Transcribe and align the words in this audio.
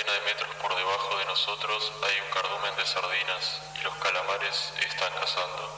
centena 0.00 0.12
de 0.12 0.20
metros 0.24 0.54
por 0.56 0.74
debajo 0.74 1.18
de 1.18 1.24
nosotros 1.26 1.92
hay 2.02 2.20
un 2.20 2.30
cardumen 2.32 2.76
de 2.76 2.86
sardinas 2.86 3.60
y 3.78 3.84
los 3.84 3.94
calamares 3.96 4.72
están 4.80 5.12
cazando. 5.12 5.68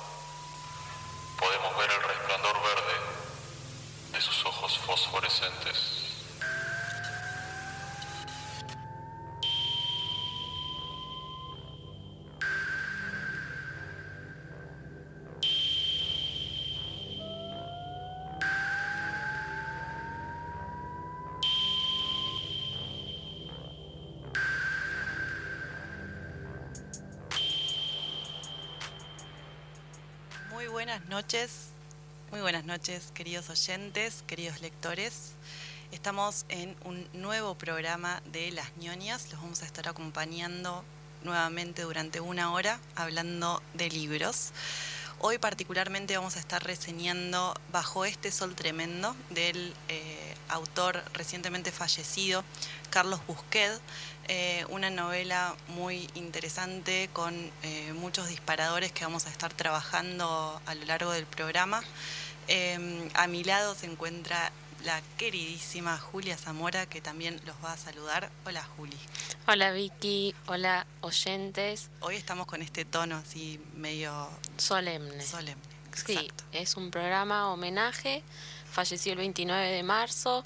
Podemos 1.38 1.76
ver 1.76 1.90
el 1.90 2.02
resplandor 2.02 2.62
verde 2.62 4.12
de 4.12 4.20
sus 4.20 4.44
ojos 4.46 4.78
fosforescentes. 4.78 6.01
Muy 32.30 32.42
buenas 32.42 32.66
noches 32.66 33.10
queridos 33.14 33.48
oyentes, 33.48 34.22
queridos 34.26 34.60
lectores. 34.60 35.32
Estamos 35.90 36.44
en 36.50 36.76
un 36.84 37.08
nuevo 37.14 37.54
programa 37.54 38.20
de 38.32 38.50
Las 38.50 38.76
ñoñas, 38.76 39.30
los 39.30 39.40
vamos 39.40 39.62
a 39.62 39.64
estar 39.64 39.88
acompañando 39.88 40.84
nuevamente 41.24 41.82
durante 41.82 42.20
una 42.20 42.52
hora 42.52 42.78
hablando 42.96 43.62
de 43.72 43.88
libros. 43.88 44.50
Hoy 45.20 45.38
particularmente 45.38 46.14
vamos 46.18 46.36
a 46.36 46.40
estar 46.40 46.62
reseñando 46.64 47.54
Bajo 47.72 48.04
este 48.04 48.30
sol 48.30 48.54
tremendo 48.54 49.16
del 49.30 49.72
eh, 49.88 50.34
autor 50.50 51.02
recientemente 51.14 51.72
fallecido 51.72 52.44
Carlos 52.92 53.20
Busquet, 53.26 53.80
eh, 54.28 54.66
una 54.68 54.90
novela 54.90 55.56
muy 55.68 56.10
interesante 56.14 57.08
con 57.14 57.34
eh, 57.62 57.94
muchos 57.94 58.28
disparadores 58.28 58.92
que 58.92 59.02
vamos 59.04 59.24
a 59.26 59.30
estar 59.30 59.50
trabajando 59.54 60.60
a 60.66 60.74
lo 60.74 60.84
largo 60.84 61.10
del 61.10 61.24
programa. 61.24 61.82
Eh, 62.48 63.08
a 63.14 63.26
mi 63.28 63.44
lado 63.44 63.74
se 63.74 63.86
encuentra 63.86 64.52
la 64.84 65.00
queridísima 65.16 65.96
Julia 65.96 66.36
Zamora, 66.36 66.84
que 66.84 67.00
también 67.00 67.40
los 67.46 67.56
va 67.64 67.72
a 67.72 67.76
saludar. 67.78 68.30
Hola 68.44 68.62
Juli. 68.76 68.98
Hola 69.48 69.70
Vicky, 69.72 70.34
hola 70.46 70.86
oyentes. 71.00 71.88
Hoy 72.00 72.16
estamos 72.16 72.46
con 72.46 72.60
este 72.60 72.84
tono 72.84 73.16
así 73.16 73.58
medio 73.74 74.28
Solemne. 74.58 75.24
solemne. 75.24 75.62
Sí, 75.94 76.12
Exacto. 76.12 76.44
es 76.52 76.76
un 76.76 76.90
programa 76.90 77.50
homenaje. 77.50 78.22
Falleció 78.70 79.12
el 79.12 79.18
29 79.18 79.70
de 79.70 79.82
marzo. 79.82 80.44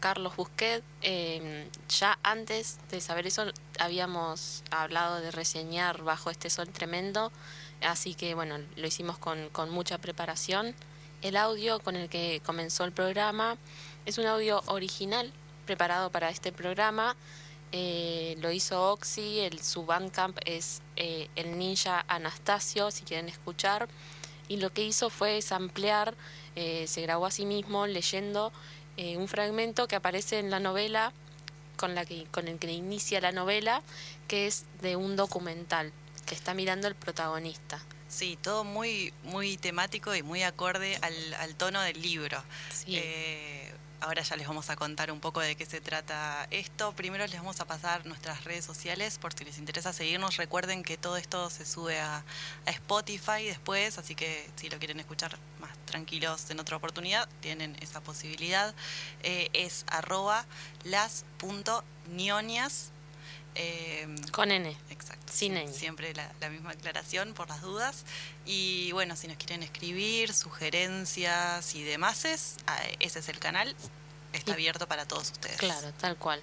Carlos 0.00 0.36
Busquet. 0.36 0.82
Eh, 1.02 1.68
ya 1.88 2.18
antes 2.22 2.78
de 2.90 3.00
saber 3.00 3.26
eso 3.26 3.46
habíamos 3.78 4.62
hablado 4.70 5.20
de 5.20 5.30
reseñar 5.30 6.02
Bajo 6.02 6.30
este 6.30 6.50
sol 6.50 6.68
tremendo. 6.68 7.32
Así 7.82 8.14
que 8.14 8.34
bueno, 8.34 8.58
lo 8.76 8.86
hicimos 8.86 9.18
con, 9.18 9.48
con 9.50 9.70
mucha 9.70 9.98
preparación. 9.98 10.74
El 11.22 11.36
audio 11.36 11.80
con 11.80 11.96
el 11.96 12.08
que 12.08 12.40
comenzó 12.44 12.84
el 12.84 12.92
programa 12.92 13.56
es 14.04 14.18
un 14.18 14.26
audio 14.26 14.62
original 14.66 15.32
preparado 15.66 16.10
para 16.10 16.30
este 16.30 16.52
programa. 16.52 17.16
Eh, 17.72 18.36
lo 18.40 18.52
hizo 18.52 18.92
Oxy, 18.92 19.40
el, 19.40 19.60
su 19.60 19.84
bandcamp 19.84 20.38
es 20.44 20.82
eh, 20.94 21.28
el 21.36 21.58
ninja 21.58 22.04
Anastasio, 22.08 22.90
si 22.90 23.04
quieren 23.04 23.28
escuchar. 23.28 23.88
Y 24.48 24.58
lo 24.58 24.72
que 24.72 24.84
hizo 24.84 25.10
fue 25.10 25.42
samplear, 25.42 26.14
eh, 26.54 26.86
se 26.86 27.02
grabó 27.02 27.26
a 27.26 27.30
sí 27.30 27.44
mismo 27.44 27.86
leyendo 27.86 28.52
eh, 28.96 29.16
un 29.16 29.28
fragmento 29.28 29.88
que 29.88 29.96
aparece 29.96 30.38
en 30.38 30.50
la 30.50 30.60
novela, 30.60 31.12
con, 31.76 31.94
la 31.94 32.04
que, 32.04 32.26
con 32.30 32.48
el 32.48 32.58
que 32.58 32.70
inicia 32.72 33.20
la 33.20 33.32
novela, 33.32 33.82
que 34.28 34.46
es 34.46 34.64
de 34.80 34.96
un 34.96 35.16
documental 35.16 35.92
que 36.24 36.34
está 36.34 36.54
mirando 36.54 36.88
el 36.88 36.94
protagonista. 36.94 37.80
Sí, 38.08 38.38
todo 38.40 38.64
muy, 38.64 39.12
muy 39.24 39.56
temático 39.56 40.14
y 40.14 40.22
muy 40.22 40.42
acorde 40.42 40.98
al, 41.02 41.34
al 41.34 41.54
tono 41.54 41.82
del 41.82 42.00
libro. 42.00 42.42
Sí. 42.72 42.96
Eh, 42.96 43.72
ahora 44.00 44.22
ya 44.22 44.36
les 44.36 44.46
vamos 44.46 44.70
a 44.70 44.76
contar 44.76 45.10
un 45.10 45.20
poco 45.20 45.40
de 45.40 45.56
qué 45.56 45.66
se 45.66 45.80
trata 45.80 46.46
esto. 46.50 46.92
Primero 46.92 47.26
les 47.26 47.36
vamos 47.36 47.60
a 47.60 47.64
pasar 47.66 48.06
nuestras 48.06 48.44
redes 48.44 48.64
sociales 48.64 49.18
por 49.18 49.32
si 49.32 49.44
les 49.44 49.58
interesa 49.58 49.92
seguirnos. 49.92 50.36
Recuerden 50.36 50.82
que 50.82 50.96
todo 50.96 51.16
esto 51.16 51.50
se 51.50 51.66
sube 51.66 52.00
a, 52.00 52.24
Spotify 52.66 53.44
después, 53.44 53.98
así 53.98 54.14
que 54.14 54.48
si 54.56 54.68
lo 54.68 54.78
quieren 54.78 54.98
escuchar 55.00 55.38
más 55.60 55.70
tranquilos 55.86 56.50
en 56.50 56.60
otra 56.60 56.76
oportunidad, 56.76 57.28
tienen 57.40 57.76
esa 57.80 58.00
posibilidad. 58.00 58.74
Eh, 59.22 59.50
es 59.52 59.84
arroba. 59.88 60.46
Eh, 63.58 64.06
Con 64.32 64.50
N. 64.52 64.76
Exacto. 64.90 65.32
Sin 65.32 65.54
sí, 65.54 65.60
ñ. 65.64 65.72
Siempre 65.72 66.12
la, 66.14 66.30
la 66.40 66.50
misma 66.50 66.70
aclaración 66.70 67.32
por 67.34 67.48
las 67.48 67.62
dudas. 67.62 68.04
Y 68.44 68.92
bueno, 68.92 69.16
si 69.16 69.28
nos 69.28 69.36
quieren 69.38 69.62
escribir, 69.62 70.32
sugerencias 70.34 71.74
y 71.74 71.82
demás, 71.82 72.24
ese 72.24 72.56
es 73.00 73.28
el 73.28 73.38
canal. 73.38 73.74
Está 74.32 74.50
Y- 74.50 74.54
abierto 74.54 74.86
para 74.86 75.06
todos 75.06 75.30
ustedes. 75.30 75.56
Claro, 75.56 75.92
tal 75.94 76.16
cual. 76.16 76.42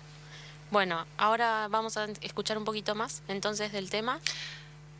Bueno, 0.71 1.05
ahora 1.17 1.67
vamos 1.69 1.97
a 1.97 2.05
escuchar 2.21 2.57
un 2.57 2.65
poquito 2.65 2.95
más 2.95 3.21
entonces 3.27 3.71
del 3.71 3.89
tema. 3.91 4.19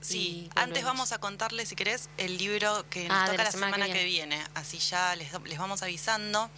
Sí, 0.03 0.50
antes 0.56 0.84
vamos 0.84 1.12
a 1.12 1.18
contarles, 1.18 1.69
si 1.69 1.75
querés, 1.75 2.09
el 2.18 2.38
libro 2.38 2.86
que 2.90 3.08
nos 3.08 3.18
Ah, 3.18 3.25
toca 3.25 3.38
la 3.38 3.44
la 3.46 3.52
semana 3.52 3.74
semana, 3.75 3.94
que 3.94 4.00
que, 4.00 4.06
viene. 4.06 4.44
Así 4.53 4.78
ya 4.80 5.16
les, 5.16 5.30
les 5.46 5.58
vamos 5.58 5.81
avisando. 5.81 6.50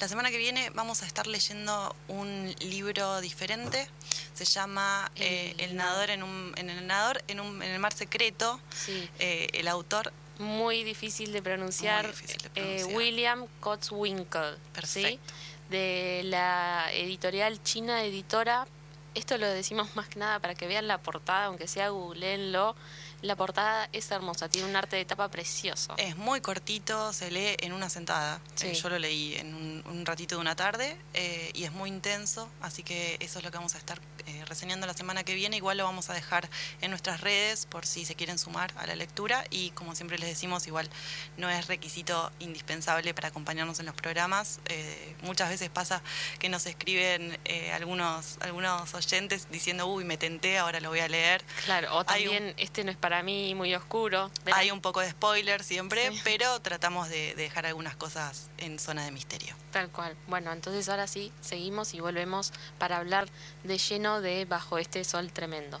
La 0.00 0.08
semana 0.08 0.30
que 0.30 0.38
viene 0.38 0.70
vamos 0.70 1.02
a 1.02 1.06
estar 1.06 1.26
leyendo 1.26 1.94
un 2.08 2.54
libro 2.60 3.20
diferente. 3.20 3.86
Se 4.34 4.44
llama 4.44 5.10
eh, 5.16 5.54
El 5.58 5.76
nadador 5.76 6.10
en 6.10 6.22
un 6.22 6.52
en 6.56 6.70
el 6.70 6.86
nadador 6.86 7.22
en 7.28 7.40
un 7.40 7.62
en 7.62 7.70
el 7.70 7.78
mar 7.78 7.92
secreto. 7.92 8.60
Sí, 8.74 9.08
Eh, 9.18 9.48
el 9.52 9.68
autor 9.68 10.12
muy 10.38 10.82
difícil 10.84 11.32
de 11.32 11.42
pronunciar. 11.42 12.06
Muy 12.06 12.12
difícil 12.12 12.38
de 12.42 12.48
eh, 12.48 12.50
pronunciar. 12.54 12.96
William 12.96 13.46
Kotzwinkle. 13.60 14.54
¿sí? 14.54 14.60
Perfecto. 14.72 15.34
De 15.68 16.22
la 16.24 16.90
editorial 16.92 17.62
China 17.62 18.02
Editora. 18.02 18.66
Esto 19.14 19.38
lo 19.38 19.48
decimos 19.48 19.96
más 19.96 20.08
que 20.08 20.18
nada 20.18 20.38
para 20.38 20.54
que 20.54 20.66
vean 20.66 20.86
la 20.86 20.98
portada, 20.98 21.46
aunque 21.46 21.66
sea 21.66 21.88
googleenlo. 21.88 22.76
La 23.22 23.36
portada 23.36 23.88
es 23.92 24.10
hermosa, 24.10 24.48
tiene 24.48 24.68
un 24.68 24.76
arte 24.76 24.96
de 24.96 25.04
tapa 25.04 25.28
precioso. 25.28 25.94
Es 25.98 26.16
muy 26.16 26.40
cortito, 26.40 27.12
se 27.12 27.30
lee 27.30 27.56
en 27.60 27.72
una 27.72 27.90
sentada. 27.90 28.40
Sí. 28.54 28.68
Eh, 28.68 28.74
yo 28.74 28.88
lo 28.88 28.98
leí 28.98 29.34
en 29.34 29.54
un, 29.54 29.84
un 29.86 30.06
ratito 30.06 30.36
de 30.36 30.40
una 30.40 30.56
tarde 30.56 30.96
eh, 31.12 31.50
y 31.52 31.64
es 31.64 31.72
muy 31.72 31.90
intenso, 31.90 32.48
así 32.62 32.82
que 32.82 33.16
eso 33.20 33.38
es 33.38 33.44
lo 33.44 33.50
que 33.50 33.58
vamos 33.58 33.74
a 33.74 33.78
estar 33.78 34.00
eh, 34.26 34.44
reseñando 34.46 34.86
la 34.86 34.94
semana 34.94 35.24
que 35.24 35.34
viene. 35.34 35.56
Igual 35.56 35.78
lo 35.78 35.84
vamos 35.84 36.10
a 36.10 36.14
dejar 36.14 36.48
en 36.80 36.90
nuestras 36.90 37.20
redes 37.20 37.66
por 37.66 37.86
si 37.86 38.04
se 38.04 38.14
quieren 38.14 38.38
sumar 38.38 38.72
a 38.76 38.86
la 38.86 38.94
lectura 38.96 39.44
y 39.50 39.70
como 39.70 39.94
siempre 39.94 40.18
les 40.18 40.28
decimos, 40.28 40.66
igual 40.66 40.88
no 41.36 41.48
es 41.50 41.66
requisito 41.68 42.32
indispensable 42.38 43.14
para 43.14 43.28
acompañarnos 43.28 43.80
en 43.80 43.86
los 43.86 43.94
programas. 43.94 44.60
Eh, 44.66 45.16
muchas 45.22 45.48
veces 45.48 45.70
pasa 45.70 46.02
que 46.38 46.48
nos 46.48 46.66
escriben 46.66 47.38
eh, 47.44 47.72
algunos, 47.72 48.38
algunos 48.40 48.92
oyentes 48.94 49.48
diciendo, 49.50 49.86
uy, 49.86 50.04
me 50.04 50.16
tenté, 50.16 50.58
ahora 50.58 50.80
lo 50.80 50.88
voy 50.90 51.00
a 51.00 51.08
leer. 51.08 51.44
Claro, 51.64 51.94
o 51.94 52.00
un- 52.00 52.06
también 52.06 52.54
este 52.56 52.84
no 52.84 52.90
es 52.90 52.96
para 52.96 53.22
mí, 53.22 53.54
muy 53.54 53.74
oscuro. 53.74 54.30
Hay 54.52 54.70
un 54.70 54.80
poco 54.80 55.00
de 55.00 55.10
spoiler 55.10 55.62
siempre, 55.62 56.10
Sí. 56.12 56.20
pero 56.24 56.60
tratamos 56.60 57.08
de, 57.08 57.34
de 57.34 57.42
dejar 57.42 57.66
algunas 57.66 57.96
cosas 57.96 58.48
en 58.58 58.78
zona 58.78 59.04
de 59.04 59.10
misterio. 59.12 59.54
Tal 59.70 59.88
cual. 59.90 60.16
Bueno, 60.26 60.52
entonces 60.52 60.88
ahora 60.88 61.06
sí, 61.06 61.30
seguimos 61.40 61.94
y 61.94 62.00
volvemos 62.00 62.52
para 62.78 62.96
hablar 62.96 63.28
de 63.62 63.78
lleno 63.78 64.09
de 64.18 64.44
Bajo 64.46 64.78
este 64.78 65.04
sol 65.04 65.30
tremendo. 65.32 65.80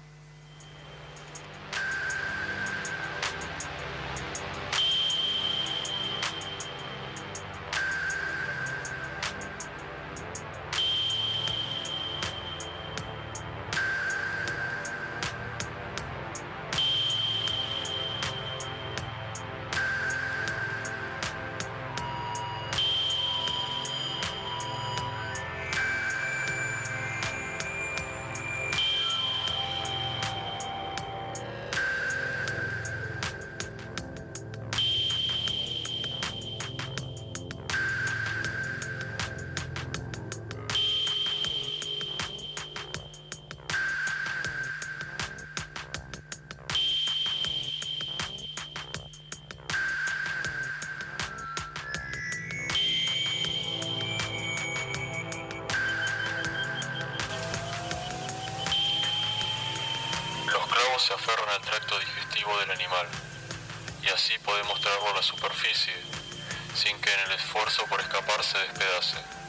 Se 61.10 61.14
aferran 61.14 61.48
al 61.48 61.60
tracto 61.62 61.98
digestivo 61.98 62.56
del 62.60 62.70
animal, 62.70 63.04
y 64.00 64.08
así 64.10 64.38
podemos 64.44 64.80
traerlo 64.80 65.10
a 65.10 65.14
la 65.14 65.22
superficie, 65.22 65.92
sin 66.72 67.00
que 67.00 67.12
en 67.12 67.20
el 67.26 67.32
esfuerzo 67.32 67.84
por 67.86 68.00
escapar 68.00 68.44
se 68.44 68.58
despedace. 68.58 69.39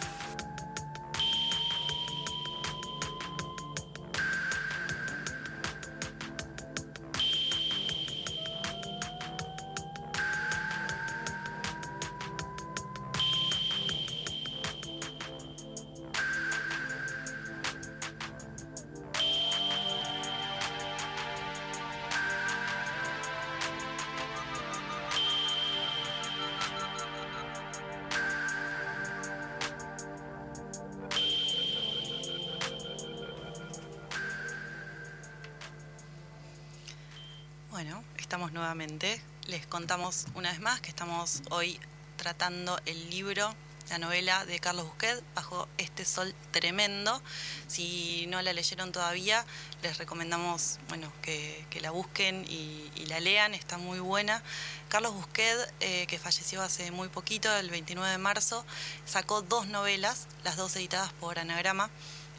Estamos 38.31 38.54
nuevamente. 38.54 39.22
Les 39.48 39.68
contamos 39.68 40.25
una 40.36 40.51
vez 40.51 40.62
más 40.62 40.80
que 40.80 40.88
estamos 40.88 41.42
hoy 41.50 41.78
tratando 42.16 42.80
el 42.86 43.10
libro, 43.10 43.54
la 43.89 43.98
novela 43.98 44.45
de 44.45 44.57
Carlos 44.62 44.86
Busquet, 44.86 45.22
Bajo 45.36 45.68
este 45.78 46.06
sol 46.06 46.33
tremendo. 46.51 47.22
Si 47.68 48.28
no 48.28 48.42
la 48.42 48.54
leyeron 48.54 48.94
todavía, 48.94 49.45
les 49.83 49.98
recomendamos 49.98 50.80
bueno, 50.88 51.12
que, 51.22 51.66
la 51.81 51.92
busquen 51.92 52.45
y, 52.48 52.89
la 53.07 53.19
lean, 53.19 53.54
está 53.54 53.78
muy 53.78 54.00
buena. 54.00 54.42
Carlos 54.88 55.13
Busquet, 55.13 55.57
eh, 55.81 56.07
que 56.07 56.18
falleció 56.18 56.62
hace 56.62 56.89
muy 56.92 57.10
poquito, 57.10 57.54
el 57.57 57.69
29 57.69 58.12
de 58.12 58.18
marzo, 58.18 58.66
sacó 59.04 59.42
dos 59.42 59.68
novelas, 59.68 60.30
las 60.45 60.56
dos 60.56 60.74
editadas 60.78 61.12
por 61.19 61.38
Anagrama. 61.38 61.89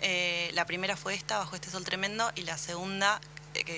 Eh, 0.01 0.51
la 0.55 0.65
primera 0.65 0.97
fue 0.97 1.15
esta, 1.15 1.37
Bajo 1.37 1.55
este 1.55 1.71
sol 1.71 1.85
tremendo, 1.85 2.33
y 2.35 2.45
la 2.45 2.57
segunda, 2.57 3.21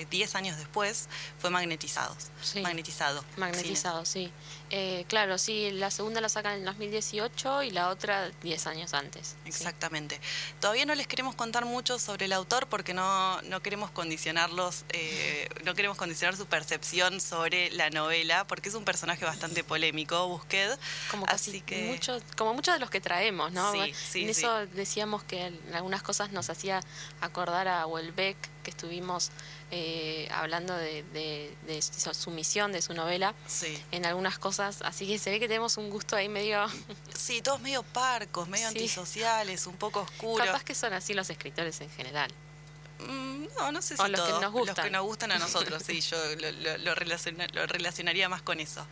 10 0.09 0.35
años 0.35 0.57
después 0.57 1.07
fue 1.39 1.49
magnetizados. 1.49 2.29
Magnetizado. 2.61 3.23
Magnetizado, 3.37 4.05
sí. 4.05 4.31
Eh, 4.71 5.05
claro, 5.07 5.37
sí, 5.37 5.71
la 5.71 5.91
segunda 5.91 6.21
la 6.21 6.29
sacan 6.29 6.59
en 6.59 6.65
2018 6.65 7.63
y 7.63 7.71
la 7.71 7.89
otra 7.89 8.31
10 8.41 8.67
años 8.67 8.93
antes. 8.93 9.35
Exactamente. 9.45 10.19
Todavía 10.59 10.85
no 10.85 10.95
les 10.95 11.07
queremos 11.07 11.35
contar 11.35 11.65
mucho 11.65 11.99
sobre 11.99 12.25
el 12.25 12.33
autor 12.33 12.67
porque 12.67 12.93
no, 12.93 13.41
no 13.43 13.61
queremos 13.61 13.91
condicionarlos, 13.91 14.85
eh, 14.89 15.47
no 15.63 15.75
queremos 15.75 15.97
condicionar 15.97 16.35
su 16.35 16.45
percepción 16.45 17.21
sobre 17.21 17.69
la 17.71 17.89
novela 17.89 18.47
porque 18.47 18.69
es 18.69 18.75
un 18.75 18.85
personaje 18.85 19.25
bastante 19.25 19.63
polémico, 19.63 20.27
Busqued. 20.27 20.77
Como 21.11 21.25
casi 21.25 21.61
que... 21.61 21.83
muchos, 21.83 22.23
como 22.35 22.53
muchos 22.53 22.73
de 22.73 22.79
los 22.79 22.89
que 22.89 23.01
traemos, 23.01 23.51
¿no? 23.51 23.71
Sí, 23.71 23.93
sí, 23.93 24.23
en 24.23 24.29
eso 24.29 24.65
decíamos 24.67 25.23
que 25.23 25.53
algunas 25.73 26.01
cosas 26.01 26.31
nos 26.31 26.49
hacía 26.49 26.81
acordar 27.21 27.67
a 27.67 27.85
Welbeck, 27.85 28.37
que 28.65 28.71
estuvimos 28.71 29.31
eh, 29.71 30.27
hablando 30.31 30.75
de, 30.75 31.53
su 32.13 32.31
misión, 32.31 32.73
de 32.73 32.81
su 32.81 32.93
novela, 32.93 33.33
en 33.91 34.05
algunas 34.05 34.37
cosas, 34.39 34.81
así 34.81 35.07
que 35.07 35.17
se 35.19 35.29
ve 35.29 35.39
que 35.39 35.47
tenemos 35.47 35.77
un 35.77 35.89
gusto 35.89 36.17
ahí 36.17 36.27
medio... 36.27 36.65
Sí, 37.17 37.41
todos 37.41 37.61
medio 37.61 37.83
parcos, 37.83 38.47
medio 38.49 38.67
antisociales, 38.67 39.67
un 39.67 39.77
poco 39.77 40.01
oscuros. 40.01 40.45
Capaz 40.45 40.63
que 40.63 40.75
son 40.75 40.93
así 40.93 41.13
los 41.13 41.29
escritores 41.29 41.79
en 41.81 41.89
general. 41.91 42.29
Mm, 42.99 43.45
no, 43.57 43.71
no 43.71 43.81
sé 43.81 43.95
si 43.95 44.09
los 44.09 44.21
que 44.21 44.31
nos 44.31 44.51
gustan. 44.51 44.75
Los 44.75 44.85
que 44.85 44.91
nos 44.91 45.03
gustan 45.03 45.31
a 45.31 45.39
nosotros, 45.39 45.81
sí, 45.85 46.01
yo 46.01 46.17
lo, 46.35 46.77
lo 46.77 47.65
relacionaría 47.65 48.27
más 48.29 48.41
con 48.41 48.59
eso. 48.59 48.85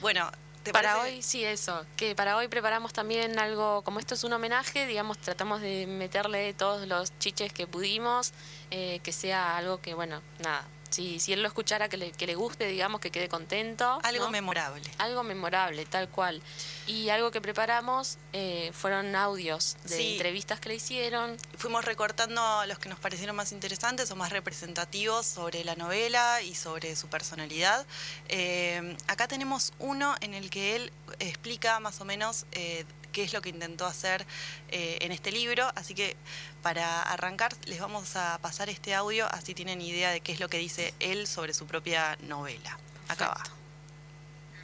Bueno, 0.00 0.30
para 0.72 1.00
hoy, 1.00 1.22
sí, 1.22 1.44
eso. 1.44 1.84
Que 1.96 2.14
para 2.14 2.36
hoy 2.36 2.48
preparamos 2.48 2.92
también 2.92 3.38
algo, 3.38 3.82
como 3.82 3.98
esto 3.98 4.14
es 4.14 4.24
un 4.24 4.32
homenaje, 4.32 4.86
digamos, 4.86 5.18
tratamos 5.18 5.60
de 5.60 5.86
meterle 5.86 6.52
todos 6.54 6.86
los 6.86 7.16
chiches 7.18 7.52
que 7.52 7.66
pudimos, 7.66 8.32
eh, 8.70 9.00
que 9.02 9.12
sea 9.12 9.56
algo 9.56 9.80
que, 9.80 9.94
bueno, 9.94 10.20
nada, 10.42 10.66
si, 10.90 11.20
si 11.20 11.32
él 11.32 11.42
lo 11.42 11.48
escuchara, 11.48 11.88
que 11.88 11.96
le, 11.96 12.12
que 12.12 12.26
le 12.26 12.34
guste, 12.34 12.66
digamos, 12.66 13.00
que 13.00 13.10
quede 13.10 13.28
contento. 13.28 13.98
Algo 14.02 14.30
memorable. 14.30 14.82
Algo 14.98 15.22
memorable, 15.22 15.86
tal 15.86 16.08
cual. 16.08 16.42
Y 16.86 17.08
algo 17.08 17.30
que 17.30 17.40
preparamos 17.40 18.18
eh, 18.32 18.70
fueron 18.72 19.14
audios 19.14 19.76
de 19.84 20.12
entrevistas 20.12 20.60
que 20.60 20.70
le 20.70 20.74
hicieron. 20.76 21.36
Fuimos 21.56 21.84
recortando 21.84 22.64
los 22.66 22.78
que 22.78 22.88
nos 22.88 22.98
parecieron 22.98 23.36
más 23.36 23.52
interesantes 23.52 24.10
o 24.10 24.16
más 24.16 24.30
representativos 24.30 25.26
sobre 25.26 25.64
la 25.64 25.76
novela 25.76 26.42
y 26.42 26.54
sobre 26.54 26.96
su 26.96 27.08
personalidad. 27.08 27.86
Eh, 28.28 28.96
acá 29.06 29.28
tenemos 29.28 29.72
uno 29.78 30.14
en 30.20 30.34
el 30.34 30.50
que 30.50 30.76
él 30.76 30.92
explica 31.18 31.80
más 31.80 32.00
o 32.00 32.04
menos 32.04 32.46
eh, 32.52 32.84
qué 33.10 33.22
es 33.22 33.32
lo 33.32 33.42
que 33.42 33.50
intentó 33.50 33.86
hacer 33.86 34.26
eh, 34.68 34.98
en 35.00 35.12
este 35.12 35.32
libro. 35.32 35.70
Así 35.74 35.94
que 35.94 36.16
para 36.62 37.02
arrancar 37.02 37.52
les 37.66 37.80
vamos 37.80 38.16
a 38.16 38.38
pasar 38.38 38.68
este 38.68 38.94
audio, 38.94 39.26
así 39.32 39.54
tienen 39.54 39.80
idea 39.80 40.10
de 40.10 40.20
qué 40.20 40.32
es 40.32 40.40
lo 40.40 40.48
que 40.48 40.58
dice 40.58 40.94
él 41.00 41.26
sobre 41.26 41.54
su 41.54 41.66
propia 41.66 42.16
novela. 42.20 42.78
Acá 43.08 43.28
va. 43.28 43.42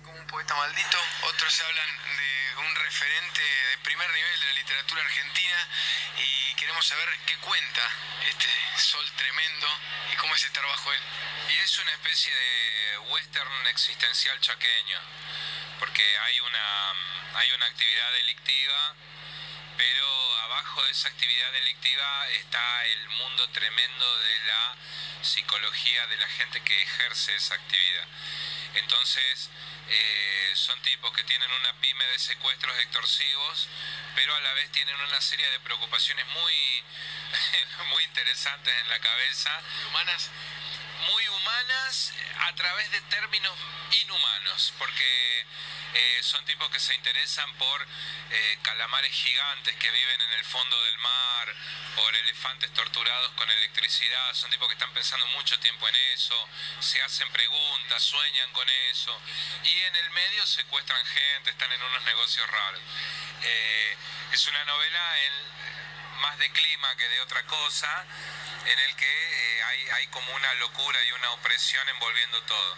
Como 0.05 0.19
un 0.19 0.27
poeta 0.27 0.55
maldito, 0.55 0.99
otros 1.29 1.61
hablan 1.61 1.89
de 2.17 2.67
un 2.69 2.77
referente 2.77 3.41
de 3.41 3.79
primer 3.79 4.11
nivel 4.11 4.41
de 4.41 4.47
la 4.47 4.53
literatura 4.55 5.03
argentina 5.03 5.69
y 6.19 6.55
queremos 6.55 6.87
saber 6.87 7.09
qué 7.27 7.37
cuenta 7.39 7.83
este 8.29 8.49
sol 8.79 9.05
tremendo 9.17 9.67
y 10.13 10.17
cómo 10.17 10.35
es 10.35 10.45
estar 10.45 10.65
bajo 10.65 10.93
él. 10.93 11.01
Y 11.49 11.59
es 11.59 11.79
una 11.79 11.93
especie 11.93 12.33
de 12.33 12.99
western 13.11 13.67
existencial 13.69 14.41
chaqueño, 14.41 14.99
porque 15.79 16.19
hay 16.19 16.41
una 16.41 16.93
hay 17.37 17.53
una 17.53 17.67
actividad 17.67 18.13
delictiva, 18.13 18.95
pero 19.77 20.39
abajo 20.39 20.83
de 20.85 20.91
esa 20.91 21.09
actividad 21.09 21.53
delictiva 21.53 22.29
está 22.31 22.85
el 22.87 23.09
mundo 23.11 23.49
tremendo 23.51 24.19
de 24.19 24.39
la 24.47 24.77
psicología 25.23 26.07
de 26.07 26.17
la 26.17 26.29
gente 26.29 26.63
que 26.63 26.83
ejerce 26.83 27.35
esa 27.35 27.55
actividad. 27.55 28.07
Entonces, 28.75 29.51
eh, 29.89 30.53
son 30.55 30.81
tipos 30.83 31.13
que 31.13 31.25
tienen 31.25 31.51
una 31.51 31.73
pyme 31.75 32.05
de 32.07 32.19
secuestros 32.19 32.77
extorsivos, 32.79 33.69
pero 34.15 34.35
a 34.35 34.41
la 34.41 34.53
vez 34.55 34.71
tienen 34.73 34.97
una 35.01 35.21
serie 35.21 35.49
de 35.51 35.61
preocupaciones 35.61 36.27
muy, 36.27 36.85
muy 37.91 38.05
interesantes 38.05 38.75
en 38.75 38.89
la 38.89 38.99
cabeza, 38.99 39.63
humanas, 39.89 40.31
muy 41.11 41.29
humanas 41.29 42.13
a 42.41 42.55
través 42.55 42.91
de 42.91 43.01
términos 43.03 43.55
inhumanos, 44.03 44.73
porque 44.79 45.47
eh, 45.95 46.23
son 46.23 46.45
tipos 46.45 46.69
que 46.71 46.81
se 46.81 46.95
interesan 46.95 47.53
por 47.55 47.87
eh, 48.31 48.59
calamares 48.63 49.13
gigantes 49.13 49.75
que 49.77 49.91
viven 49.91 50.21
en 50.21 50.33
el 50.33 50.45
fondo 50.45 50.83
del 50.85 50.99
mar, 50.99 51.55
por 51.95 52.15
elefantes 52.15 52.73
torturados 52.75 53.33
con 53.33 53.51
electricidad, 53.51 54.35
son 54.35 54.51
tipos 54.51 54.69
que 54.69 54.75
están 54.75 54.93
pensando 54.93 55.27
mucho 55.29 55.59
tiempo 55.61 55.89
en 55.89 55.95
eso, 56.15 56.49
se 56.81 57.01
hacen 57.03 57.31
preguntas, 57.33 58.03
sueñan 58.03 58.53
con 58.53 58.69
eso, 58.91 59.21
y 59.65 59.79
en 59.81 59.97
el 59.97 60.11
medio 60.11 60.47
secuestran 60.47 61.05
gente, 61.07 61.51
están 61.51 61.73
en 61.73 61.83
unos 61.83 62.03
negocios 62.03 62.47
raros. 62.51 62.81
Eh, 63.43 63.97
es 64.33 64.47
una 64.49 64.65
novela 64.65 65.17
más 66.21 66.39
de 66.39 66.51
clima 66.51 66.97
que 66.97 67.09
de 67.09 67.21
otra 67.21 67.43
cosa, 67.45 68.07
en 68.67 68.79
el 68.79 68.97
que 68.97 69.63
hay, 69.65 69.89
hay 69.97 70.07
como 70.09 70.35
una 70.35 70.55
locura 70.55 70.99
y 71.05 71.13
una 71.13 71.31
opresión 71.33 71.89
envolviendo 71.89 72.43
todo. 72.43 72.77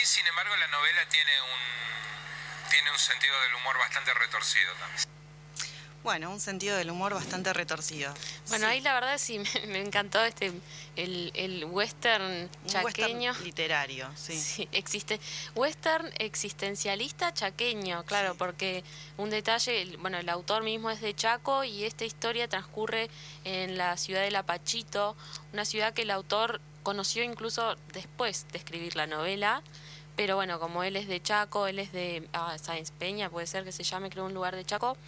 Y 0.00 0.06
sin 0.06 0.26
embargo 0.26 0.56
la 0.56 0.66
novela 0.68 1.06
tiene 1.08 1.40
un 1.42 2.70
tiene 2.70 2.90
un 2.90 2.98
sentido 2.98 3.40
del 3.42 3.54
humor 3.54 3.78
bastante 3.78 4.14
retorcido 4.14 4.72
también. 4.74 5.10
Bueno, 6.02 6.30
un 6.30 6.40
sentido 6.40 6.76
del 6.78 6.90
humor 6.90 7.12
bastante 7.12 7.52
retorcido. 7.52 8.14
Bueno, 8.48 8.66
ahí 8.66 8.80
la 8.80 8.94
verdad 8.94 9.18
sí 9.18 9.38
me, 9.66 9.80
encantó 9.80 10.24
este 10.24 10.52
el, 10.96 11.30
el 11.34 11.64
western 11.64 12.48
chaqueño. 12.66 13.32
literario, 13.42 14.08
sí. 14.16 14.36
sí. 14.36 14.68
Existe 14.72 15.20
western 15.54 16.10
existencialista 16.18 17.32
chaqueño, 17.32 18.04
claro, 18.04 18.34
porque 18.36 18.84
un 19.16 19.30
detalle, 19.30 19.96
bueno, 19.98 20.18
el 20.18 20.28
autor 20.28 20.62
mismo 20.62 20.90
es 20.90 21.00
de 21.00 21.14
Chaco 21.14 21.64
y 21.64 21.84
esta 21.84 22.04
historia 22.04 22.48
transcurre 22.48 23.08
en 23.44 23.78
la 23.78 23.96
ciudad 23.96 24.22
de 24.22 24.30
Lapachito, 24.30 25.16
una 25.52 25.64
ciudad 25.64 25.94
que 25.94 26.02
el 26.02 26.10
autor 26.10 26.60
conoció 26.82 27.22
incluso 27.22 27.76
después 27.92 28.46
de 28.52 28.58
escribir 28.58 28.96
la 28.96 29.06
novela 29.06 29.62
pero 30.20 30.36
bueno, 30.36 30.60
como 30.60 30.82
él 30.82 30.96
es 30.96 31.08
de 31.08 31.22
Chaco, 31.22 31.66
él 31.66 31.78
es 31.78 31.92
de 31.92 32.28
ah, 32.34 32.54
Sáenz 32.58 32.90
Peña, 32.90 33.30
puede 33.30 33.46
ser 33.46 33.64
que 33.64 33.72
se 33.72 33.84
llame, 33.84 34.10
creo, 34.10 34.26
un 34.26 34.34
lugar 34.34 34.54
de 34.54 34.66
Chaco, 34.66 34.98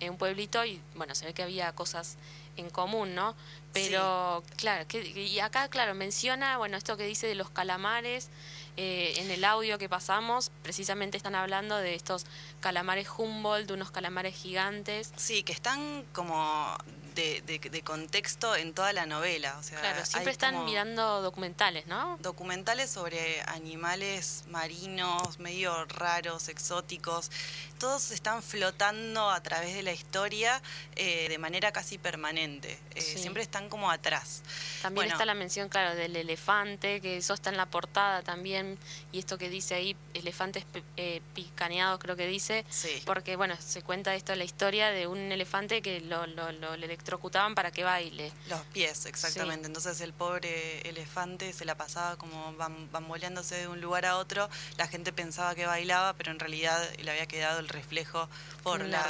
en 0.00 0.12
un 0.12 0.16
pueblito, 0.16 0.64
y 0.64 0.80
bueno, 0.94 1.14
se 1.14 1.26
ve 1.26 1.34
que 1.34 1.42
había 1.42 1.72
cosas 1.72 2.16
en 2.56 2.70
común, 2.70 3.14
¿no? 3.14 3.34
Pero, 3.72 4.42
claro, 4.56 4.86
que, 4.86 5.00
y 5.00 5.40
acá, 5.40 5.68
claro, 5.68 5.94
menciona, 5.94 6.58
bueno, 6.58 6.76
esto 6.76 6.96
que 6.96 7.06
dice 7.06 7.26
de 7.26 7.34
los 7.34 7.48
calamares, 7.48 8.28
eh, 8.76 9.14
en 9.16 9.30
el 9.30 9.44
audio 9.44 9.78
que 9.78 9.88
pasamos, 9.88 10.50
precisamente 10.62 11.16
están 11.16 11.34
hablando 11.34 11.76
de 11.76 11.94
estos 11.94 12.26
calamares 12.60 13.08
Humboldt, 13.16 13.68
de 13.68 13.74
unos 13.74 13.90
calamares 13.90 14.34
gigantes. 14.34 15.12
Sí, 15.16 15.42
que 15.42 15.52
están 15.52 16.04
como 16.12 16.76
de, 17.14 17.42
de- 17.42 17.58
de 17.58 17.82
contexto 17.82 18.54
en 18.56 18.74
toda 18.74 18.92
la 18.92 19.06
novela. 19.06 19.56
O 19.58 19.62
sea, 19.62 19.80
Claro, 19.80 20.04
siempre 20.06 20.32
están 20.32 20.64
mirando 20.64 21.22
documentales, 21.22 21.86
¿no? 21.86 22.18
documentales 22.20 22.90
sobre 22.90 23.40
animales 23.42 24.44
marinos 24.48 25.38
medio 25.38 25.84
raros, 25.86 26.48
exóticos. 26.48 27.30
Todos 27.78 28.12
están 28.12 28.42
flotando 28.44 29.30
a 29.30 29.42
través 29.42 29.74
de 29.74 29.82
la 29.82 29.92
historia 29.92 30.62
eh, 30.94 31.26
de 31.28 31.38
manera 31.38 31.72
casi 31.72 31.98
permanente. 31.98 32.78
Eh, 32.94 33.00
Sí. 33.02 33.18
Siempre 33.18 33.42
están 33.42 33.68
como 33.68 33.90
atrás. 33.90 34.42
También 34.82 34.94
Bueno. 35.06 35.12
está 35.12 35.24
la 35.24 35.34
mención, 35.34 35.68
claro, 35.68 35.94
del 35.94 36.14
elefante, 36.16 37.00
que 37.00 37.16
eso 37.18 37.34
está 37.34 37.50
en 37.50 37.56
la 37.56 37.66
portada 37.66 38.22
también, 38.22 38.78
y 39.10 39.18
esto 39.18 39.36
que 39.38 39.48
dice 39.50 39.74
ahí, 39.74 39.96
elefantes 40.14 40.64
eh, 40.96 41.20
picaneados, 41.34 41.98
creo 42.00 42.16
que 42.16 42.26
dice, 42.26 42.64
Sí. 42.70 43.02
porque, 43.04 43.36
bueno, 43.36 43.56
se 43.60 43.82
cuenta 43.82 44.14
esto, 44.14 44.34
la 44.36 44.44
historia 44.44 44.90
de 44.90 45.06
un 45.06 45.18
elefante 45.32 45.82
que 45.82 46.00
lo, 46.00 46.26
lo, 46.26 46.52
lo 46.52 46.76
le 46.76 46.86
electrocutaban 47.06 47.54
para 47.56 47.72
que 47.72 47.82
baile. 47.82 48.32
Los 48.48 48.60
pies, 48.72 49.06
exactamente. 49.06 49.66
Entonces 49.66 50.00
el 50.00 50.12
pobre 50.12 50.88
elefante 50.88 51.52
se 51.52 51.64
la 51.64 51.74
pasaba 51.76 52.16
como 52.16 52.54
bam- 52.56 52.88
bamboleándose 52.92 53.56
de 53.56 53.68
un 53.68 53.80
lugar 53.80 54.06
a 54.06 54.16
otro. 54.18 54.48
La 54.76 54.86
gente 54.86 55.12
pensaba 55.12 55.54
que 55.56 55.66
bailaba, 55.66 56.12
pero 56.14 56.30
en 56.30 56.38
realidad 56.38 56.80
le 57.00 57.10
había 57.10 57.26
quedado 57.26 57.58
el 57.58 57.68
reflejo 57.68 58.28
por, 58.62 58.80
la- 58.84 59.02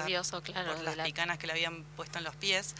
claro, 0.52 0.82
las 0.82 0.96
la- 0.96 1.04
picanas 1.04 1.38
que 1.38 1.46
le 1.46 1.52
habían 1.52 1.84
puesto 1.96 2.16
en 2.18 2.24
los 2.24 2.34
pies. 2.36 2.74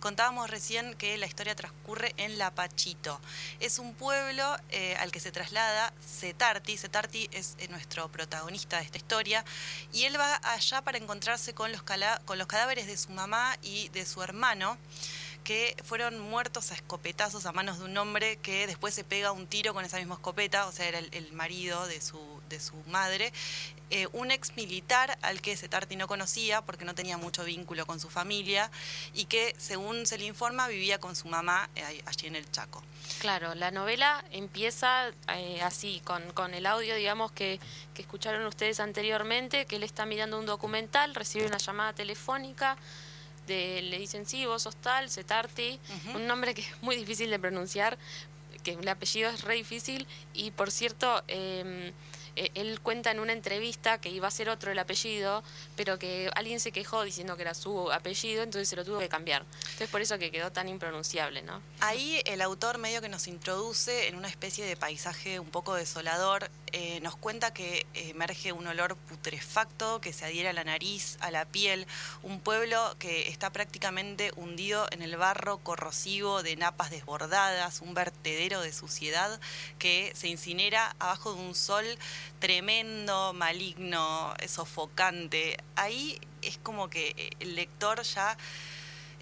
Contábamos 0.00 0.50
recién 0.50 0.94
que 0.94 1.16
la 1.16 1.26
historia 1.26 1.54
transcurre 1.54 2.12
en 2.16 2.36
Lapachito. 2.38 3.20
Es 3.60 3.78
un 3.78 3.94
pueblo 3.94 4.56
eh, 4.70 4.96
al 4.98 5.10
que 5.12 5.20
se 5.20 5.30
traslada 5.32 5.92
Cetarti. 6.04 6.76
Cetarti 6.76 7.28
es 7.32 7.54
eh, 7.58 7.68
nuestro 7.68 8.08
protagonista 8.10 8.78
de 8.78 8.84
esta 8.84 8.98
historia. 8.98 9.44
Y 9.92 10.04
él 10.04 10.18
va 10.20 10.40
allá 10.42 10.82
para 10.82 10.98
encontrarse 10.98 11.54
con 11.54 11.70
los, 11.72 11.82
con 12.24 12.36
los 12.38 12.46
cadáveres 12.46 12.86
de 12.88 12.96
su 12.96 13.10
mamá 13.10 13.56
y 13.62 13.88
de 13.90 14.04
su 14.04 14.22
hermano 14.22 14.55
que 15.46 15.76
fueron 15.84 16.18
muertos 16.18 16.72
a 16.72 16.74
escopetazos 16.74 17.46
a 17.46 17.52
manos 17.52 17.78
de 17.78 17.84
un 17.84 17.96
hombre 17.98 18.36
que 18.38 18.66
después 18.66 18.92
se 18.92 19.04
pega 19.04 19.30
un 19.30 19.46
tiro 19.46 19.74
con 19.74 19.84
esa 19.84 19.98
misma 19.98 20.16
escopeta, 20.16 20.66
o 20.66 20.72
sea, 20.72 20.88
era 20.88 20.98
el, 20.98 21.32
marido 21.34 21.86
de 21.86 22.00
su, 22.00 22.20
de 22.48 22.58
su 22.58 22.74
madre, 22.88 23.32
eh, 23.90 24.08
un 24.12 24.32
ex 24.32 24.56
militar 24.56 25.16
al 25.22 25.40
que 25.40 25.56
Setarti 25.56 25.94
no 25.94 26.08
conocía 26.08 26.62
porque 26.62 26.84
no 26.84 26.96
tenía 26.96 27.16
mucho 27.16 27.44
vínculo 27.44 27.86
con 27.86 28.00
su 28.00 28.10
familia 28.10 28.72
y 29.14 29.26
que, 29.26 29.54
según 29.56 30.06
se 30.06 30.18
le 30.18 30.24
informa, 30.24 30.66
vivía 30.66 30.98
con 30.98 31.14
su 31.14 31.28
mamá 31.28 31.70
eh, 31.76 32.02
allí 32.06 32.26
en 32.26 32.34
el 32.34 32.50
Chaco. 32.50 32.82
Claro, 33.20 33.54
la 33.54 33.70
novela 33.70 34.24
empieza 34.32 35.12
eh, 35.32 35.62
así, 35.62 36.02
con, 36.04 36.32
con 36.32 36.54
el 36.54 36.66
audio, 36.66 36.96
digamos, 36.96 37.30
que, 37.30 37.60
que 37.94 38.02
escucharon 38.02 38.44
ustedes 38.46 38.80
anteriormente, 38.80 39.64
que 39.66 39.76
él 39.76 39.84
está 39.84 40.06
mirando 40.06 40.40
un 40.40 40.46
documental, 40.46 41.14
recibe 41.14 41.46
una 41.46 41.58
llamada 41.58 41.92
telefónica, 41.92 42.76
de, 43.46 43.82
le 43.82 43.98
dicen, 43.98 44.26
sí, 44.26 44.46
vos 44.46 44.62
sos 44.62 44.76
tal, 44.76 45.10
Cetarti, 45.10 45.78
un 46.14 46.26
nombre 46.26 46.54
que 46.54 46.62
es 46.62 46.82
muy 46.82 46.96
difícil 46.96 47.30
de 47.30 47.38
pronunciar, 47.38 47.98
que 48.62 48.72
el 48.72 48.88
apellido 48.88 49.30
es 49.30 49.42
re 49.42 49.54
difícil, 49.54 50.06
y 50.34 50.50
por 50.50 50.70
cierto, 50.70 51.22
eh, 51.28 51.92
eh, 52.36 52.50
él 52.54 52.80
cuenta 52.80 53.10
en 53.10 53.18
una 53.18 53.32
entrevista 53.32 53.98
que 53.98 54.10
iba 54.10 54.28
a 54.28 54.30
ser 54.30 54.50
otro 54.50 54.70
el 54.70 54.78
apellido, 54.78 55.42
pero 55.74 55.98
que 55.98 56.30
alguien 56.34 56.60
se 56.60 56.70
quejó 56.70 57.02
diciendo 57.02 57.34
que 57.36 57.42
era 57.42 57.54
su 57.54 57.90
apellido, 57.90 58.42
entonces 58.42 58.68
se 58.68 58.76
lo 58.76 58.84
tuvo 58.84 58.98
que 58.98 59.08
cambiar. 59.08 59.44
Entonces 59.62 59.88
por 59.88 60.02
eso 60.02 60.18
que 60.18 60.30
quedó 60.30 60.52
tan 60.52 60.68
impronunciable, 60.68 61.42
¿no? 61.42 61.62
Ahí 61.80 62.20
el 62.26 62.42
autor 62.42 62.76
medio 62.76 63.00
que 63.00 63.08
nos 63.08 63.26
introduce 63.26 64.08
en 64.08 64.16
una 64.16 64.28
especie 64.28 64.66
de 64.66 64.76
paisaje 64.76 65.40
un 65.40 65.48
poco 65.48 65.74
desolador, 65.74 66.50
eh, 66.78 67.00
nos 67.00 67.16
cuenta 67.16 67.54
que 67.54 67.86
emerge 67.94 68.52
un 68.52 68.66
olor 68.66 68.96
putrefacto 68.96 69.98
que 70.02 70.12
se 70.12 70.26
adhiere 70.26 70.50
a 70.50 70.52
la 70.52 70.62
nariz, 70.62 71.16
a 71.20 71.30
la 71.30 71.46
piel, 71.46 71.86
un 72.22 72.38
pueblo 72.38 72.96
que 72.98 73.30
está 73.30 73.48
prácticamente 73.48 74.30
hundido 74.36 74.86
en 74.90 75.00
el 75.00 75.16
barro 75.16 75.56
corrosivo 75.56 76.42
de 76.42 76.54
napas 76.56 76.90
desbordadas, 76.90 77.80
un 77.80 77.94
vertedero 77.94 78.60
de 78.60 78.74
suciedad 78.74 79.40
que 79.78 80.12
se 80.14 80.28
incinera 80.28 80.94
abajo 80.98 81.32
de 81.32 81.40
un 81.40 81.54
sol 81.54 81.86
tremendo, 82.40 83.32
maligno, 83.32 84.34
sofocante. 84.46 85.56
Ahí 85.76 86.20
es 86.42 86.58
como 86.58 86.90
que 86.90 87.34
el 87.40 87.56
lector 87.56 88.02
ya 88.02 88.36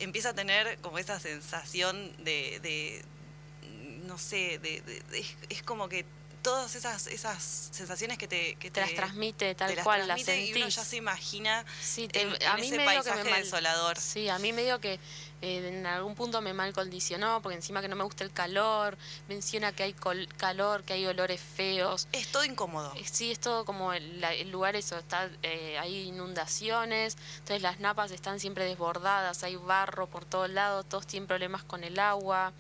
empieza 0.00 0.30
a 0.30 0.34
tener 0.34 0.76
como 0.78 0.99
esa 0.99 1.20
sensación 1.20 2.16
de, 2.25 2.58
de, 2.58 3.04
no 4.06 4.18
sé, 4.18 4.58
de, 4.58 4.82
es 5.50 5.62
como 5.62 5.88
que 5.88 6.04
todas 6.44 6.76
esas, 6.76 7.08
esas 7.08 7.42
sensaciones 7.72 8.16
que 8.18 8.28
te, 8.28 8.54
que 8.54 8.70
Te 8.70 8.80
las 8.80 8.94
transmite 8.94 9.54
tal 9.56 9.70
te 9.70 9.74
las 9.76 9.84
cual, 9.84 10.06
las 10.06 10.22
transmite 10.22 10.40
y 10.46 10.50
uno 10.52 10.58
sentís. 10.60 10.76
ya 10.76 10.84
se 10.84 10.96
imagina 10.96 11.64
Sí, 11.82 12.06
te- 12.06 12.22
en, 12.22 12.28
a 12.46 12.54
en 12.54 12.60
mí 12.60 12.66
ese 12.68 12.76
medio 12.76 13.02
que 13.02 13.10
me 13.10 13.16
paisaje 13.16 13.30
mal- 13.30 13.42
desolador. 13.42 13.98
Sí, 13.98 14.28
a 14.28 14.38
mí 14.38 14.52
medio 14.52 14.78
que 14.80 15.00
eh, 15.42 15.68
en 15.68 15.84
algún 15.86 16.14
punto 16.14 16.40
me 16.40 16.54
mal 16.54 16.72
condicionó, 16.72 17.42
porque 17.42 17.56
encima 17.56 17.82
que 17.82 17.88
no 17.88 17.96
me 17.96 18.04
gusta 18.04 18.22
el 18.24 18.32
calor, 18.32 18.96
menciona 19.28 19.72
que 19.72 19.82
hay 19.82 19.92
col- 19.92 20.28
calor, 20.36 20.84
que 20.84 20.92
hay 20.94 21.04
olores 21.06 21.40
feos. 21.40 22.06
Es 22.12 22.28
todo 22.28 22.44
incómodo. 22.44 22.92
Eh, 22.94 23.04
Sí, 23.10 23.32
es 23.32 23.40
todo 23.40 23.64
como 23.64 23.92
el, 23.92 24.22
el 24.22 24.50
lugar 24.50 24.76
eso, 24.76 24.96
está, 24.98 25.28
eh, 25.42 25.76
hay 25.78 26.08
inundaciones, 26.08 27.16
entonces 27.38 27.62
las 27.62 27.80
napas 27.80 28.10
están 28.10 28.38
siempre 28.40 28.64
desbordadas, 28.64 29.42
hay 29.44 29.56
barro 29.56 30.06
por 30.06 30.24
todos 30.24 30.50
lados, 30.50 30.86
todos 30.88 31.06
tienen 31.06 31.26
problemas 31.26 31.64
con 31.64 31.84
el 31.84 31.98
agua. 31.98 32.52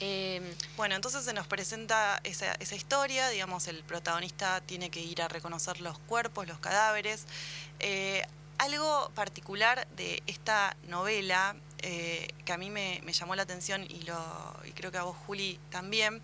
Eh, 0.00 0.42
Bueno, 0.76 0.94
entonces 0.94 1.24
se 1.24 1.32
nos 1.32 1.46
presenta 1.46 2.20
esa, 2.22 2.52
esa 2.54 2.74
historia, 2.76 3.28
digamos, 3.28 3.66
el 3.66 3.82
protagonista 3.82 4.60
tiene 4.60 4.90
que 4.90 5.00
ir 5.00 5.22
a 5.22 5.28
reconocer 5.28 5.80
los 5.80 5.98
cuerpos, 6.00 6.46
los 6.46 6.58
cadáveres. 6.58 7.24
Eh, 7.80 8.22
algo 8.58 9.10
particular 9.14 9.86
de 9.96 10.22
esta 10.26 10.76
novela 10.88 11.56
eh, 11.78 12.28
que 12.44 12.52
a 12.52 12.56
mí 12.56 12.70
me, 12.70 13.00
me 13.04 13.12
llamó 13.12 13.34
la 13.34 13.42
atención 13.42 13.84
y, 13.88 14.02
lo, 14.02 14.16
y 14.64 14.70
creo 14.70 14.90
que 14.90 14.98
a 14.98 15.02
vos, 15.02 15.16
Juli, 15.26 15.60
también, 15.70 16.22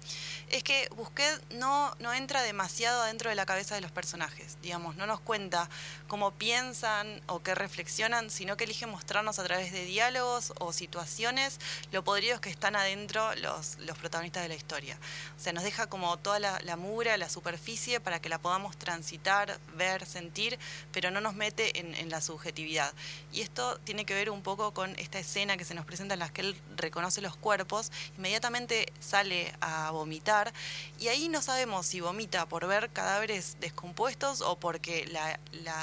es 0.48 0.62
que 0.62 0.88
Busquet 0.96 1.42
no, 1.50 1.94
no 1.98 2.14
entra 2.14 2.42
demasiado 2.42 3.02
adentro 3.02 3.28
de 3.28 3.36
la 3.36 3.44
cabeza 3.44 3.74
de 3.74 3.80
los 3.82 3.90
personajes, 3.90 4.56
digamos, 4.62 4.96
no 4.96 5.06
nos 5.06 5.20
cuenta 5.20 5.68
cómo 6.08 6.30
piensan 6.30 7.20
o 7.26 7.42
qué 7.42 7.54
reflexionan, 7.54 8.30
sino 8.30 8.56
que 8.56 8.64
elige 8.64 8.86
mostrarnos 8.86 9.38
a 9.38 9.44
través 9.44 9.72
de 9.72 9.84
diálogos 9.84 10.52
o 10.58 10.72
situaciones 10.72 11.58
lo 11.90 12.02
podridos 12.02 12.40
que 12.40 12.50
están 12.50 12.76
adentro 12.76 13.34
los, 13.36 13.78
los 13.80 13.98
protagonistas 13.98 14.42
de 14.42 14.48
la 14.48 14.54
historia. 14.54 14.98
O 15.38 15.42
sea, 15.42 15.52
nos 15.52 15.64
deja 15.64 15.86
como 15.86 16.16
toda 16.18 16.38
la, 16.38 16.60
la 16.62 16.76
mugre, 16.76 17.16
la 17.18 17.28
superficie 17.28 18.00
para 18.00 18.20
que 18.20 18.28
la 18.28 18.38
podamos 18.38 18.76
transitar, 18.76 19.58
ver, 19.74 20.06
sentir, 20.06 20.58
pero 20.92 21.10
no 21.10 21.20
nos 21.20 21.34
mete 21.34 21.78
en, 21.78 21.94
en 21.94 22.08
la 22.08 22.20
subjetividad. 22.20 22.92
Y 23.32 23.42
esto 23.42 23.78
tiene 23.80 24.04
que 24.04 24.14
ver 24.14 24.30
un 24.30 24.42
poco 24.42 24.72
con 24.72 24.98
esta 24.98 25.18
escena 25.18 25.41
que 25.56 25.64
se 25.64 25.74
nos 25.74 25.84
presenta 25.84 26.14
en 26.14 26.20
la 26.20 26.28
que 26.28 26.42
él 26.42 26.56
reconoce 26.76 27.20
los 27.20 27.36
cuerpos, 27.36 27.90
inmediatamente 28.16 28.92
sale 29.00 29.52
a 29.60 29.90
vomitar 29.90 30.52
y 30.98 31.08
ahí 31.08 31.28
no 31.28 31.42
sabemos 31.42 31.86
si 31.86 32.00
vomita 32.00 32.46
por 32.46 32.66
ver 32.66 32.90
cadáveres 32.90 33.56
descompuestos 33.60 34.40
o 34.40 34.56
porque 34.56 35.06
la, 35.06 35.38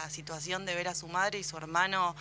situación 0.10 0.66
de 0.66 0.76
ver 0.76 0.88
a 0.88 0.96
su 0.96 1.08
madre 1.08 1.40
y 1.40 1.44
su 1.44 1.58
hermano, 1.58 2.16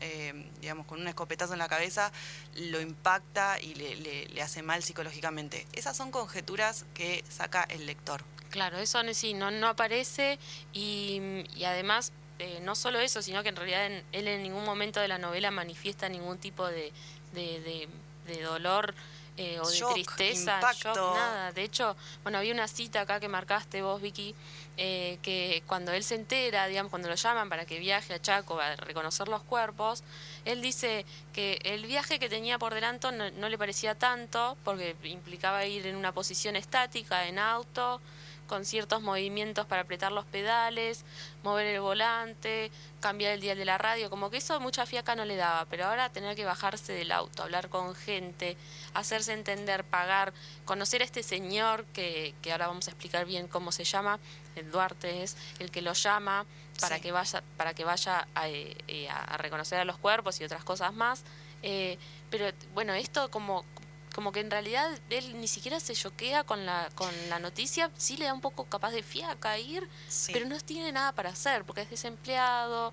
eh, 0.00 0.50
digamos, 0.60 0.86
con 0.86 1.00
un 1.00 1.08
escopetazo 1.08 1.54
en 1.54 1.58
la 1.58 1.68
cabeza, 1.68 2.12
lo 2.54 2.80
impacta 2.80 3.60
y 3.60 3.74
le, 3.74 4.42
hace 4.42 4.62
mal 4.62 4.82
psicológicamente. 4.82 5.66
Esas 5.72 5.96
son 5.96 6.10
conjeturas 6.10 6.84
que 6.94 7.24
saca 7.28 7.62
el 7.64 7.86
lector. 7.86 8.22
Claro, 8.50 8.78
eso 8.78 9.00
sí, 9.14 9.34
no, 9.34 9.50
no 9.50 9.68
aparece 9.68 10.38
y 10.72 11.42
además 11.64 12.12
eh, 12.38 12.58
no 12.62 12.74
solo 12.74 12.98
eso, 13.00 13.22
sino 13.22 13.42
que 13.42 13.48
en 13.50 13.56
realidad 13.56 13.86
en- 13.86 14.04
él 14.12 14.28
en 14.28 14.42
ningún 14.42 14.64
momento 14.64 15.00
de 15.00 15.08
la 15.08 15.18
novela 15.18 15.50
manifiesta 15.50 16.08
ningún 16.08 16.38
tipo 16.38 16.66
de, 16.66 16.92
de, 17.32 17.60
de- 17.60 17.88
de 18.26 18.42
dolor 18.42 18.94
eh, 19.36 19.58
o 19.60 19.68
de 19.68 19.76
Shock, 19.76 19.92
tristeza, 19.94 20.60
shock, 20.60 20.94
nada. 21.14 21.52
De 21.52 21.62
hecho, 21.64 21.96
bueno, 22.22 22.38
había 22.38 22.54
una 22.54 22.68
cita 22.68 23.00
acá 23.00 23.18
que 23.18 23.26
marcaste 23.28 23.82
vos, 23.82 24.00
Vicky, 24.00 24.32
eh, 24.76 25.18
que 25.22 25.62
cuando 25.66 25.92
él 25.92 26.04
se 26.04 26.14
entera, 26.14 26.66
digamos, 26.68 26.90
cuando 26.90 27.08
lo 27.08 27.16
llaman 27.16 27.48
para 27.48 27.64
que 27.66 27.78
viaje 27.80 28.14
a 28.14 28.22
Chaco 28.22 28.60
a 28.60 28.76
reconocer 28.76 29.26
los 29.28 29.42
cuerpos, 29.42 30.04
él 30.44 30.62
dice 30.62 31.04
que 31.32 31.58
el 31.64 31.84
viaje 31.86 32.20
que 32.20 32.28
tenía 32.28 32.58
por 32.60 32.74
delante 32.74 33.10
no, 33.10 33.28
no 33.32 33.48
le 33.48 33.58
parecía 33.58 33.96
tanto, 33.96 34.56
porque 34.64 34.94
implicaba 35.02 35.66
ir 35.66 35.84
en 35.88 35.96
una 35.96 36.12
posición 36.12 36.54
estática, 36.54 37.26
en 37.26 37.40
auto, 37.40 38.00
con 38.46 38.64
ciertos 38.64 39.02
movimientos 39.02 39.66
para 39.66 39.82
apretar 39.82 40.12
los 40.12 40.26
pedales, 40.26 41.04
mover 41.44 41.66
el 41.66 41.80
volante, 41.80 42.72
cambiar 43.00 43.32
el 43.32 43.40
dial 43.40 43.56
de 43.58 43.64
la 43.64 43.78
radio, 43.78 44.10
como 44.10 44.30
que 44.30 44.38
eso 44.38 44.58
mucha 44.60 44.86
fiaca 44.86 45.14
no 45.14 45.24
le 45.24 45.36
daba, 45.36 45.66
pero 45.66 45.86
ahora 45.86 46.08
tener 46.08 46.34
que 46.34 46.44
bajarse 46.44 46.92
del 46.92 47.12
auto, 47.12 47.42
hablar 47.42 47.68
con 47.68 47.94
gente, 47.94 48.56
hacerse 48.94 49.34
entender, 49.34 49.84
pagar, 49.84 50.32
conocer 50.64 51.02
a 51.02 51.04
este 51.04 51.22
señor 51.22 51.84
que, 51.92 52.34
que 52.42 52.50
ahora 52.50 52.66
vamos 52.66 52.88
a 52.88 52.90
explicar 52.90 53.26
bien 53.26 53.46
cómo 53.46 53.70
se 53.70 53.84
llama, 53.84 54.18
el 54.56 54.70
Duarte 54.70 55.22
es 55.22 55.36
el 55.58 55.70
que 55.70 55.82
lo 55.82 55.92
llama 55.92 56.46
para 56.80 56.96
Sí. 56.96 57.02
que 57.02 57.12
vaya, 57.12 57.42
para 57.56 57.74
que 57.74 57.84
vaya 57.84 58.26
a, 58.34 58.48
eh, 58.48 58.76
eh, 58.88 59.08
a 59.08 59.36
reconocer 59.36 59.78
a 59.78 59.84
los 59.84 59.98
cuerpos 59.98 60.40
y 60.40 60.44
otras 60.44 60.64
cosas 60.64 60.92
más. 60.92 61.22
Eh, 61.62 61.98
pero 62.30 62.50
bueno, 62.74 62.92
esto 62.94 63.30
como 63.30 63.64
como 64.14 64.30
que 64.32 64.40
en 64.40 64.50
realidad 64.50 64.98
él 65.10 65.40
ni 65.40 65.48
siquiera 65.48 65.80
se 65.80 65.94
choquea 65.94 66.44
con 66.44 66.64
la 66.64 66.88
con 66.94 67.10
la 67.28 67.38
noticia, 67.38 67.90
sí 67.96 68.16
le 68.16 68.26
da 68.26 68.32
un 68.34 68.40
poco 68.40 68.64
capaz 68.64 68.92
de 68.92 69.02
fiaca 69.02 69.58
ir, 69.58 69.88
Sí. 70.08 70.32
pero 70.32 70.46
no 70.46 70.58
tiene 70.60 70.92
nada 70.92 71.12
para 71.12 71.30
hacer 71.30 71.64
porque 71.64 71.82
es 71.82 71.90
desempleado, 71.90 72.92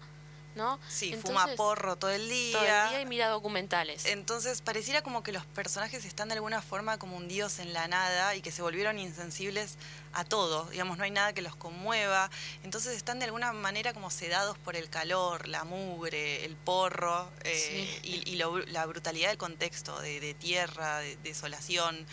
¿no? 0.56 0.80
Sí, 0.90 1.16
fuma 1.16 1.48
porro 1.56 1.96
todo 1.96 2.10
el 2.12 2.28
día. 2.28 2.58
Todo 2.58 2.68
el 2.68 2.90
día 2.90 3.02
y 3.02 3.06
mira 3.06 3.28
documentales. 3.30 4.06
Entonces 4.06 4.62
pareciera 4.62 5.02
como 5.02 5.24
que 5.24 5.32
los 5.32 5.46
personajes 5.46 6.04
están 6.06 6.28
de 6.30 6.34
alguna 6.34 6.62
forma 6.62 6.98
como 6.98 7.16
un 7.18 7.28
dios 7.28 7.60
en 7.60 7.72
la 7.74 7.88
nada 7.88 8.36
y 8.36 8.42
que 8.42 8.52
se 8.52 8.62
volvieron 8.62 8.98
insensibles 9.00 9.78
a 10.14 10.26
todo, 10.26 10.66
digamos, 10.66 10.98
no 10.98 11.04
hay 11.04 11.12
nada 11.12 11.34
que 11.34 11.42
los 11.42 11.56
conmueva. 11.56 12.30
Entonces 12.64 12.96
están 12.96 13.20
de 13.20 13.26
alguna 13.26 13.54
manera 13.54 13.94
como 13.94 14.10
sedados 14.10 14.58
por 14.58 14.76
el 14.76 14.90
calor, 14.90 15.48
la 15.48 15.64
mugre, 15.64 16.46
el 16.46 16.56
porro 16.56 17.30
eh, 17.44 18.00
y, 18.04 18.36
la 18.36 18.86
brutalidad 18.86 19.30
del 19.30 19.38
contexto, 19.38 20.00
de, 20.02 20.34
tierra, 20.34 21.00
de 21.00 21.18
desolación, 21.18 22.06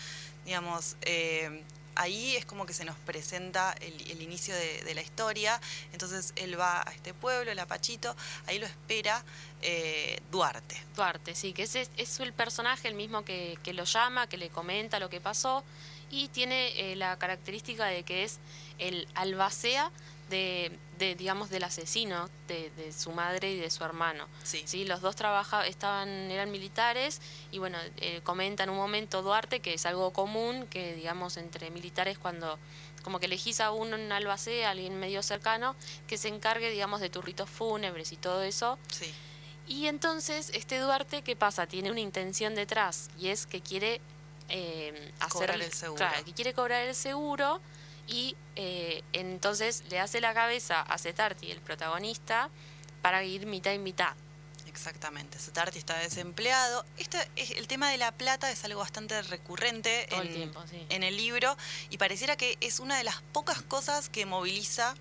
digamos. 0.45 0.97
Eh, 1.03 1.63
ahí 1.99 2.37
es 2.37 2.47
como 2.47 2.65
que 2.65 2.73
se 2.73 2.85
nos 2.85 2.97
presenta 2.97 3.75
el, 3.81 4.23
inicio 4.23 4.55
de, 4.55 4.95
la 4.95 5.03
historia. 5.03 5.61
Entonces 5.93 6.33
él 6.37 6.59
va 6.59 6.83
a 6.89 6.93
este 6.93 7.13
pueblo, 7.13 7.51
el 7.51 7.59
Apachito, 7.59 8.15
ahí 8.47 8.59
lo 8.59 8.67
espera 8.67 9.25
eh, 9.63 10.21
Duarte. 10.31 10.81
Duarte, 10.95 11.35
sí, 11.35 11.53
que 11.53 11.65
es, 11.65 11.75
es 11.75 12.21
el 12.21 12.33
personaje 12.33 12.89
el 12.89 12.95
mismo 12.95 13.25
que, 13.25 13.59
que, 13.65 13.75
lo 13.75 13.85
llama, 13.85 14.29
que 14.29 14.39
le 14.39 14.49
comenta 14.49 15.01
lo 15.01 15.11
que 15.11 15.21
pasó 15.21 15.65
y 16.11 16.29
tiene 16.29 16.93
eh, 16.93 16.97
la 16.97 17.19
característica 17.19 17.87
de 17.87 18.03
que 18.03 18.25
es 18.25 18.39
el 18.79 19.07
albacea 19.15 19.91
de, 20.31 20.77
de, 20.99 21.15
digamos 21.15 21.49
del 21.51 21.65
asesino 21.65 22.29
de, 22.49 22.71
de, 22.77 22.93
su 22.93 23.13
madre 23.13 23.53
y 23.53 23.57
de 23.57 23.71
su 23.71 23.85
hermano. 23.85 24.27
Sí, 24.43 24.85
los 24.85 25.01
dos 25.01 25.17
trabajaban 25.17 25.67
estaban 25.67 26.09
eran 26.31 26.51
militares 26.51 27.21
y 27.51 27.59
bueno 27.59 27.79
eh, 27.99 28.21
comenta 28.25 28.65
en 28.65 28.71
un 28.71 28.77
momento 28.77 29.23
Duarte 29.23 29.61
que 29.61 29.75
es 29.75 29.87
algo 29.87 30.13
común 30.13 30.67
que 30.67 30.95
digamos 30.95 31.37
entre 31.37 31.71
militares 31.71 32.19
cuando 32.19 32.59
como 33.03 33.21
que 33.21 33.27
elegís 33.27 33.61
a 33.61 33.71
uno 33.71 33.97
en 33.97 34.13
albacea 34.13 34.71
alguien 34.71 34.99
medio 35.01 35.23
cercano 35.23 35.77
que 36.07 36.19
se 36.19 36.29
encargue 36.29 36.71
digamos 36.71 37.01
de 37.01 37.09
turritos 37.09 37.49
fúnebres 37.49 38.13
y 38.13 38.17
todo 38.17 38.43
eso. 38.43 38.79
Sí. 38.93 39.13
y 39.67 39.87
entonces 39.87 40.51
este 40.55 40.79
Duarte 40.79 41.23
qué 41.23 41.37
pasa 41.37 41.67
tiene 41.67 41.91
una 41.91 42.01
intención 42.01 42.55
detrás 42.55 43.09
y 43.19 43.29
es 43.29 43.47
que 43.47 43.63
quiere 43.63 44.01
eh, 44.49 45.13
hacer 45.21 45.51
el 45.51 45.73
seguro. 45.73 46.07
que 46.25 46.33
quiere 46.33 46.55
cobrar 46.55 46.83
el 46.87 46.95
seguro 46.95 47.61
y 48.07 48.37
eh, 48.57 49.03
entonces 49.13 49.85
le 49.91 50.01
hace 50.01 50.21
la 50.21 50.33
cabeza 50.35 50.81
a 50.81 50.99
Cetarti, 50.99 51.51
el 51.51 51.61
protagonista, 51.61 52.49
para 53.03 53.23
ir 53.25 53.47
mitad 53.47 53.73
y 53.73 53.79
mitad. 53.79 54.15
Exactamente, 54.67 55.39
Cetarti 55.39 55.79
está 55.79 55.99
desempleado. 55.99 56.85
Este, 56.97 57.19
el 57.37 57.67
tema 57.67 57.91
de 57.91 57.99
la 57.99 58.13
plata 58.13 58.51
es 58.51 58.65
algo 58.65 58.81
bastante 58.81 59.21
recurrente 59.23 60.07
en, 60.15 60.53
en 60.89 61.03
el 61.03 61.17
libro 61.17 61.57
y 61.91 61.99
pareciera 61.99 62.37
que 62.37 62.57
es 62.61 62.79
una 62.79 62.97
de 62.97 63.05
las 63.05 63.21
pocas 63.33 63.61
cosas 63.63 64.09
que 64.09 64.25
moviliza 64.25 64.95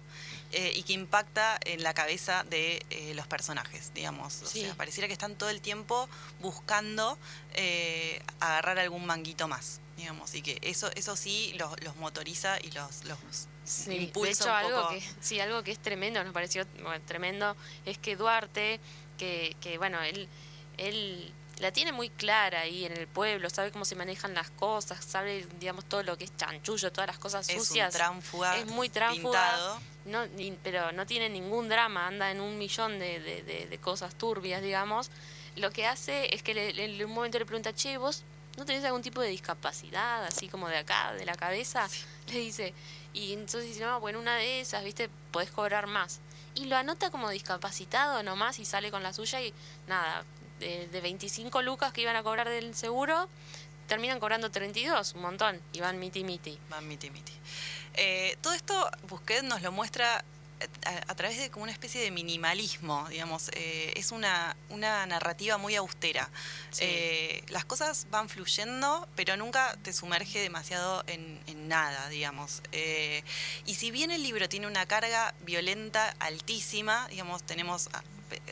eh, 0.53 0.71
y 0.75 0.83
que 0.83 0.93
impacta 0.93 1.59
en 1.65 1.83
la 1.83 1.93
cabeza 1.93 2.45
de 2.49 2.85
eh, 2.89 3.13
los 3.15 3.27
personajes, 3.27 3.91
digamos. 3.93 4.41
O 4.41 4.45
sea, 4.45 4.73
pareciera 4.75 5.07
que 5.07 5.13
están 5.13 5.35
todo 5.35 5.49
el 5.49 5.59
tiempo 5.59 6.07
buscando 6.39 7.17
eh, 7.53 8.21
agarrar 8.39 8.79
algún 8.79 9.05
manguito 9.05 9.49
más, 9.49 9.81
digamos, 9.97 10.33
y 10.35 10.41
que 10.41 10.57
eso, 10.61 10.89
eso 10.95 11.17
sí 11.17 11.53
los, 11.59 11.77
los 11.83 11.97
motoriza 11.97 12.59
y 12.61 12.71
los, 12.71 13.03
los 13.03 13.17
sí, 13.65 14.09
De 14.13 14.29
hecho, 14.29 14.53
algo 14.53 14.87
que, 14.89 15.03
sí, 15.19 15.39
algo 15.41 15.63
que 15.63 15.71
es 15.71 15.79
tremendo, 15.79 16.23
nos 16.23 16.33
pareció 16.33 16.65
tremendo, 17.05 17.57
es 17.85 17.97
que 17.97 18.15
Duarte, 18.15 18.79
que, 19.17 19.53
que 19.59 19.77
bueno, 19.77 20.01
él, 20.01 20.29
él 20.77 21.33
la 21.59 21.71
tiene 21.71 21.91
muy 21.91 22.09
clara 22.09 22.61
ahí 22.61 22.85
en 22.85 22.95
el 22.95 23.07
pueblo, 23.07 23.49
sabe 23.49 23.71
cómo 23.71 23.85
se 23.85 23.95
manejan 23.95 24.33
las 24.33 24.49
cosas, 24.51 25.03
sabe, 25.03 25.47
digamos, 25.59 25.85
todo 25.85 26.03
lo 26.03 26.17
que 26.17 26.25
es 26.25 26.35
chanchullo, 26.35 26.91
todas 26.91 27.07
las 27.07 27.17
cosas 27.17 27.47
sucias. 27.47 27.89
Es 27.89 27.93
Es 28.57 28.67
muy 28.67 28.89
tránfuga. 28.89 29.79
No, 30.05 30.23
pero 30.63 30.91
no 30.91 31.05
tiene 31.05 31.29
ningún 31.29 31.67
drama, 31.67 32.07
anda 32.07 32.31
en 32.31 32.41
un 32.41 32.57
millón 32.57 32.99
de, 32.99 33.19
de, 33.69 33.77
cosas 33.79 34.15
turbias, 34.15 34.61
digamos. 34.61 35.09
Lo 35.55 35.71
que 35.71 35.87
hace 35.87 36.33
es 36.33 36.43
que 36.43 36.69
en 36.69 37.05
un 37.05 37.11
momento 37.11 37.39
le 37.39 37.45
pregunta, 37.45 37.73
che, 37.73 37.97
vos 37.97 38.23
no 38.57 38.65
tenés 38.65 38.83
algún 38.85 39.01
tipo 39.01 39.21
de 39.21 39.29
discapacidad, 39.29 40.23
así 40.25 40.47
como 40.47 40.67
de 40.69 40.77
acá, 40.77 41.13
de 41.13 41.25
la 41.25 41.35
cabeza. 41.35 41.87
Le 42.27 42.39
dice, 42.39 42.73
y 43.13 43.33
entonces 43.33 43.65
dice, 43.65 43.83
no, 43.83 43.99
bueno, 43.99 44.19
una 44.19 44.35
de 44.35 44.61
esas, 44.61 44.83
viste, 44.83 45.09
podés 45.31 45.49
cobrar 45.51 45.87
más. 45.87 46.19
Y 46.55 46.65
lo 46.65 46.75
anota 46.75 47.11
como 47.11 47.29
discapacitado 47.29 48.23
nomás 48.23 48.59
y 48.59 48.65
sale 48.65 48.91
con 48.91 49.03
la 49.03 49.13
suya 49.13 49.41
y 49.41 49.53
nada, 49.87 50.23
de, 50.59 50.87
de 50.87 51.01
25 51.01 51.61
lucas 51.61 51.93
que 51.93 52.01
iban 52.01 52.15
a 52.15 52.23
cobrar 52.23 52.49
del 52.49 52.75
seguro, 52.75 53.27
terminan 53.87 54.19
cobrando 54.19 54.51
32, 54.51 55.13
un 55.13 55.21
montón, 55.21 55.59
y 55.73 55.79
van 55.79 55.97
miti 55.97 56.23
miti. 56.23 56.59
Van 56.69 56.87
miti 56.87 57.09
miti. 57.09 57.33
Eh, 57.95 58.37
todo 58.41 58.53
esto 58.53 58.89
Busquets 59.07 59.43
nos 59.43 59.63
lo 59.63 59.71
muestra 59.71 60.23
eh, 60.59 60.67
a, 61.07 61.15
través 61.15 61.39
de 61.39 61.49
como 61.49 61.63
una 61.63 61.71
especie 61.71 61.99
de 61.99 62.11
minimalismo, 62.11 63.07
digamos, 63.09 63.49
eh, 63.53 63.93
es 63.95 64.11
una, 64.11 64.55
una 64.69 65.05
narrativa 65.07 65.57
muy 65.57 65.75
austera. 65.75 66.29
las 67.49 67.65
cosas 67.65 68.07
van 68.11 68.29
fluyendo, 68.29 69.07
pero 69.15 69.35
nunca 69.35 69.75
te 69.81 69.93
sumerge 69.93 70.39
demasiado 70.39 71.03
en, 71.07 71.39
en 71.47 71.67
nada, 71.67 72.07
digamos. 72.09 72.61
y 73.65 73.75
si 73.75 73.89
bien 73.89 74.11
el 74.11 74.21
libro 74.21 74.47
tiene 74.47 74.67
una 74.67 74.85
carga 74.85 75.33
violenta 75.41 76.15
altísima, 76.19 77.07
digamos, 77.07 77.43
tenemos 77.43 77.89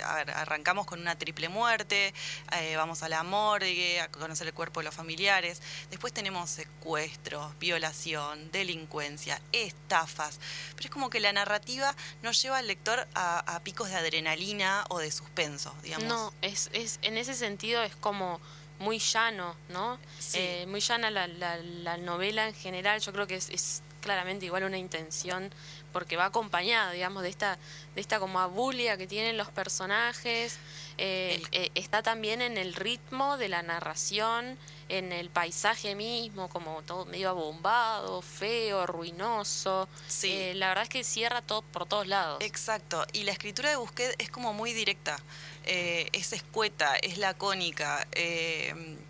a 0.03 0.15
ver, 0.15 0.31
arrancamos 0.31 0.85
con 0.85 0.99
una 0.99 1.17
triple 1.17 1.49
muerte, 1.49 2.13
eh, 2.51 2.75
vamos 2.75 3.03
a 3.03 3.09
la 3.09 3.23
morgue, 3.23 3.99
a 4.01 4.09
conocer 4.09 4.47
el 4.47 4.53
cuerpo 4.53 4.79
de 4.79 4.85
los 4.85 4.95
familiares, 4.95 5.61
después 5.89 6.13
tenemos 6.13 6.49
secuestros, 6.49 7.57
violación, 7.59 8.51
delincuencia, 8.51 9.41
estafas, 9.51 10.39
pero 10.75 10.87
es 10.87 10.91
como 10.91 11.09
que 11.09 11.19
la 11.19 11.33
narrativa 11.33 11.95
no 12.21 12.31
lleva 12.31 12.57
al 12.57 12.67
lector 12.67 13.07
a, 13.15 13.59
picos 13.63 13.89
de 13.89 13.95
adrenalina 13.95 14.85
o 14.89 14.99
de 14.99 15.11
suspenso, 15.11 15.73
digamos. 15.81 16.07
No, 16.07 16.33
es, 16.41 16.69
es, 16.73 16.99
en 17.01 17.17
ese 17.17 17.33
sentido 17.33 17.81
es 17.83 17.95
como 17.95 18.39
muy 18.79 18.99
llano, 18.99 19.55
¿no? 19.69 19.97
Eh, 20.33 20.65
muy 20.67 20.81
llana 20.81 21.09
la, 21.09 21.27
la, 21.27 21.97
novela 21.97 22.47
en 22.47 22.53
general, 22.53 22.99
yo 22.99 23.13
creo 23.13 23.25
que 23.25 23.35
es, 23.35 23.49
es 23.49 23.81
claramente 24.01 24.45
igual 24.45 24.63
una 24.63 24.77
intención 24.77 25.51
porque 25.95 26.17
va 26.17 26.25
acompañada, 26.25 26.91
digamos, 26.91 27.23
de 27.23 27.29
esta, 27.29 27.57
de 27.95 28.01
esta 28.01 28.19
como 28.19 28.41
abulia 28.41 28.97
que 28.97 29.07
tienen 29.07 29.37
los 29.37 29.47
personajes. 29.47 30.57
Eh, 30.97 31.41
eh, 31.53 31.71
está 31.73 32.03
también 32.03 32.41
en 32.41 32.57
el 32.57 32.73
ritmo 32.73 33.37
de 33.37 33.47
la 33.47 33.63
narración, 33.63 34.57
en 34.89 35.13
el 35.13 35.29
paisaje 35.29 35.95
mismo, 35.95 36.49
como 36.49 36.81
todo 36.81 37.05
medio 37.05 37.29
abombado, 37.29 38.21
feo, 38.21 38.85
ruinoso. 38.85 39.87
Sí. 40.05 40.33
Eh, 40.33 40.53
la 40.55 40.67
verdad 40.67 40.83
es 40.83 40.89
que 40.89 41.05
cierra 41.05 41.41
todo 41.41 41.61
por 41.61 41.85
todos 41.85 42.07
lados. 42.07 42.39
Exacto. 42.41 43.05
Y 43.13 43.23
la 43.23 43.31
escritura 43.31 43.69
de 43.69 43.77
Busquets 43.77 44.15
es 44.17 44.29
como 44.29 44.51
muy 44.51 44.73
directa. 44.73 45.17
es 45.63 46.33
escueta, 46.33 46.97
es 46.97 47.17
lacónica, 47.19 48.05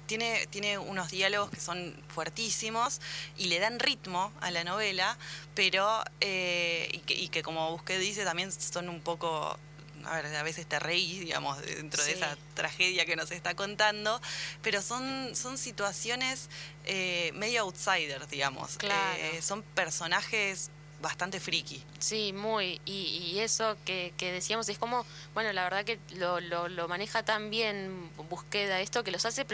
tiene, 0.06 0.48
tiene 0.48 0.78
unos 0.78 1.12
diálogos 1.12 1.50
que 1.50 1.60
son 1.60 1.96
fuertísimos 2.10 3.02
y 3.38 3.46
le 3.46 3.60
dan 3.60 3.80
ritmo 3.80 4.32
a 4.42 4.52
la 4.52 4.64
novela, 4.64 5.18
pero, 5.54 6.04
y 6.22 7.00
que, 7.00 7.14
y, 7.14 7.30
que, 7.30 7.44
como 7.44 7.72
Busquets 7.72 8.00
dice, 8.00 8.24
también 8.24 8.52
son 8.52 8.90
un 8.90 9.02
poco 9.02 9.58
a 10.06 10.22
ver, 10.22 10.36
a 10.36 10.44
veces 10.44 10.66
te 10.66 10.80
reís, 10.80 11.20
digamos, 11.20 11.62
dentro 11.62 12.04
de 12.04 12.12
esa 12.12 12.38
tragedia 12.54 13.06
que 13.06 13.16
nos 13.16 13.32
está 13.32 13.56
contando, 13.56 14.22
pero 14.62 14.82
son, 14.82 15.36
son 15.36 15.58
situaciones 15.58 16.50
eh, 16.86 17.32
medio 17.34 17.64
outsiders, 17.64 18.30
digamos. 18.30 18.78
Claro. 18.78 19.18
Eh, 19.20 19.42
son 19.42 19.64
personajes 19.64 20.70
bastante 21.02 21.40
friki. 21.40 21.84
Sí, 22.00 22.34
muy. 22.34 22.82
Y, 22.86 23.38
eso 23.40 23.78
que, 23.86 24.14
que, 24.18 24.32
decíamos 24.32 24.70
es 24.70 24.78
como, 24.78 25.06
bueno, 25.34 25.52
la 25.54 25.64
verdad 25.64 25.86
que 25.86 26.00
lo, 26.16 26.40
lo, 26.40 26.68
lo 26.68 26.88
maneja 26.88 27.24
tan 27.24 27.50
bien 27.50 28.10
Busqueda 28.30 28.80
esto 28.82 29.04
que 29.04 29.12
los 29.12 29.26
hace 29.26 29.46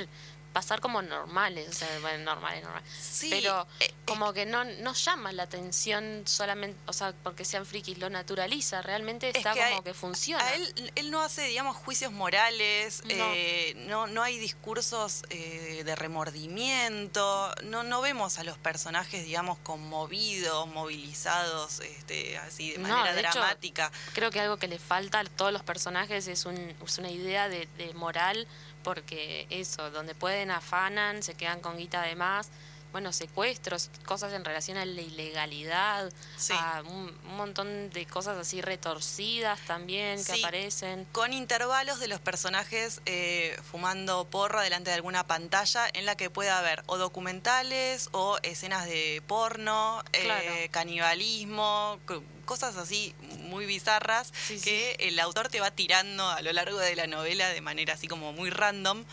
pasar 0.52 0.82
como 0.82 1.02
normales, 1.02 1.70
o 1.70 1.74
sea, 1.74 1.88
bueno, 2.02 2.24
normales, 2.24 2.64
normales. 2.64 2.90
Sí, 3.00 3.30
pero 3.30 3.68
eh, 3.80 3.94
como 4.06 4.34
que 4.34 4.46
no, 4.46 4.64
no 4.64 4.94
llama 4.94 5.32
la 5.32 5.44
atención 5.44 6.24
solamente, 6.26 6.78
o 6.88 6.94
sea, 6.94 7.14
porque 7.24 7.46
sean 7.46 7.66
frikis, 7.66 7.98
lo 7.98 8.10
naturaliza, 8.10 8.82
realmente 8.82 9.30
está 9.30 9.54
como 9.54 9.84
que 9.84 9.94
funciona. 9.94 10.54
él, 10.54 10.92
él 10.96 11.12
no 11.12 11.22
hace, 11.22 11.44
digamos, 11.44 11.78
juicios 11.78 12.12
morales, 12.12 13.02
no, 13.06 13.26
eh, 13.34 13.74
no, 13.88 14.22
hay 14.22 14.38
discursos 14.38 15.24
eh, 15.30 15.84
de 15.86 15.96
remordimiento, 15.96 17.54
no, 17.64 17.84
no 17.84 18.02
vemos 18.02 18.38
a 18.38 18.44
los 18.44 18.58
personajes, 18.58 19.26
digamos, 19.26 19.58
conmovidos, 19.60 20.68
movilizados, 20.68 21.80
este, 21.80 22.38
así 22.40 22.74
de 22.74 22.80
manera 22.80 23.14
dramática. 23.14 23.92
creo 24.14 24.32
que 24.32 24.42
algo 24.42 24.58
que 24.58 24.68
le 24.68 24.80
falta 24.80 25.20
a 25.20 25.24
todos 25.24 25.54
los 25.54 25.64
personajes 25.64 26.28
es, 26.28 26.46
un, 26.46 26.58
es 26.86 26.98
una 26.98 27.10
idea 27.10 27.48
de, 27.48 27.68
de 27.78 27.94
moral 27.94 28.48
porque 28.84 29.48
eso, 29.50 29.92
donde 29.92 30.16
pueden 30.16 30.52
afanan, 30.52 31.24
se 31.24 31.34
quedan 31.36 31.60
con 31.62 31.78
guita 31.78 32.02
de 32.04 32.16
más, 32.16 32.50
bueno, 32.92 33.14
secuestros, 33.14 33.90
cosas 34.06 34.34
en 34.34 34.44
relación 34.44 34.78
a 34.78 34.86
la 34.86 35.02
ilegalidad, 35.02 36.12
Sí. 36.38 36.54
a 36.56 36.82
un, 36.86 37.18
un 37.26 37.38
montón 37.38 37.90
de 37.92 38.06
cosas 38.06 38.38
así 38.38 38.62
retorcidas 38.62 39.60
también 39.68 40.18
que 40.24 40.34
Sí. 40.34 40.40
aparecen. 40.44 41.06
Con 41.12 41.34
intervalos 41.34 42.00
de 42.00 42.08
los 42.08 42.20
personajes 42.20 43.02
eh, 43.06 43.58
fumando 43.72 44.26
porra 44.26 44.62
delante 44.62 44.90
de 44.90 44.96
alguna 44.96 45.26
pantalla 45.26 45.88
en 45.94 46.06
la 46.06 46.16
que 46.18 46.30
pueda 46.30 46.58
haber 46.60 46.84
o 46.88 46.98
documentales 46.98 48.10
o 48.12 48.38
escenas 48.44 48.86
de 48.86 49.22
porno, 49.28 50.04
eh, 50.14 50.24
Claro. 50.24 50.54
canibalismo, 50.72 52.00
co- 52.06 52.24
cosas 52.46 52.76
así 52.76 53.16
muy 53.40 53.66
bizarras 53.66 54.34
sí. 54.48 54.60
que 54.60 54.96
el 55.00 55.18
autor 55.20 55.48
te 55.48 55.62
va 55.62 55.72
tirando 55.72 56.28
a 56.28 56.42
lo 56.42 56.52
largo 56.52 56.78
de 56.80 56.96
la 56.98 57.08
novela 57.08 57.48
de 57.50 57.62
manera 57.62 57.94
así 57.94 58.08
como 58.08 58.34
muy 58.34 58.50
random. 58.50 59.06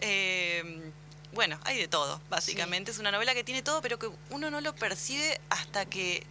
Eh, 0.00 0.92
bueno, 1.34 1.58
hay 1.64 1.76
de 1.78 1.88
todo, 1.88 2.20
básicamente. 2.30 2.90
Es 2.90 2.98
una 2.98 3.10
novela 3.10 3.34
que 3.34 3.44
tiene 3.44 3.62
todo, 3.62 3.82
pero 3.82 3.98
que 3.98 4.08
uno 4.30 4.50
no 4.50 4.60
lo 4.60 4.74
percibe 4.74 5.40
hasta 5.50 5.84
que 5.86 6.24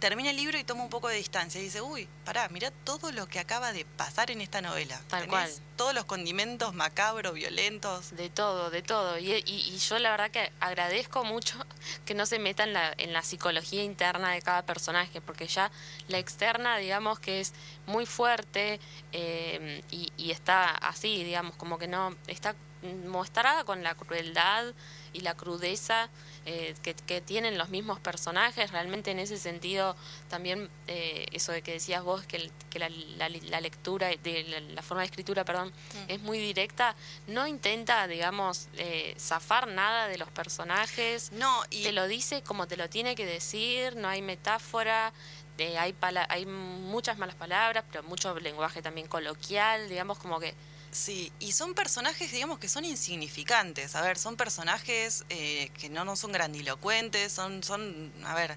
termina 0.00 0.28
el 0.30 0.36
libro 0.36 0.58
y 0.58 0.64
toma 0.64 0.82
un 0.82 0.90
poco 0.90 1.08
de 1.08 1.16
distancia 1.16 1.58
y 1.58 1.64
dice, 1.64 1.80
uy, 1.80 2.06
pará, 2.26 2.48
mirá 2.50 2.70
todo 2.70 3.10
lo 3.10 3.26
que 3.26 3.38
acaba 3.40 3.72
de 3.72 3.86
pasar 3.86 4.30
en 4.30 4.42
esta 4.42 4.60
novela. 4.60 4.96
Tal 5.08 5.20
Tenés 5.22 5.28
cual. 5.30 5.50
Todos 5.76 5.94
los 5.94 6.04
condimentos 6.04 6.74
macabros, 6.74 7.32
violentos. 7.32 8.14
De 8.14 8.28
todo, 8.28 8.68
de 8.68 8.82
todo. 8.82 9.18
Y, 9.18 9.32
y- 9.32 9.42
y 9.46 9.78
yo 9.78 9.98
la 9.98 10.10
verdad 10.10 10.30
que 10.30 10.52
agradezco 10.60 11.24
mucho 11.24 11.56
que 12.04 12.12
no 12.12 12.26
se 12.26 12.38
meta 12.38 12.64
en 12.64 12.74
la, 12.74 12.92
en 12.98 13.14
la 13.14 13.22
psicología 13.22 13.82
interna 13.82 14.32
de 14.32 14.42
cada 14.42 14.62
personaje, 14.66 15.22
porque 15.22 15.46
ya 15.46 15.70
la 16.08 16.18
externa, 16.18 16.76
digamos 16.76 17.18
que 17.18 17.40
es 17.40 17.54
muy 17.86 18.04
fuerte 18.04 18.80
eh, 19.12 19.82
y, 19.90 20.12
y 20.18 20.32
está 20.32 20.68
así, 20.70 21.24
digamos, 21.24 21.56
como 21.56 21.78
que 21.78 21.88
no 21.88 22.14
está 22.26 22.54
mostrada 22.92 23.64
con 23.64 23.82
la 23.82 23.94
crueldad 23.94 24.74
y 25.12 25.20
la 25.20 25.34
crudeza 25.34 26.08
eh, 26.46 26.74
que, 26.82 26.94
que 26.94 27.20
tienen 27.20 27.56
los 27.56 27.68
mismos 27.70 28.00
personajes. 28.00 28.70
Realmente 28.72 29.10
en 29.12 29.18
ese 29.18 29.38
sentido 29.38 29.96
también 30.28 30.68
eh, 30.86 31.26
eso 31.32 31.52
de 31.52 31.62
que 31.62 31.72
decías 31.72 32.02
vos 32.02 32.24
que, 32.26 32.36
el- 32.36 32.52
que 32.70 32.78
la, 32.78 32.88
la- 32.88 33.28
la 33.28 33.60
lectura, 33.60 34.08
de 34.08 34.44
la, 34.44 34.60
la 34.60 34.82
forma 34.82 35.00
de 35.02 35.06
escritura, 35.06 35.44
perdón, 35.44 35.72
Mm. 35.94 36.04
es 36.10 36.20
muy 36.20 36.38
directa, 36.38 36.94
no 37.28 37.46
intenta, 37.46 38.06
digamos, 38.08 38.68
eh, 38.76 39.14
zafar 39.18 39.68
nada 39.68 40.08
de 40.08 40.18
los 40.18 40.28
personajes. 40.30 41.30
No, 41.32 41.62
y 41.70 41.84
Te 41.84 41.92
lo 41.92 42.06
dice 42.08 42.42
como 42.42 42.66
te 42.66 42.76
lo 42.76 42.88
tiene 42.90 43.14
que 43.14 43.24
decir, 43.24 43.96
no 43.96 44.08
hay 44.08 44.20
metáfora, 44.22 45.12
eh, 45.58 45.78
hay, 45.78 45.92
pala- 45.92 46.26
hay 46.28 46.44
muchas 46.46 47.16
malas 47.16 47.36
palabras, 47.36 47.84
pero 47.90 48.02
mucho 48.02 48.34
lenguaje 48.40 48.82
también 48.82 49.06
coloquial, 49.06 49.88
digamos, 49.88 50.18
como 50.18 50.40
que 50.40 50.54
Sí, 50.94 51.32
y 51.40 51.50
son 51.50 51.74
personajes, 51.74 52.30
digamos, 52.30 52.60
que 52.60 52.68
son 52.68 52.84
insignificantes. 52.84 53.96
A 53.96 54.00
ver, 54.02 54.16
son 54.16 54.36
personajes 54.36 55.24
eh, 55.28 55.68
que 55.76 55.88
no, 55.88 56.04
no 56.04 56.14
son 56.14 56.30
grandilocuentes, 56.30 57.32
son, 57.32 57.64
son 57.64 58.12
a 58.24 58.32
ver, 58.36 58.56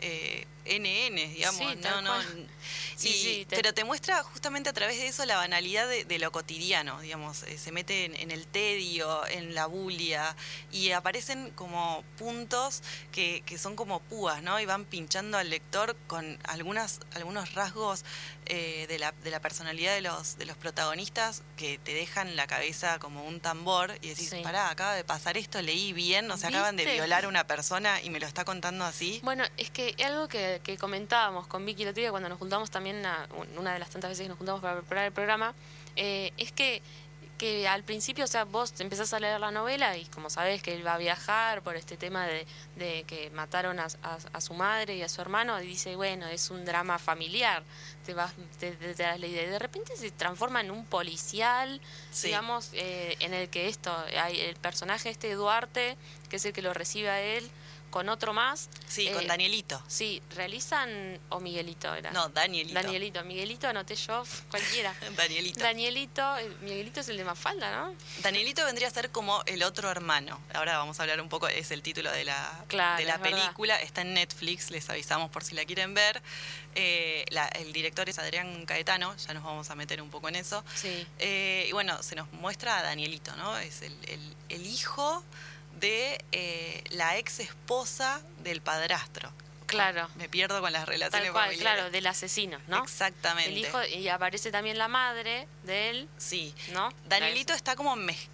eh, 0.00 0.46
NN, 0.68 1.28
digamos, 1.32 1.60
Sí, 1.72 1.78
no, 1.80 2.02
no. 2.02 2.20
Sí, 2.96 3.08
y- 3.08 3.12
sí, 3.12 3.46
te- 3.48 3.54
Pero 3.56 3.72
te 3.72 3.84
muestra 3.84 4.22
justamente 4.24 4.68
a 4.68 4.72
través 4.72 4.98
de 4.98 5.06
eso 5.06 5.24
la 5.26 5.36
banalidad 5.36 5.86
de, 5.88 6.04
de 6.04 6.18
lo 6.18 6.32
cotidiano, 6.32 7.00
digamos. 7.02 7.44
eh, 7.44 7.56
se 7.58 7.70
mete 7.70 8.04
en, 8.06 8.16
en 8.16 8.30
el 8.32 8.46
tedio, 8.48 9.24
en 9.28 9.54
la 9.54 9.66
bulia, 9.66 10.34
y 10.72 10.90
aparecen 10.90 11.50
como 11.52 12.02
puntos 12.18 12.82
que, 13.12 13.42
que 13.46 13.58
son 13.58 13.76
como 13.76 14.00
púas, 14.00 14.42
¿no? 14.42 14.58
Y 14.58 14.66
van 14.66 14.86
pinchando 14.86 15.38
al 15.38 15.50
lector 15.50 15.96
con 16.08 16.36
algunas, 16.44 16.98
algunos 17.14 17.54
rasgos 17.54 18.04
eh, 18.46 18.86
de, 18.88 18.98
la, 18.98 19.12
de 19.12 19.30
la 19.30 19.40
personalidad 19.40 19.94
de 19.94 20.00
los, 20.00 20.36
de 20.38 20.46
los 20.46 20.56
protagonistas 20.56 21.42
que 21.56 21.78
te 21.78 21.94
dejan 21.94 22.34
la 22.34 22.46
cabeza 22.48 22.98
como 22.98 23.24
un 23.24 23.38
tambor 23.40 23.96
y 24.02 24.08
decís, 24.08 24.30
pará, 24.42 24.70
acaba 24.70 24.94
de 24.94 25.04
pasar 25.04 25.36
esto, 25.36 25.62
leí 25.62 25.92
bien, 25.92 26.28
o 26.30 26.36
sea, 26.38 26.48
acaban 26.48 26.76
de 26.76 26.84
violar 26.94 27.24
a 27.24 27.28
una 27.28 27.46
persona 27.46 28.00
y 28.02 28.10
me 28.10 28.18
lo 28.20 28.26
está 28.26 28.44
contando 28.44 28.84
así. 28.84 29.20
Bueno, 29.22 29.44
es 29.58 29.70
que 29.70 29.85
algo 30.02 30.28
que, 30.28 30.60
que 30.64 30.76
comentábamos 30.78 31.46
con 31.46 31.64
Vicky 31.66 31.84
día 31.92 32.10
cuando 32.10 32.28
nos 32.28 32.38
juntamos 32.38 32.70
también, 32.70 33.04
a- 33.06 33.26
una 33.56 33.72
de 33.72 33.78
las 33.78 33.90
tantas 33.90 34.10
veces 34.10 34.24
que 34.24 34.28
nos 34.28 34.38
juntamos 34.38 34.60
para 34.62 34.76
preparar 34.80 35.06
el 35.06 35.12
programa, 35.12 35.54
eh, 35.96 36.32
es 36.36 36.52
que, 36.52 36.82
que 37.38 37.68
al 37.68 37.82
principio, 37.84 38.24
o 38.24 38.28
sea, 38.28 38.44
vos 38.44 38.72
empezás 38.80 39.12
a 39.12 39.20
leer 39.20 39.38
la 39.38 39.50
novela 39.50 39.94
y 39.98 40.06
como 40.06 40.30
sabés 40.30 40.62
que 40.62 40.72
él 40.74 40.86
va 40.86 40.94
a 40.94 40.98
viajar 40.98 41.60
por 41.60 41.76
este 41.76 41.98
tema 41.98 42.26
de, 42.26 42.46
de 42.76 43.04
que 43.06 43.28
mataron 43.30 43.78
a, 43.78 43.88
a- 44.02 44.18
a 44.32 44.40
su 44.40 44.54
madre 44.54 44.96
y 44.96 45.02
a 45.02 45.08
su 45.10 45.20
hermano, 45.20 45.60
y 45.62 45.66
dice, 45.66 45.96
bueno, 45.96 46.26
es 46.28 46.50
un 46.50 46.64
drama 46.64 46.98
familiar, 46.98 47.62
te 48.06 48.14
vas, 48.14 48.32
te, 48.58 48.70
te- 48.72 48.94
te 48.94 49.02
das 49.02 49.20
la 49.20 49.26
idea. 49.26 49.42
Y 49.42 49.46
de 49.50 49.58
repente 49.58 49.94
se 49.96 50.10
transforma 50.12 50.60
en 50.62 50.70
un 50.70 50.86
policial, 50.86 51.80
Sí. 52.10 52.28
digamos, 52.28 52.70
eh, 52.72 53.16
en 53.20 53.34
el 53.34 53.50
que 53.50 53.68
esto, 53.68 53.94
hay 54.18 54.40
el 54.40 54.56
personaje 54.56 55.10
este 55.10 55.34
Duarte, 55.34 55.96
que 56.30 56.36
es 56.36 56.44
el 56.46 56.54
que 56.54 56.62
lo 56.62 56.72
recibe 56.72 57.10
a 57.10 57.20
él, 57.20 57.50
con 57.96 58.10
otro 58.10 58.34
más, 58.34 58.68
Sí, 58.86 59.08
con 59.10 59.22
eh, 59.22 59.26
Danielito. 59.26 59.82
Sí, 59.88 60.22
realizan 60.34 61.18
o 61.30 61.40
Miguelito 61.40 61.94
era. 61.94 62.10
No, 62.10 62.28
Danielito. 62.28 62.74
Danielito, 62.74 63.24
Miguelito 63.24 63.68
anoté 63.68 63.94
yo, 63.96 64.22
cualquiera. 64.50 64.94
Danielito. 65.16 65.60
Danielito, 65.60 66.36
eh, 66.36 66.50
Miguelito 66.60 67.00
es 67.00 67.08
el 67.08 67.16
de 67.16 67.24
Mafalda, 67.24 67.74
¿no? 67.74 67.94
Danielito 68.20 68.66
vendría 68.66 68.88
a 68.88 68.90
ser 68.90 69.08
como 69.08 69.42
el 69.46 69.62
otro 69.62 69.90
hermano. 69.90 70.38
Ahora 70.52 70.76
vamos 70.76 71.00
a 71.00 71.04
hablar 71.04 71.22
un 71.22 71.30
poco, 71.30 71.48
es 71.48 71.70
el 71.70 71.80
título 71.80 72.12
de 72.12 72.26
la, 72.26 72.64
Claro, 72.68 72.98
de 72.98 73.06
la 73.06 73.14
es 73.14 73.20
verdad. 73.22 73.38
película. 73.44 73.80
Está 73.80 74.02
en 74.02 74.12
Netflix, 74.12 74.70
les 74.70 74.90
avisamos 74.90 75.30
por 75.30 75.42
si 75.42 75.54
la 75.54 75.64
quieren 75.64 75.94
ver. 75.94 76.20
Eh, 76.74 77.24
la- 77.30 77.48
el 77.48 77.72
director 77.72 78.06
es 78.10 78.18
Adrián 78.18 78.66
Caetano, 78.66 79.16
ya 79.16 79.32
nos 79.32 79.42
vamos 79.42 79.70
a 79.70 79.74
meter 79.74 80.02
un 80.02 80.10
poco 80.10 80.28
en 80.28 80.36
eso. 80.36 80.62
Sí. 80.74 81.06
Eh, 81.18 81.64
y 81.66 81.72
bueno, 81.72 82.02
se 82.02 82.14
nos 82.14 82.30
muestra 82.34 82.76
a 82.76 82.82
Danielito, 82.82 83.34
¿no? 83.36 83.56
Es 83.56 83.80
el, 83.80 83.96
el- 84.06 84.36
el 84.50 84.66
hijo 84.66 85.24
de 85.80 86.24
eh, 86.32 86.84
la 86.90 87.16
ex 87.18 87.40
esposa 87.40 88.20
del 88.42 88.60
padrastro. 88.60 89.30
Claro. 89.66 90.08
Me 90.14 90.28
pierdo 90.28 90.60
con 90.60 90.72
las 90.72 90.86
relaciones 90.86 91.24
Tal 91.24 91.32
cual, 91.32 91.46
familiares. 91.46 91.60
claro, 91.76 91.90
del 91.90 92.06
asesino, 92.06 92.58
¿no? 92.68 92.84
Exactamente. 92.84 93.50
El 93.50 93.58
hijo, 93.58 93.82
y 93.84 94.08
aparece 94.08 94.52
también 94.52 94.78
la 94.78 94.86
madre 94.86 95.48
de 95.64 95.90
él, 95.90 96.08
Sí. 96.18 96.54
¿no? 96.72 96.88
Danielito 97.08 97.52
está 97.52 97.74
como 97.74 97.96
mez- 97.96 98.28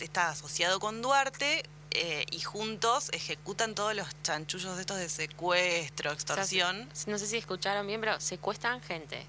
está 0.00 0.30
asociado 0.30 0.80
con 0.80 1.00
Duarte 1.00 1.62
eh, 1.92 2.24
y 2.32 2.40
juntos 2.40 3.10
ejecutan 3.12 3.74
todos 3.76 3.94
los 3.94 4.08
chanchullos 4.24 4.76
estos 4.78 4.96
de 4.98 5.08
secuestro, 5.08 6.10
O 6.10 6.14
sea, 6.14 6.16
extorsión. 6.20 6.88
no 7.06 7.16
sé 7.18 7.26
si 7.28 7.36
escucharon 7.36 7.86
bien, 7.86 8.00
pero 8.00 8.18
secuestran 8.20 8.82
gente. 8.82 9.24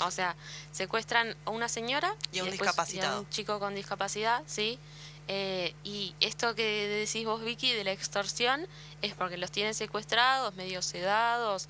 O 0.00 0.10
sea, 0.10 0.36
secuestran 0.72 1.36
a 1.46 1.50
una 1.50 1.68
señora 1.68 2.14
Y 2.32 2.40
a 2.40 2.44
un 2.44 2.50
discapacitado. 2.50 3.14
y 3.14 3.16
a 3.16 3.20
un 3.20 3.30
chico 3.30 3.58
con 3.60 3.74
discapacidad, 3.74 4.42
sí. 4.46 4.78
Eh, 5.28 5.74
y 5.84 6.14
esto 6.20 6.54
que 6.54 6.86
decís 6.88 7.24
vos, 7.24 7.42
Vicky, 7.42 7.72
de 7.72 7.84
la 7.84 7.92
extorsión, 7.92 8.66
es 9.02 9.14
porque 9.14 9.36
los 9.36 9.50
tienen 9.50 9.74
secuestrados, 9.74 10.54
medio 10.54 10.82
sedados, 10.82 11.68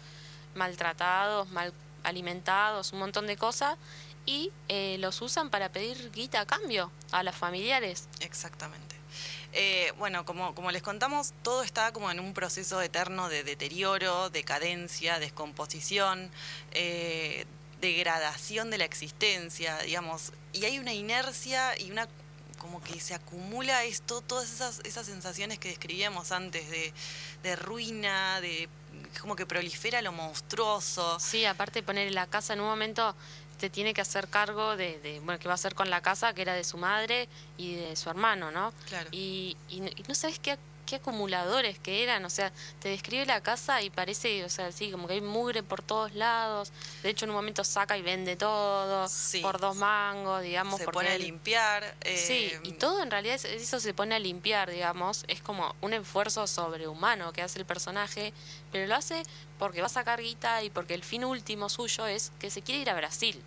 maltratados, 0.55 1.49
mal 1.51 1.73
alimentados, 2.05 2.93
un 2.93 2.99
montón 2.99 3.27
de 3.27 3.37
cosas, 3.37 3.77
y 4.27 4.53
eh, 4.69 4.97
los 4.99 5.21
usan 5.21 5.51
para 5.51 5.71
pedir 5.71 6.11
guita 6.13 6.41
a 6.41 6.47
cambio 6.47 6.91
a 7.11 7.23
los 7.23 7.35
familiares. 7.35 8.09
Exactamente. 8.21 8.97
Eh, 9.53 9.93
bueno, 9.99 10.25
como, 10.25 10.55
como 10.55 10.71
les 10.71 10.83
contamos, 10.83 11.35
todo 11.43 11.63
está 11.63 11.93
como 11.93 12.11
en 12.11 12.21
un 12.21 12.33
proceso 12.33 12.81
eterno 12.81 13.29
de 13.29 13.45
deterioro, 13.45 14.31
decadencia, 14.31 15.19
descomposición, 15.19 16.31
eh, 16.73 17.45
degradación 17.81 18.71
de 18.71 18.79
la 18.79 18.85
existencia, 18.85 19.79
digamos, 19.79 20.33
y 20.53 20.65
hay 20.65 20.79
una 20.79 20.95
inercia 20.95 21.79
y 21.79 21.91
una 21.91 22.09
como 22.63 22.81
que 22.83 22.99
se 23.01 23.13
acumula 23.15 23.85
esto, 23.85 24.21
todas 24.23 24.51
esas, 24.51 24.81
esas 24.85 25.05
sensaciones 25.07 25.59
que 25.59 25.69
describíamos 25.69 26.33
antes 26.33 26.71
de, 26.71 26.95
de 27.43 27.57
ruina, 27.57 28.41
de 28.41 28.69
como 29.21 29.37
que 29.37 29.45
prolifera 29.45 30.01
lo 30.01 30.13
monstruoso. 30.13 31.19
Sí, 31.21 31.45
aparte 31.45 31.81
de 31.81 31.83
poner 31.83 32.11
la 32.13 32.27
casa 32.27 32.55
en 32.55 32.61
un 32.61 32.69
momento 32.69 33.15
te 33.59 33.69
tiene 33.71 33.95
que 33.95 34.01
hacer 34.01 34.29
cargo 34.29 34.77
de, 34.77 34.99
de, 35.01 35.21
bueno, 35.21 35.39
qué 35.39 35.47
va 35.49 35.55
a 35.55 35.57
hacer 35.57 35.75
con 35.75 35.91
la 35.91 36.01
casa 36.01 36.33
que 36.35 36.43
era 36.43 36.55
de 36.55 36.65
su 36.65 36.79
madre 36.79 37.29
y 37.59 37.75
de 37.75 37.95
su 37.97 38.09
hermano, 38.11 38.51
¿no? 38.51 38.73
Claro. 38.89 39.09
Y, 39.13 39.57
y, 39.69 39.81
no- 39.81 39.89
y 39.89 40.05
no 40.09 40.15
sabes 40.15 40.39
qué, 40.39 40.57
qué 40.93 40.97
acumuladores 40.97 41.79
que 41.79 42.03
eran, 42.03 42.23
o 42.27 42.29
sea, 42.29 42.53
te 42.81 42.91
describe 42.91 43.25
la 43.25 43.41
casa 43.43 43.81
y 43.81 43.89
parece, 43.89 44.45
o 44.45 44.51
sea, 44.51 44.71
sí, 44.73 44.91
como 44.91 45.07
que 45.07 45.15
hay 45.15 45.21
mugre 45.23 45.63
por 45.63 45.81
todos 45.81 46.13
lados. 46.13 46.71
De 47.03 47.09
hecho, 47.09 47.25
en 47.25 47.31
un 47.31 47.37
momento 47.37 47.65
saca 47.65 47.97
y 47.97 48.03
vende 48.03 48.37
todo 48.37 49.09
Sí. 49.09 49.41
por 49.41 49.59
dos 49.59 49.75
mangos, 49.77 50.43
digamos, 50.43 50.77
se 50.79 50.85
porque 50.85 50.97
pone 50.99 51.09
a 51.13 51.17
limpiar. 51.17 51.95
Sí, 52.05 52.51
eh, 52.53 52.61
y 52.65 52.73
todo 52.73 53.03
en 53.03 53.11
realidad 53.11 53.37
es- 53.37 53.47
eso 53.47 53.81
se 53.81 53.95
pone 53.95 54.15
a 54.15 54.19
limpiar, 54.19 54.71
digamos, 54.71 55.25
es 55.29 55.41
como 55.41 55.75
un 55.81 55.95
esfuerzo 55.95 56.47
sobrehumano 56.47 57.33
que 57.33 57.41
hace 57.41 57.59
el 57.59 57.65
personaje, 57.65 58.35
pero 58.71 58.87
lo 58.87 58.95
hace 58.95 59.23
porque 59.59 59.81
va 59.81 59.87
a 59.87 59.91
sacar 59.91 60.21
guita 60.21 60.63
y 60.63 60.69
porque 60.69 60.93
el 60.93 61.03
fin 61.05 61.25
último 61.25 61.71
suyo 61.71 62.07
es 62.07 62.33
que 62.39 62.51
se 62.51 62.61
quiere 62.61 62.83
ir 62.83 62.91
a 62.91 62.95
Brasil. 62.95 63.43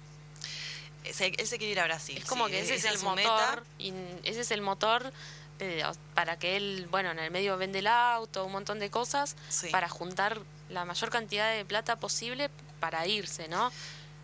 se- 1.14 1.28
él 1.38 1.48
se 1.48 1.60
quiere 1.60 1.74
ir 1.74 1.80
a 1.80 1.84
Brasil. 1.86 2.18
es 2.18 2.26
como 2.26 2.48
sí, 2.48 2.54
que 2.54 2.62
ese 2.62 2.74
es 2.74 2.86
el 2.86 2.98
motor, 2.98 3.16
meta. 3.16 3.64
y 3.78 3.94
ese 4.24 4.42
es 4.42 4.50
el 4.50 4.62
motor 4.64 5.14
eh, 5.60 5.84
para 6.14 6.38
que 6.38 6.58
él, 6.58 6.88
bueno, 6.92 7.12
en 7.12 7.20
el 7.20 7.32
medio 7.32 7.58
vende 7.58 7.80
el 7.80 7.88
auto, 7.88 8.46
un 8.46 8.52
montón 8.52 8.80
de 8.80 8.90
cosas, 8.90 9.36
Sí. 9.50 9.70
para 9.70 9.88
juntar 9.90 10.40
la 10.70 10.86
mayor 10.86 11.10
cantidad 11.10 11.54
de 11.54 11.64
plata 11.66 11.96
posible 11.98 12.50
para 12.80 13.06
irse, 13.08 13.48
¿no? 13.48 13.72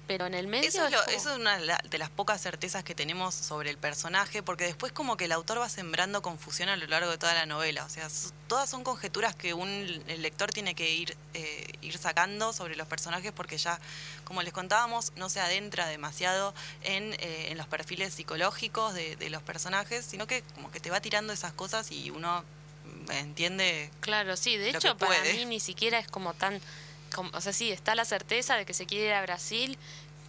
Pero 0.08 0.26
en 0.26 0.34
el 0.34 0.48
medio 0.48 0.68
Eso 0.68 0.86
es, 0.86 0.92
lo- 0.92 1.00
como- 1.04 1.12
eso 1.18 1.32
es 1.32 1.38
una 1.38 1.58
de 1.58 1.66
la- 1.66 1.82
de 1.90 1.98
las 1.98 2.10
pocas 2.10 2.42
certezas 2.42 2.84
que 2.84 2.94
tenemos 2.96 3.34
sobre 3.34 3.70
el 3.70 3.78
personaje, 3.78 4.44
porque 4.44 4.66
después 4.66 4.92
como 4.92 5.16
que 5.18 5.26
el 5.26 5.32
autor 5.32 5.60
va 5.62 5.70
sembrando 5.70 6.22
confusión 6.22 6.68
a 6.70 6.76
lo 6.76 6.86
largo 6.88 7.10
de 7.12 7.18
toda 7.18 7.34
la 7.34 7.46
novela. 7.46 7.86
O 7.86 7.90
sea, 7.90 8.08
todas 8.48 8.70
son 8.70 8.84
conjeturas 8.84 9.36
que 9.36 9.54
un 9.54 9.70
el 10.08 10.22
lector 10.22 10.52
tiene 10.52 10.76
que 10.76 10.90
ir, 10.92 11.16
eh, 11.34 11.66
ir 11.82 11.98
sacando 11.98 12.52
sobre 12.54 12.76
los 12.76 12.88
personajes, 12.88 13.32
porque 13.32 13.58
ya, 13.58 13.80
como 14.26 14.42
les 14.42 14.52
contábamos, 14.54 15.14
no 15.16 15.30
se 15.30 15.40
adentra 15.40 15.88
demasiado 15.88 16.54
en, 16.84 17.14
eh, 17.14 17.48
en 17.52 17.58
los 17.58 17.68
perfiles 17.68 18.14
psicológicos 18.14 18.94
de, 18.94 19.16
de 19.16 19.30
los 19.30 19.42
personajes, 19.44 20.06
sino 20.06 20.28
que 20.28 20.44
como 20.56 20.72
que 20.72 20.80
te 20.82 20.90
va 20.90 21.00
tirando 21.00 21.32
esas 21.32 21.54
cosas 21.54 21.92
y 21.92 22.10
uno 22.10 22.44
entiende 23.10 23.90
Claro, 24.00 24.36
sí, 24.38 24.58
de 24.58 24.70
hecho 24.72 24.98
para 24.98 25.22
mí 25.24 25.46
ni 25.46 25.60
siquiera 25.60 26.00
es 26.00 26.08
como 26.08 26.34
tan, 26.34 26.60
como- 27.13 27.30
o 27.34 27.41
sea, 27.41 27.54
sí, 27.54 27.71
está 27.71 27.95
la 27.95 28.06
certeza 28.06 28.56
de 28.56 28.65
que 28.65 28.74
se 28.74 28.86
quiere 28.86 29.06
ir 29.08 29.13
a 29.13 29.21
Brasil, 29.21 29.78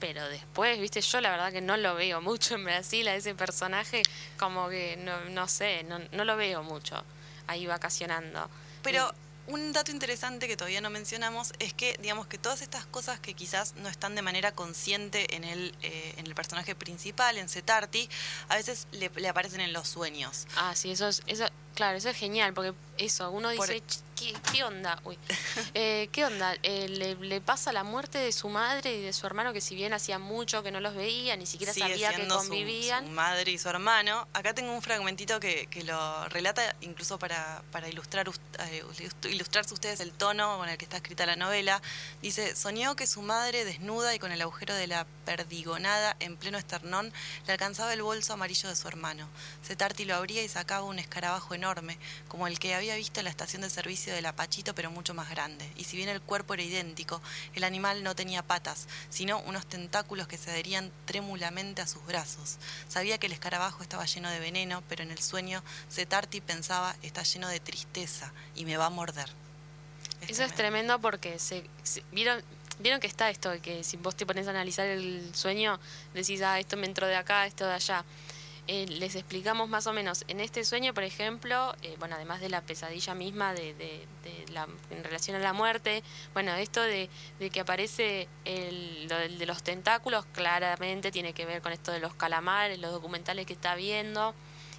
pero 0.00 0.28
después, 0.28 0.78
viste, 0.80 1.00
yo 1.00 1.20
la 1.20 1.30
verdad 1.30 1.52
que 1.52 1.60
no 1.60 1.76
lo 1.76 1.94
veo 1.94 2.20
mucho 2.20 2.54
en 2.56 2.64
Brasil 2.64 3.06
a 3.08 3.14
ese 3.14 3.34
personaje, 3.34 4.02
como 4.38 4.68
que 4.68 4.96
no, 4.96 5.24
no 5.30 5.46
sé, 5.48 5.84
no, 5.84 6.00
no 6.12 6.24
lo 6.24 6.36
veo 6.36 6.62
mucho 6.62 7.02
ahí 7.46 7.66
vacacionando. 7.66 8.48
Pero 8.82 9.12
un 9.48 9.72
dato 9.72 9.90
interesante 9.90 10.46
que 10.48 10.56
todavía 10.56 10.80
no 10.80 10.88
mencionamos 10.90 11.52
es 11.58 11.72
que, 11.74 11.96
digamos, 12.00 12.26
que 12.26 12.38
todas 12.38 12.62
estas 12.62 12.84
cosas 12.86 13.18
que 13.20 13.34
quizás 13.34 13.74
no 13.76 13.88
están 13.88 14.14
de 14.14 14.22
manera 14.22 14.52
consciente 14.52 15.34
en 15.36 15.44
el, 15.44 15.74
eh, 15.82 16.14
en 16.16 16.26
el 16.26 16.34
personaje 16.34 16.74
principal, 16.74 17.38
en 17.38 17.48
Setarti, 17.48 18.08
a 18.48 18.56
veces 18.56 18.86
le, 18.92 19.08
le 19.08 19.28
aparecen 19.28 19.60
en 19.60 19.72
los 19.72 19.88
sueños. 19.88 20.46
Ah, 20.56 20.74
sí, 20.74 20.90
eso 20.92 21.08
es, 21.08 21.22
eso, 21.26 21.46
claro, 21.74 21.96
eso 21.98 22.08
es 22.08 22.16
genial, 22.16 22.54
porque 22.54 22.72
eso, 22.98 23.30
uno 23.30 23.50
Por- 23.54 23.68
dice, 23.68 23.80
"Ch, 23.86 23.98
¿qué, 24.22 24.34
qué 24.52 24.64
onda? 24.64 25.00
Uy, 25.04 25.18
Eh, 25.74 26.08
¿qué 26.12 26.24
onda? 26.24 26.54
Eh, 26.62 26.88
le, 26.88 27.14
le 27.16 27.40
pasa 27.40 27.72
la 27.72 27.82
muerte 27.84 28.18
de 28.18 28.32
su 28.32 28.48
madre 28.48 28.94
y 28.96 29.02
de 29.02 29.12
su 29.12 29.26
hermano, 29.26 29.52
que 29.52 29.60
si 29.60 29.74
bien 29.74 29.92
hacía 29.92 30.18
mucho 30.18 30.62
que 30.62 30.70
no 30.70 30.80
los 30.80 30.94
veía, 30.94 31.36
ni 31.36 31.46
siquiera 31.46 31.72
Sigue 31.72 31.88
sabía 31.88 32.12
que 32.12 32.22
su- 32.28 32.28
convivían. 32.36 33.06
Su, 33.06 33.10
madre 33.12 33.50
y 33.52 33.58
su 33.58 33.68
hermano. 33.68 34.28
Acá 34.32 34.54
tengo 34.54 34.72
un 34.72 34.82
fragmentito 34.82 35.40
que, 35.40 35.66
que 35.68 35.82
lo 35.84 36.28
relata 36.28 36.74
incluso 36.82 37.18
para, 37.18 37.62
para 37.72 37.88
ilustrar, 37.88 38.28
us- 38.28 38.40
eh, 38.60 38.82
ilustrarse 39.28 39.74
ustedes 39.74 40.00
el 40.00 40.12
tono 40.12 40.58
con 40.58 40.68
el 40.68 40.76
que 40.78 40.84
está 40.84 40.96
escrita 40.98 41.26
la 41.26 41.36
novela. 41.36 41.80
Dice, 42.20 42.54
soñó 42.56 42.96
que 42.96 43.06
su 43.06 43.22
madre, 43.22 43.64
desnuda 43.64 44.14
y 44.14 44.18
con 44.18 44.32
el 44.32 44.40
agujero 44.42 44.74
de 44.74 44.86
la 44.86 45.06
perdigonada 45.24 46.16
en 46.20 46.36
pleno 46.36 46.58
esternón, 46.58 47.12
le 47.46 47.52
alcanzaba 47.52 47.92
el 47.92 48.02
bolso 48.02 48.32
amarillo 48.34 48.68
de 48.68 48.76
su 48.76 48.88
hermano. 48.88 49.28
Setarti 49.66 50.04
lo 50.04 50.14
abría 50.16 50.42
y 50.42 50.48
sacaba 50.48 50.84
un 50.84 50.98
escarabajo 50.98 51.54
enorme, 51.54 51.98
como 52.28 52.46
el 52.46 52.58
que 52.58 52.74
había 52.74 52.96
visto 52.96 53.20
en 53.20 53.24
la 53.24 53.30
estación 53.30 53.62
de 53.62 53.70
servicio 53.70 54.11
del 54.14 54.26
Apachito, 54.26 54.74
pero 54.74 54.90
mucho 54.90 55.14
más 55.14 55.28
grande. 55.30 55.70
Y 55.76 55.84
si 55.84 55.96
bien 55.96 56.08
el 56.08 56.20
cuerpo 56.20 56.54
era 56.54 56.62
idéntico, 56.62 57.20
el 57.54 57.64
animal 57.64 58.02
no 58.02 58.14
tenía 58.14 58.42
patas, 58.42 58.86
sino 59.10 59.38
unos 59.40 59.66
tentáculos 59.66 60.26
que 60.28 60.38
se 60.38 60.50
adherían 60.50 60.90
trémulamente 61.04 61.82
a 61.82 61.86
sus 61.86 62.04
brazos. 62.06 62.58
Sabía 62.88 63.18
que 63.18 63.26
el 63.26 63.32
escarabajo 63.32 63.82
estaba 63.82 64.04
lleno 64.06 64.30
de 64.30 64.40
veneno, 64.40 64.82
pero 64.88 65.02
en 65.02 65.10
el 65.10 65.18
sueño 65.18 65.62
Setarti 65.88 66.40
pensaba, 66.40 66.96
está 67.02 67.22
lleno 67.22 67.48
de 67.48 67.60
tristeza 67.60 68.32
y 68.54 68.64
me 68.64 68.76
va 68.76 68.86
a 68.86 68.90
morder. 68.90 69.30
Eso 70.28 70.44
es 70.44 70.54
tremendo 70.54 71.00
porque 71.00 71.38
se, 71.38 71.64
se- 71.82 72.04
vieron 72.12 72.42
vieron 72.78 73.00
que 73.00 73.06
está 73.06 73.28
esto 73.28 73.50
que 73.60 73.84
si 73.84 73.96
vos 73.96 74.16
te 74.16 74.24
pones 74.24 74.46
a 74.46 74.50
analizar 74.50 74.86
el 74.86 75.30
sueño 75.34 75.78
decís 76.14 76.40
ah 76.42 76.58
esto 76.58 76.76
me 76.76 76.86
entró 76.86 77.06
de 77.06 77.14
acá 77.16 77.46
esto 77.46 77.66
de 77.66 77.74
allá 77.74 78.02
Eh, 78.68 78.86
les 78.86 79.16
explicamos 79.16 79.68
más 79.68 79.88
o 79.88 79.92
menos 79.92 80.24
en 80.28 80.38
este 80.38 80.64
sueño 80.64 80.94
por 80.94 81.02
ejemplo 81.02 81.74
eh, 81.82 81.96
bueno 81.98 82.14
además 82.14 82.40
de 82.40 82.48
la 82.48 82.60
pesadilla 82.60 83.12
misma 83.12 83.54
de, 83.54 83.74
de- 83.74 84.06
de 84.22 84.52
la, 84.52 84.68
en 84.90 85.02
relación 85.02 85.34
a 85.36 85.40
la 85.40 85.52
muerte 85.52 86.04
bueno 86.32 86.54
esto 86.54 86.80
de, 86.80 87.10
de 87.40 87.50
que 87.50 87.58
aparece 87.58 88.28
el, 88.44 89.08
lo 89.08 89.16
del- 89.18 89.38
de 89.38 89.46
los 89.46 89.64
tentáculos 89.64 90.24
claramente 90.32 91.10
tiene 91.10 91.32
que 91.32 91.44
ver 91.44 91.60
con 91.60 91.72
esto 91.72 91.90
de 91.90 91.98
los 91.98 92.14
calamares 92.14 92.78
los 92.78 92.92
documentales 92.92 93.46
que 93.46 93.52
está 93.54 93.74
viendo 93.74 94.32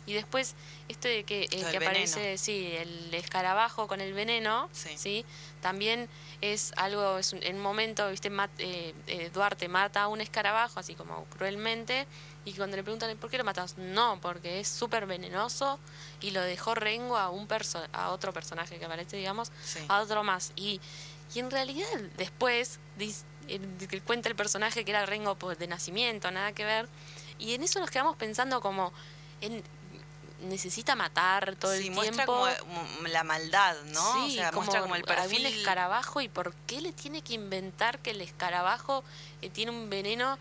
y 0.05 0.13
después 0.13 0.55
esto 0.87 1.09
de 1.09 1.25
que, 1.25 1.43
eh, 1.43 1.47
que 1.49 1.77
aparece 1.77 2.19
veneno. 2.19 2.37
sí 2.37 2.73
el 2.77 3.13
escarabajo 3.13 3.87
con 3.87 3.99
el 3.99 4.13
veneno 4.13 4.69
Sí. 4.71 4.91
sí 4.97 5.25
también 5.61 6.07
es 6.39 6.71
algo, 6.75 7.17
es 7.17 7.31
un, 7.31 7.41
en 7.43 7.55
un 7.55 7.61
momento, 7.61 8.09
viste, 8.09 8.29
Mat- 8.29 8.49
eh, 8.59 8.93
eh, 9.07 9.29
Duarte 9.33 9.69
mata 9.69 10.03
a 10.03 10.07
un 10.09 10.19
escarabajo, 10.19 10.77
así 10.81 10.93
como 10.93 11.23
cruelmente, 11.37 12.05
y 12.45 12.53
cuando 12.53 12.75
le 12.75 12.83
preguntan 12.83 13.15
por 13.17 13.29
qué 13.29 13.37
lo 13.37 13.43
matas, 13.43 13.77
no, 13.77 14.19
porque 14.21 14.59
es 14.59 14.67
súper 14.67 15.05
venenoso 15.05 15.79
y 16.21 16.31
lo 16.31 16.41
dejó 16.41 16.75
Rengo 16.75 17.17
a 17.17 17.29
un 17.29 17.47
perso 17.47 17.81
a 17.93 18.09
otro 18.09 18.33
personaje 18.33 18.77
que 18.79 18.85
aparece, 18.85 19.15
digamos, 19.17 19.51
Sí. 19.63 19.79
a 19.87 20.01
otro 20.01 20.23
más. 20.23 20.51
Y, 20.55 20.81
y 21.33 21.39
en 21.39 21.49
realidad 21.51 21.87
después 22.17 22.79
que 23.89 24.01
cuenta 24.01 24.29
el 24.29 24.35
personaje 24.35 24.83
que 24.85 24.91
era 24.91 25.05
Rengo 25.05 25.35
pues, 25.35 25.57
de 25.59 25.67
nacimiento, 25.67 26.31
nada 26.31 26.51
que 26.53 26.65
ver, 26.65 26.87
y 27.39 27.53
en 27.53 27.63
eso 27.63 27.79
nos 27.79 27.89
quedamos 27.91 28.15
pensando 28.17 28.61
como, 28.61 28.91
en, 29.41 29.63
necesita 30.41 30.95
matar 30.95 31.55
todo 31.55 31.73
Sí, 31.75 31.87
el 31.87 31.91
muestra 31.91 32.25
tiempo. 32.25 32.45
como 32.59 32.81
mm, 33.01 33.05
la 33.07 33.23
maldad, 33.23 33.75
¿no? 33.93 34.13
Sí, 34.27 34.33
o 34.33 34.41
sea, 34.41 34.51
muestra 34.51 34.81
como 34.81 34.95
el 34.95 35.03
perfil. 35.03 35.45
escarabajo 35.45 36.19
y 36.21 36.27
por 36.27 36.53
qué 36.67 36.81
le 36.81 36.91
tiene 36.91 37.21
que 37.21 37.33
inventar 37.33 37.99
que 37.99 38.11
el 38.11 38.19
escarabajo 38.21 39.03
eh, 39.41 39.49
tiene 39.49 39.71
un 39.71 39.89
veneno 39.89 40.37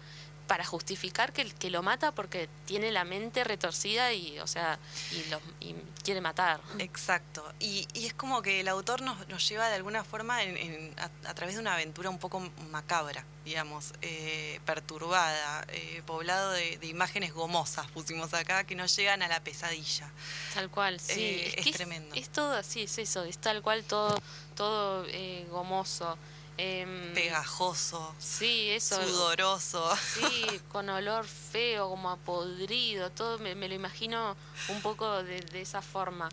para 0.52 0.66
justificar 0.66 1.32
que, 1.32 1.40
el- 1.40 1.54
que 1.54 1.70
lo 1.70 1.82
mata 1.82 2.12
porque 2.12 2.46
tiene 2.66 2.92
la 2.92 3.04
mente 3.04 3.42
retorcida 3.42 4.12
y, 4.12 4.38
o 4.38 4.46
sea, 4.46 4.78
y, 5.10 5.30
los- 5.30 5.40
y 5.60 5.74
quiere 6.04 6.20
matar. 6.20 6.60
Exacto. 6.78 7.42
Y, 7.58 7.88
y 7.94 8.04
es 8.04 8.12
como 8.12 8.42
que 8.42 8.60
el 8.60 8.68
autor 8.68 9.00
nos, 9.00 9.26
nos 9.28 9.48
lleva 9.48 9.70
de 9.70 9.76
alguna 9.76 10.04
forma 10.04 10.42
en- 10.42 10.58
en- 10.58 10.94
a, 11.00 11.30
a 11.30 11.32
través 11.34 11.54
de 11.54 11.62
una 11.62 11.72
aventura 11.72 12.10
un 12.10 12.18
poco 12.18 12.40
macabra, 12.70 13.24
digamos, 13.46 13.94
eh, 14.02 14.60
perturbada, 14.66 15.64
eh, 15.68 16.02
poblado 16.04 16.50
de, 16.52 16.76
de 16.76 16.86
imágenes 16.86 17.32
gomosas, 17.32 17.86
pusimos 17.92 18.34
acá, 18.34 18.64
que 18.64 18.74
nos 18.74 18.94
llegan 18.94 19.22
a 19.22 19.28
la 19.28 19.40
pesadilla. 19.42 20.10
Tal 20.52 20.68
cual, 20.68 21.00
sí. 21.00 21.12
Eh, 21.18 21.54
es 21.56 21.64
que 21.64 21.72
tremendo. 21.72 22.14
Es, 22.14 22.28
todo 22.28 22.52
así, 22.52 22.82
es 22.82 22.98
eso, 22.98 23.24
es 23.24 23.38
tal 23.38 23.62
cual 23.62 23.84
todo, 23.84 24.20
todo 24.54 25.06
eh, 25.08 25.46
gomoso. 25.50 26.18
Em, 26.58 27.14
Pegajoso, 27.14 28.14
Sí, 28.18 28.68
eso. 28.70 29.02
sudoroso. 29.02 29.96
Sí, 30.14 30.46
con 30.70 30.88
olor 30.90 31.24
feo, 31.26 31.88
como 31.88 32.10
a 32.10 32.16
podrido, 32.16 33.10
todo 33.10 33.38
me, 33.38 33.54
me 33.54 33.68
lo 33.68 33.74
imagino 33.74 34.36
un 34.68 34.80
poco 34.82 35.22
de, 35.22 35.40
de 35.40 35.60
esa 35.62 35.80
forma. 35.82 36.28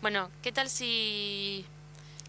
Bueno, 0.00 0.30
¿qué 0.42 0.52
tal 0.52 0.70
si 0.70 1.66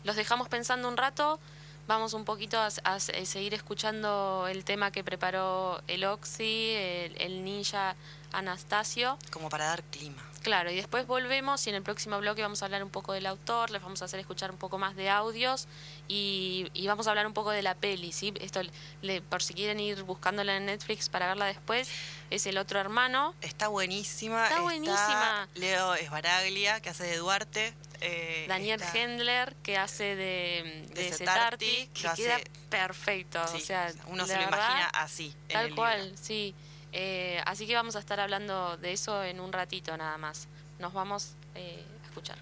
los 0.03 0.15
dejamos 0.15 0.49
pensando 0.49 0.87
un 0.87 0.97
rato? 0.97 1.39
Vamos 1.87 2.13
un 2.13 2.23
poquito 2.25 2.59
a, 2.59 2.67
a- 2.83 2.95
a 2.95 2.99
seguir 2.99 3.53
escuchando 3.53 4.47
el 4.47 4.63
tema 4.63 4.91
que 4.91 5.03
preparó 5.03 5.81
el 5.87 6.03
Oxy, 6.05 6.71
el, 6.75 7.19
el 7.21 7.43
ninja 7.43 7.95
Anastasio. 8.31 9.17
como 9.31 9.49
para 9.49 9.65
dar 9.65 9.81
clima. 9.83 10.21
Claro, 10.43 10.71
y 10.71 10.75
después 10.75 11.05
volvemos 11.07 11.65
y 11.67 11.69
en 11.69 11.75
el 11.75 11.83
próximo 11.83 12.17
bloque 12.19 12.41
vamos 12.41 12.61
a 12.61 12.65
hablar 12.65 12.81
un 12.83 12.89
poco 12.91 13.11
del 13.11 13.25
autor, 13.25 13.71
les 13.71 13.81
vamos 13.81 14.01
a 14.01 14.05
hacer 14.05 14.19
escuchar 14.21 14.51
un 14.51 14.57
poco 14.57 14.77
más 14.77 14.95
de 14.95 15.09
audios 15.09 15.67
y, 16.09 16.69
y 16.73 16.87
vamos 16.87 17.07
a 17.07 17.11
hablar 17.11 17.25
un 17.27 17.33
poco 17.33 17.51
de 17.51 17.61
la 17.61 17.75
peli, 17.75 18.11
¿sí? 18.11 18.33
Esto, 18.41 18.61
le, 19.01 19.21
por 19.21 19.41
si 19.43 19.53
quieren 19.53 19.79
ir 19.79 20.03
buscándola 20.03 20.57
en 20.57 20.65
Netflix 20.65 21.07
para 21.07 21.27
verla 21.27 21.45
después, 21.45 21.87
es 22.31 22.45
El 22.47 22.57
Otro 22.57 22.79
Hermano. 22.79 23.33
Está 23.41 23.67
buenísima. 23.69 24.43
Está 24.47 24.61
buenísima. 24.61 25.47
Leo 25.55 25.93
Esbaraglia, 25.95 26.81
que 26.81 26.89
hace 26.89 27.03
de 27.05 27.17
Duarte. 27.17 27.73
eh, 28.01 28.45
Daniel 28.49 28.81
está- 28.81 28.97
Hendler, 28.97 29.55
que 29.63 29.77
hace 29.77 30.15
de, 30.15 30.87
De 30.95 31.09
que 31.09 31.89
que 31.93 32.07
hace- 32.07 32.23
queda 32.23 32.39
perfecto. 32.69 33.47
sí, 33.47 33.57
o 33.57 33.59
sea, 33.59 33.93
uno 34.07 34.25
se 34.25 34.33
lo 34.33 34.39
verdad, 34.39 34.57
imagina 34.57 34.87
así. 34.95 35.33
en 35.47 35.53
Tal 35.53 35.65
el 35.67 35.75
cual, 35.75 36.01
libro. 36.03 36.17
sí. 36.21 36.55
Eh, 36.91 37.39
así 37.45 37.67
que 37.67 37.75
vamos 37.75 37.95
a 37.95 37.99
estar 37.99 38.19
hablando 38.19 38.75
de 38.77 38.93
eso 38.93 39.23
en 39.23 39.39
un 39.39 39.53
ratito 39.53 39.95
nada 39.95 40.17
más. 40.17 40.47
Nos 40.79 40.91
vamos 40.93 41.33
eh, 41.55 41.85
a 42.03 42.05
escuchar. 42.07 42.37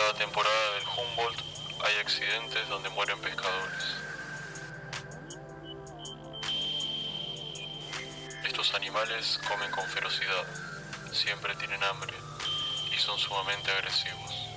Cada 0.00 0.14
temporada 0.14 0.72
del 0.76 0.88
Humboldt 0.88 1.40
hay 1.84 1.96
accidentes 1.98 2.66
donde 2.70 2.88
mueren 2.88 3.20
pescadores. 3.20 3.84
Estos 8.44 8.74
animales 8.74 9.38
comen 9.46 9.70
con 9.70 9.84
ferocidad, 9.88 10.46
siempre 11.12 11.54
tienen 11.56 11.84
hambre 11.84 12.14
y 12.90 12.98
son 12.98 13.18
sumamente 13.18 13.70
agresivos. 13.72 14.49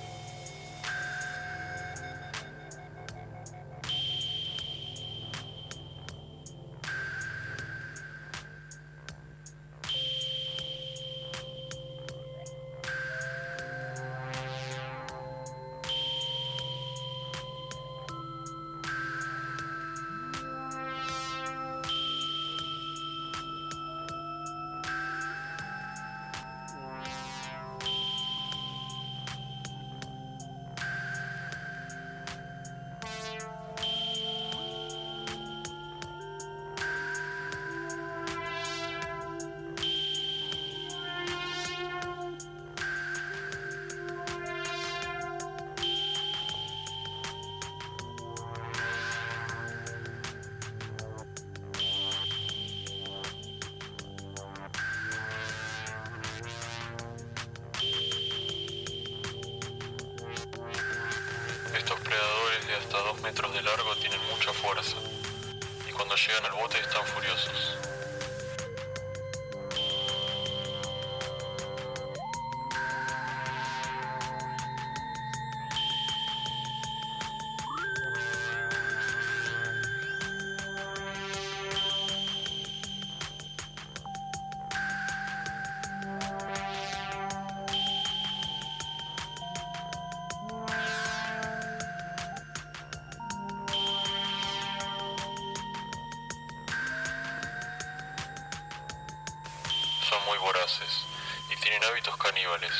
Y 101.50 101.56
tienen 101.56 101.84
hábitos 101.84 102.16
caníbales. 102.16 102.72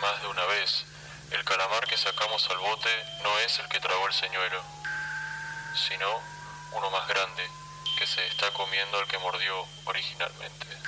Más 0.00 0.20
de 0.22 0.28
una 0.28 0.44
vez, 0.46 0.86
el 1.30 1.44
calamar 1.44 1.86
que 1.86 1.96
sacamos 1.98 2.48
al 2.48 2.56
bote 2.56 2.88
no 3.22 3.38
es 3.40 3.58
el 3.58 3.68
que 3.68 3.80
tragó 3.80 4.06
el 4.06 4.14
señuelo, 4.14 4.62
sino 5.74 6.08
uno 6.72 6.90
más 6.90 7.06
grande 7.06 7.46
que 7.98 8.06
se 8.06 8.26
está 8.28 8.50
comiendo 8.52 8.98
al 8.98 9.06
que 9.08 9.18
mordió 9.18 9.66
originalmente. 9.84 10.79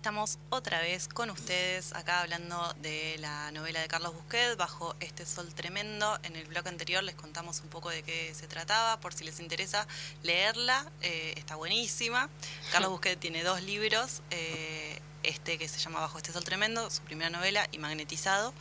Estamos 0.00 0.38
otra 0.48 0.80
vez 0.80 1.08
con 1.08 1.28
ustedes 1.28 1.92
acá 1.92 2.22
hablando 2.22 2.74
de 2.80 3.18
la 3.18 3.52
novela 3.52 3.82
de 3.82 3.86
Carlos 3.86 4.14
Busquet, 4.14 4.56
Bajo 4.56 4.96
este 4.98 5.26
sol 5.26 5.52
tremendo. 5.52 6.18
En 6.22 6.36
el 6.36 6.46
blog 6.46 6.66
anterior 6.68 7.04
les 7.04 7.14
contamos 7.14 7.60
un 7.60 7.68
poco 7.68 7.90
de 7.90 8.02
qué 8.02 8.32
se 8.34 8.46
trataba, 8.46 8.98
por 8.98 9.12
si 9.12 9.24
les 9.24 9.40
interesa 9.40 9.86
leerla, 10.22 10.90
eh, 11.02 11.34
está 11.36 11.56
buenísima. 11.56 12.30
Carlos 12.72 12.90
Busquet 12.92 13.20
tiene 13.20 13.42
dos 13.42 13.60
libros, 13.62 14.22
eh, 14.30 15.02
este 15.22 15.58
que 15.58 15.68
se 15.68 15.78
llama 15.78 16.00
Bajo 16.00 16.16
este 16.16 16.32
sol 16.32 16.44
tremendo, 16.44 16.88
su 16.88 17.02
primera 17.02 17.28
novela, 17.28 17.68
y 17.70 17.76
Magnetizado. 17.76 18.54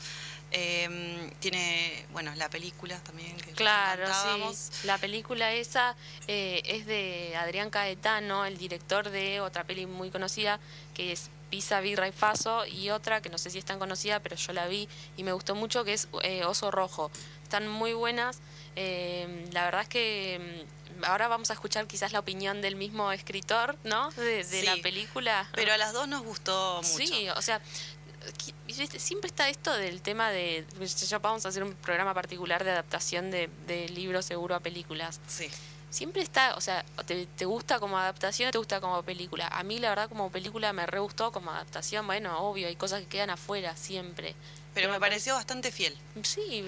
Eh, 0.52 1.32
tiene, 1.40 2.06
bueno, 2.12 2.34
la 2.36 2.50
película 2.50 2.98
también 3.04 3.38
que 3.38 3.52
Claro, 3.52 4.08
sí. 4.52 4.88
La 4.88 4.98
película 4.98 5.54
esa 5.54 5.96
eh, 6.28 6.62
es 6.66 6.88
de 6.88 7.36
Adrián 7.38 7.70
Caetano, 7.70 8.46
el 8.46 8.58
director 8.58 9.10
de 9.12 9.42
otra 9.42 9.64
peli 9.64 9.86
muy 9.86 10.10
conocida 10.10 10.60
que 11.00 11.14
es 11.14 11.30
Pisa, 11.50 11.80
Birra 11.80 12.10
y 12.10 12.12
Faso 12.12 12.66
y 12.66 12.90
otra 12.90 13.22
que 13.22 13.30
no 13.30 13.38
sé 13.38 13.50
si 13.50 13.58
es 13.58 13.64
tan 13.64 13.80
conocida, 13.80 14.20
pero 14.20 14.36
yo 14.36 14.52
la 14.52 14.68
vi 14.68 14.90
y 15.16 15.24
me 15.24 15.32
gustó 15.32 15.56
mucho 15.56 15.86
que 15.86 15.94
es 15.94 16.10
eh, 16.24 16.44
Oso 16.44 16.72
Rojo. 16.72 17.10
Están 17.42 17.70
muy 17.70 17.94
buenas. 17.94 18.40
Eh, 18.76 19.48
la 19.54 19.64
verdad 19.64 19.84
es 19.84 19.88
que 19.88 20.66
mm, 21.00 21.06
ahora 21.06 21.30
vamos 21.30 21.52
a 21.52 21.54
escuchar 21.54 21.88
quizás 21.88 22.12
la 22.12 22.20
opinión 22.20 22.62
del 22.62 22.76
mismo 22.76 23.14
escritor, 23.14 23.78
¿no? 23.86 24.12
De, 24.12 24.44
de 24.44 24.64
la 24.64 24.76
película. 24.84 25.50
Pero 25.56 25.72
a 25.72 25.78
las 25.78 25.94
dos 25.94 26.06
nos 26.10 26.22
gustó 26.22 26.82
mucho. 26.84 27.06
Sí, 27.06 27.30
o 27.30 27.42
sea, 27.42 27.62
siempre 28.98 29.30
está 29.30 29.48
esto 29.48 29.74
del 29.74 30.02
tema 30.02 30.32
de. 30.32 30.66
Ya 31.08 31.20
vamos 31.20 31.46
a 31.46 31.48
hacer 31.50 31.64
un 31.64 31.76
programa 31.76 32.14
particular 32.14 32.66
de 32.66 32.72
adaptación 32.72 33.32
de, 33.32 33.50
de 33.68 33.88
libros 33.88 34.26
seguro 34.26 34.54
a 34.54 34.60
películas. 34.60 35.22
Sí. 35.28 35.50
Siempre 35.90 36.22
está, 36.22 36.56
o 36.56 36.62
sea, 36.62 36.86
te, 37.06 37.26
te 37.26 37.46
gusta 37.46 37.80
como 37.80 37.98
adaptación 37.98 38.50
o 38.50 38.52
te 38.52 38.58
gusta 38.58 38.80
como 38.80 39.02
película. 39.04 39.48
A 39.48 39.64
mí, 39.64 39.80
la 39.80 39.90
verdad, 39.90 40.08
como 40.10 40.32
película 40.32 40.72
me 40.74 40.86
re 40.86 41.00
gustó, 41.00 41.32
como 41.32 41.52
adaptación, 41.52 42.06
bueno, 42.06 42.40
obvio, 42.40 42.68
hay 42.68 42.76
cosas 42.76 43.02
que 43.02 43.08
quedan 43.08 43.32
afuera 43.32 43.76
siempre. 43.76 44.36
Pero 44.74 44.88
me 44.88 44.94
me 44.94 45.00
pareció 45.00 45.34
bastante 45.34 45.72
fiel. 45.72 45.98
Sí, 46.24 46.64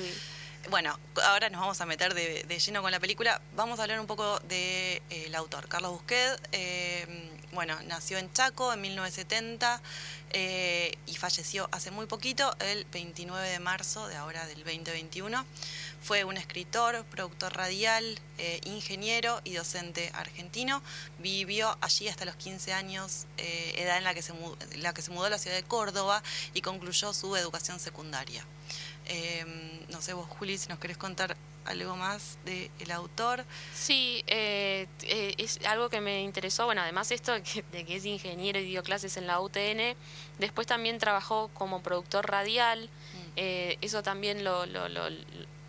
Bueno, 0.70 0.98
ahora 1.24 1.50
nos 1.50 1.62
vamos 1.62 1.82
a 1.82 1.86
meter 1.86 2.14
de, 2.14 2.44
de 2.44 2.60
lleno 2.60 2.82
con 2.82 2.92
la 2.92 3.00
película. 3.00 3.42
Vamos 3.56 3.80
a 3.80 3.84
hablar 3.84 4.00
un 4.00 4.08
poco 4.08 4.40
del 4.40 4.50
de, 4.50 4.96
eh, 5.10 5.24
el 5.28 5.36
autor, 5.36 5.68
Carlos 5.68 5.92
Busquet. 5.92 6.40
eh, 6.52 7.30
bueno, 7.52 7.78
nació 7.88 8.18
en 8.18 8.32
Chaco 8.32 8.72
en 8.74 8.82
1970 8.82 9.82
eh, 10.32 10.98
y 11.06 11.16
falleció 11.18 11.68
hace 11.72 11.92
muy 11.92 12.06
poquito, 12.06 12.56
el 12.60 12.86
29 12.86 13.50
de 13.50 13.60
marzo 13.60 14.08
de 14.08 14.16
ahora 14.16 14.46
del 14.48 14.64
2021. 14.64 15.46
Fue 16.02 16.24
un 16.24 16.36
escritor, 16.36 17.06
productor 17.06 17.54
radial, 17.56 18.18
eh, 18.40 18.60
ingeniero 18.66 19.40
y 19.44 19.54
docente 19.54 20.10
argentino. 20.16 20.82
Vivió 21.20 21.78
allí 21.82 22.08
hasta 22.08 22.26
los 22.26 22.36
15 22.36 22.74
años, 22.74 23.26
eh, 23.38 23.76
edad 23.78 23.98
en 23.98 24.04
la 24.04 24.14
que, 24.16 24.22
se 24.24 24.34
mudó, 24.34 24.58
la 24.78 24.94
que 24.94 25.02
se 25.04 25.12
mudó 25.12 25.26
a 25.26 25.30
la 25.30 25.38
ciudad 25.38 25.56
de 25.56 25.64
Córdoba 25.64 26.24
y 26.56 26.62
concluyó 26.62 27.14
su 27.14 27.36
educación 27.36 27.80
secundaria. 27.80 28.44
Eh, 29.06 29.46
no 29.90 30.02
sé 30.02 30.14
vos, 30.14 30.28
Juli, 30.28 30.58
si 30.58 30.70
nos 30.70 30.80
querés 30.80 30.98
contar 30.98 31.38
algo 31.66 31.96
más 31.96 32.40
del 32.46 32.72
el 32.80 32.90
autor. 32.92 33.46
Sí, 33.76 34.24
eh, 34.26 34.88
eh, 35.04 35.36
es 35.38 35.60
algo 35.68 35.90
que 35.90 36.02
me 36.02 36.24
interesó. 36.24 36.66
Bueno, 36.66 36.82
además 36.82 37.12
esto 37.12 37.32
de 37.34 37.44
que, 37.44 37.64
de 37.72 37.86
que 37.86 37.98
es 37.98 38.06
ingeniero 38.06 38.60
y 38.60 38.66
dio 38.66 38.82
clases 38.82 39.18
en 39.18 39.28
la 39.28 39.40
UTN, 39.40 39.96
después 40.40 40.66
también 40.66 40.98
trabajó 40.98 41.52
como 41.54 41.84
productor 41.84 42.26
radial. 42.30 42.90
Eh, 43.36 43.78
eso 43.82 44.02
también 44.02 44.44
lo, 44.44 44.66
lo, 44.66 44.90
lo- 44.90 45.10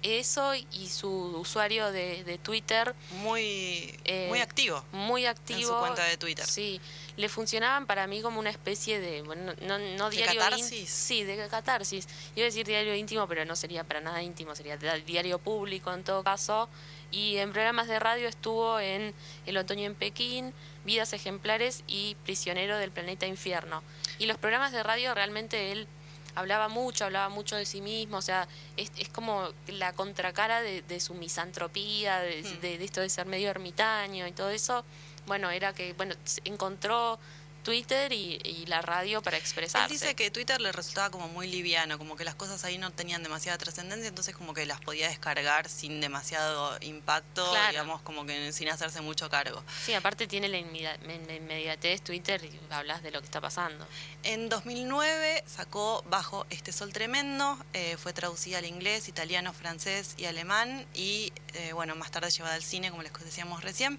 Eso 0.02 0.54
y 0.54 0.88
su 0.88 1.08
usuario 1.38 1.92
de, 1.92 2.24
de 2.24 2.36
Twitter, 2.38 2.94
Muy, 3.20 3.96
Eh, 4.04 4.26
muy 4.28 4.40
activo 4.40 4.84
muy 4.92 5.24
en 5.24 5.30
activo. 5.30 5.74
su 5.74 5.78
cuenta 5.78 6.04
de 6.04 6.16
Twitter. 6.16 6.44
Sí, 6.44 6.80
le 7.16 7.28
funcionaban 7.28 7.86
para 7.86 8.06
mí 8.06 8.20
como 8.20 8.40
una 8.40 8.50
especie 8.50 8.98
de, 9.00 9.22
bueno, 9.22 9.52
no, 9.62 9.78
no 9.78 10.10
¿De 10.10 10.16
diario 10.16 10.40
catarsis? 10.40 10.90
sí, 10.90 11.22
de 11.24 11.46
catarsis. 11.48 12.08
Iba 12.34 12.44
a 12.44 12.46
decir 12.46 12.66
diario 12.66 12.94
íntimo, 12.96 13.28
pero 13.28 13.44
no 13.44 13.54
sería 13.54 13.84
para 13.84 14.00
nada 14.00 14.22
íntimo, 14.22 14.56
sería 14.56 14.76
diario 14.76 15.38
público 15.38 15.92
en 15.92 16.02
todo 16.02 16.24
caso. 16.24 16.68
Y 17.12 17.36
en 17.36 17.52
programas 17.52 17.88
de 17.88 17.98
radio 18.00 18.26
estuvo 18.26 18.80
en 18.80 19.14
El 19.46 19.56
otoño 19.58 19.84
en 19.84 19.94
Pekín, 19.94 20.52
Vidas 20.84 21.12
ejemplares 21.12 21.84
y 21.86 22.16
Prisionero 22.24 22.76
del 22.78 22.90
planeta 22.90 23.26
infierno. 23.26 23.82
Y 24.18 24.26
los 24.26 24.38
programas 24.38 24.72
de 24.72 24.82
radio 24.82 25.14
realmente 25.14 25.70
él 25.72 25.86
hablaba 26.34 26.68
mucho, 26.68 27.04
hablaba 27.04 27.28
mucho 27.28 27.56
de 27.56 27.66
sí 27.66 27.80
mismo, 27.80 28.16
o 28.18 28.22
sea, 28.22 28.48
es, 28.76 28.90
es 28.98 29.08
como 29.08 29.48
la 29.66 29.92
contracara 29.92 30.62
de, 30.62 30.82
de 30.82 31.00
su 31.00 31.14
misantropía, 31.14 32.20
de, 32.20 32.42
Hmm. 32.42 32.60
de- 32.60 32.78
de 32.78 32.84
esto 32.84 33.00
de 33.00 33.08
ser 33.10 33.26
medio 33.26 33.50
ermitaño 33.50 34.26
y 34.26 34.32
todo 34.32 34.50
eso. 34.50 34.84
Bueno, 35.26 35.50
era 35.50 35.72
que, 35.72 35.92
bueno, 35.92 36.14
encontró 36.44 37.18
Twitter 37.62 38.12
y, 38.12 38.40
y 38.44 38.66
la 38.66 38.82
radio 38.82 39.22
para 39.22 39.36
Él 39.36 39.42
expresarse. 39.42 39.92
dice 39.92 40.14
que 40.14 40.30
Twitter 40.30 40.60
le 40.60 40.72
resultaba 40.72 41.10
como 41.10 41.28
muy 41.28 41.46
liviano, 41.48 41.98
como 41.98 42.16
que 42.16 42.24
las 42.24 42.34
cosas 42.34 42.64
ahí 42.64 42.78
no 42.78 42.90
tenían 42.90 43.22
demasiada 43.22 43.58
trascendencia, 43.58 44.08
entonces 44.08 44.34
como 44.36 44.54
que 44.54 44.66
las 44.66 44.80
podía 44.80 45.08
descargar 45.08 45.68
sin 45.68 46.00
demasiado 46.00 46.76
impacto, 46.80 47.48
Claro. 47.50 47.70
digamos, 47.70 48.02
como 48.02 48.26
que 48.26 48.52
sin 48.52 48.68
hacerse 48.68 49.00
mucho 49.00 49.28
cargo. 49.30 49.62
Sí, 49.84 49.94
aparte 49.94 50.26
tiene 50.26 50.48
la 50.48 50.58
inmediatez 50.58 52.02
Twitter 52.02 52.44
y 52.44 52.58
hablas 52.70 53.02
de 53.02 53.10
lo 53.10 53.20
que 53.20 53.26
está 53.26 53.40
pasando. 53.40 53.86
En 54.22 54.48
2009 54.48 55.44
sacó 55.46 56.02
Bajo 56.08 56.46
este 56.50 56.72
sol 56.72 56.92
tremendo, 56.92 57.58
eh, 57.72 57.96
fue 57.96 58.12
traducida 58.12 58.58
al 58.58 58.66
inglés, 58.66 59.08
italiano, 59.08 59.52
francés 59.52 60.14
y 60.16 60.24
alemán 60.26 60.86
y 60.94 61.32
eh, 61.54 61.72
bueno, 61.72 61.94
más 61.96 62.10
tarde 62.10 62.30
llevada 62.30 62.54
al 62.54 62.62
cine, 62.62 62.90
como 62.90 63.02
les 63.02 63.12
decíamos 63.12 63.62
recién. 63.62 63.98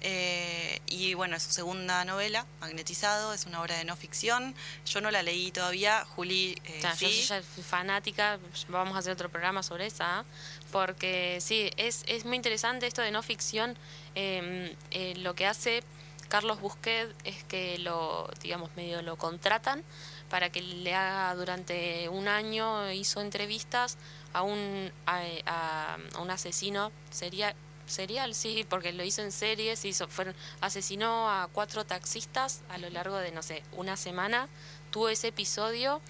Eh, 0.00 0.80
y 0.86 1.14
bueno, 1.14 1.36
es 1.36 1.42
su 1.42 1.52
segunda 1.52 2.04
novela, 2.04 2.46
Es 3.02 3.46
una 3.46 3.60
obra 3.62 3.76
de 3.76 3.84
no 3.84 3.94
ficción. 3.96 4.54
Yo 4.84 5.00
no 5.00 5.10
la 5.10 5.22
leí 5.22 5.52
todavía, 5.52 6.04
Juli 6.16 6.56
eh, 6.64 6.80
yo 6.82 7.08
sí. 7.08 7.22
fanática, 7.62 8.38
vamos 8.68 8.96
a 8.96 8.98
hacer 8.98 9.12
otro 9.12 9.28
programa 9.28 9.62
sobre 9.62 9.86
esa, 9.86 10.24
porque 10.72 11.38
sí, 11.40 11.70
es, 11.76 12.02
es 12.06 12.24
muy 12.24 12.36
interesante 12.36 12.86
esto 12.86 13.02
de 13.02 13.10
no 13.10 13.22
ficción. 13.22 13.76
eh, 14.14 14.74
eh, 14.90 15.14
lo 15.18 15.34
que 15.34 15.46
hace 15.46 15.82
Carlos 16.28 16.60
Busquet 16.60 17.14
es 17.24 17.44
que 17.44 17.78
lo, 17.78 18.28
digamos, 18.42 18.70
medio 18.76 19.00
lo 19.02 19.16
contratan 19.16 19.82
para 20.28 20.50
que 20.50 20.60
le 20.60 20.94
haga 20.94 21.34
durante 21.36 22.08
un 22.08 22.26
año, 22.28 22.90
hizo 22.92 23.20
entrevistas 23.20 23.96
a 24.34 24.42
un, 24.42 24.92
a, 25.06 25.22
a- 25.46 25.98
a 26.14 26.20
un 26.20 26.30
asesino 26.30 26.90
serial, 27.10 27.54
serial, 27.88 28.34
sí, 28.34 28.64
porque 28.68 28.92
lo 28.92 29.02
hizo 29.04 29.22
en 29.22 29.32
series, 29.32 29.84
hizo, 29.84 30.08
fueron, 30.08 30.34
asesinó 30.60 31.30
a 31.30 31.48
cuatro 31.52 31.84
taxistas 31.84 32.60
a 32.68 32.78
lo 32.78 32.90
largo 32.90 33.16
de, 33.16 33.32
no 33.32 33.42
sé, 33.42 33.62
una 33.72 33.96
semana, 33.96 34.48
tuvo 34.90 35.08
ese 35.08 35.28
episodio 35.28 36.00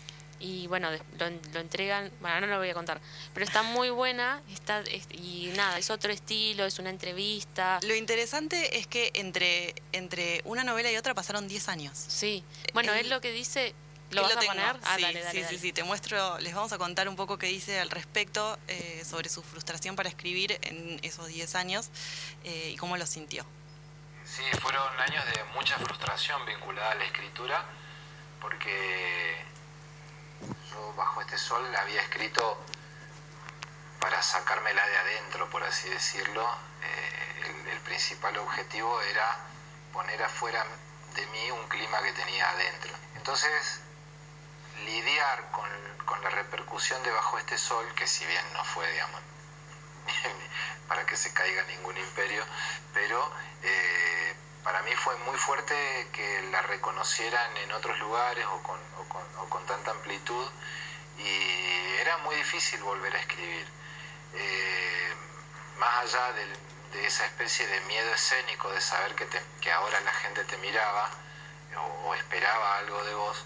y 0.40 0.68
bueno, 0.68 0.88
lo, 0.92 1.30
lo 1.52 1.58
entregan, 1.60 2.12
bueno, 2.20 2.42
no 2.42 2.46
lo 2.46 2.58
voy 2.58 2.70
a 2.70 2.74
contar, 2.74 3.00
pero 3.34 3.44
está 3.44 3.64
muy 3.64 3.90
buena, 3.90 4.40
está, 4.52 4.80
es- 4.82 5.08
y 5.10 5.50
nada, 5.56 5.78
es 5.78 5.90
otro 5.90 6.12
estilo, 6.12 6.64
es 6.64 6.78
una 6.78 6.90
entrevista, 6.90 7.80
Lo 7.82 7.94
interesante 7.96 8.78
es 8.78 8.86
que 8.86 9.10
entre, 9.14 9.74
entre 9.92 10.40
una 10.44 10.62
novela 10.62 10.92
y 10.92 10.96
otra 10.96 11.12
pasaron 11.14 11.48
10 11.48 11.68
años. 11.68 11.92
sí, 12.06 12.44
bueno, 12.72 12.92
Él- 12.92 13.00
es 13.06 13.08
lo 13.08 13.20
que 13.20 13.32
dice, 13.32 13.74
¿lo 14.10 14.22
vas 14.22 14.36
a 14.36 14.40
tengo. 14.40 14.52
poner? 14.52 14.76
Ah, 14.84 14.96
sí, 14.96 15.02
dale, 15.02 15.20
dale, 15.22 15.30
sí, 15.32 15.42
dale. 15.42 15.48
sí, 15.48 15.58
sí, 15.58 15.72
te 15.72 15.82
muestro, 15.84 16.38
les 16.38 16.54
vamos 16.54 16.72
a 16.72 16.78
contar 16.78 17.08
un 17.08 17.16
poco 17.16 17.38
qué 17.38 17.46
dice 17.46 17.80
al 17.80 17.90
respecto 17.90 18.58
eh, 18.68 19.02
sobre 19.04 19.28
su 19.28 19.42
frustración 19.42 19.96
para 19.96 20.08
escribir 20.08 20.58
en 20.62 20.98
esos 21.02 21.26
10 21.26 21.54
años 21.56 21.90
eh, 22.44 22.70
y 22.72 22.76
cómo 22.76 22.96
lo 22.96 23.06
sintió. 23.06 23.44
Sí, 24.24 24.42
fueron 24.60 25.00
años 25.00 25.24
de 25.26 25.44
mucha 25.54 25.76
frustración 25.78 26.44
vinculada 26.46 26.92
a 26.92 26.94
la 26.96 27.04
escritura, 27.04 27.64
porque 28.40 29.42
yo 30.70 30.92
bajo 30.96 31.20
este 31.22 31.38
sol 31.38 31.64
había 31.76 32.02
escrito 32.02 32.58
para 34.00 34.22
sacármela 34.22 34.86
de 34.86 34.96
adentro, 34.98 35.48
por 35.50 35.62
así 35.64 35.88
decirlo. 35.88 36.46
Eh, 36.82 37.42
el, 37.64 37.68
el 37.72 37.80
principal 37.80 38.36
objetivo 38.38 39.00
era 39.02 39.36
poner 39.92 40.22
afuera 40.22 40.64
de 41.14 41.26
mí 41.26 41.50
un 41.50 41.66
clima 41.68 42.00
que 42.02 42.12
tenía 42.12 42.50
adentro. 42.50 42.92
Entonces, 43.16 43.80
lidiar 44.84 45.50
con, 45.50 45.68
con 46.04 46.22
la 46.22 46.30
repercusión 46.30 47.02
de 47.02 47.10
Bajo 47.10 47.38
este 47.38 47.58
Sol, 47.58 47.86
que 47.94 48.06
si 48.06 48.24
bien 48.26 48.44
no 48.52 48.64
fue, 48.64 48.90
digamos, 48.90 49.20
para 50.88 51.04
que 51.06 51.16
se 51.16 51.32
caiga 51.32 51.62
ningún 51.64 51.96
imperio, 51.96 52.44
pero 52.94 53.30
eh, 53.62 54.34
para 54.64 54.82
mí 54.82 54.90
fue 54.96 55.16
muy 55.18 55.36
fuerte 55.36 55.74
que 56.12 56.42
la 56.50 56.62
reconocieran 56.62 57.56
en 57.58 57.72
otros 57.72 57.98
lugares 57.98 58.44
o 58.46 58.62
con, 58.62 58.80
o 58.98 59.08
con, 59.08 59.22
o 59.38 59.48
con 59.48 59.64
tanta 59.66 59.90
amplitud 59.92 60.46
y 61.18 61.96
era 62.00 62.18
muy 62.18 62.36
difícil 62.36 62.82
volver 62.82 63.14
a 63.14 63.18
escribir. 63.18 63.66
Eh, 64.34 65.14
más 65.78 66.04
allá 66.04 66.32
de 66.32 67.06
esa 67.06 67.24
especie 67.26 67.66
de 67.66 67.80
miedo 67.82 68.12
escénico 68.12 68.70
de 68.70 68.80
saber 68.80 69.14
que, 69.14 69.26
te, 69.26 69.40
que 69.60 69.72
ahora 69.72 70.00
la 70.00 70.12
gente 70.12 70.44
te 70.44 70.56
miraba 70.58 71.08
o, 71.76 72.08
o 72.08 72.14
esperaba 72.14 72.78
algo 72.78 73.04
de 73.04 73.14
vos, 73.14 73.44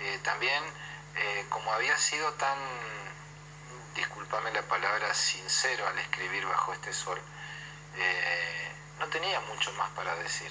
eh, 0.00 0.18
también 0.22 0.62
eh, 1.16 1.44
como 1.48 1.72
había 1.72 1.96
sido 1.98 2.32
tan, 2.34 2.58
discúlpame 3.94 4.52
la 4.52 4.62
palabra, 4.62 5.12
sincero 5.14 5.86
al 5.86 5.98
escribir 5.98 6.44
bajo 6.46 6.72
este 6.72 6.92
sol, 6.92 7.18
eh, 7.96 8.72
no 8.98 9.06
tenía 9.08 9.40
mucho 9.40 9.72
más 9.72 9.90
para 9.90 10.14
decir. 10.16 10.50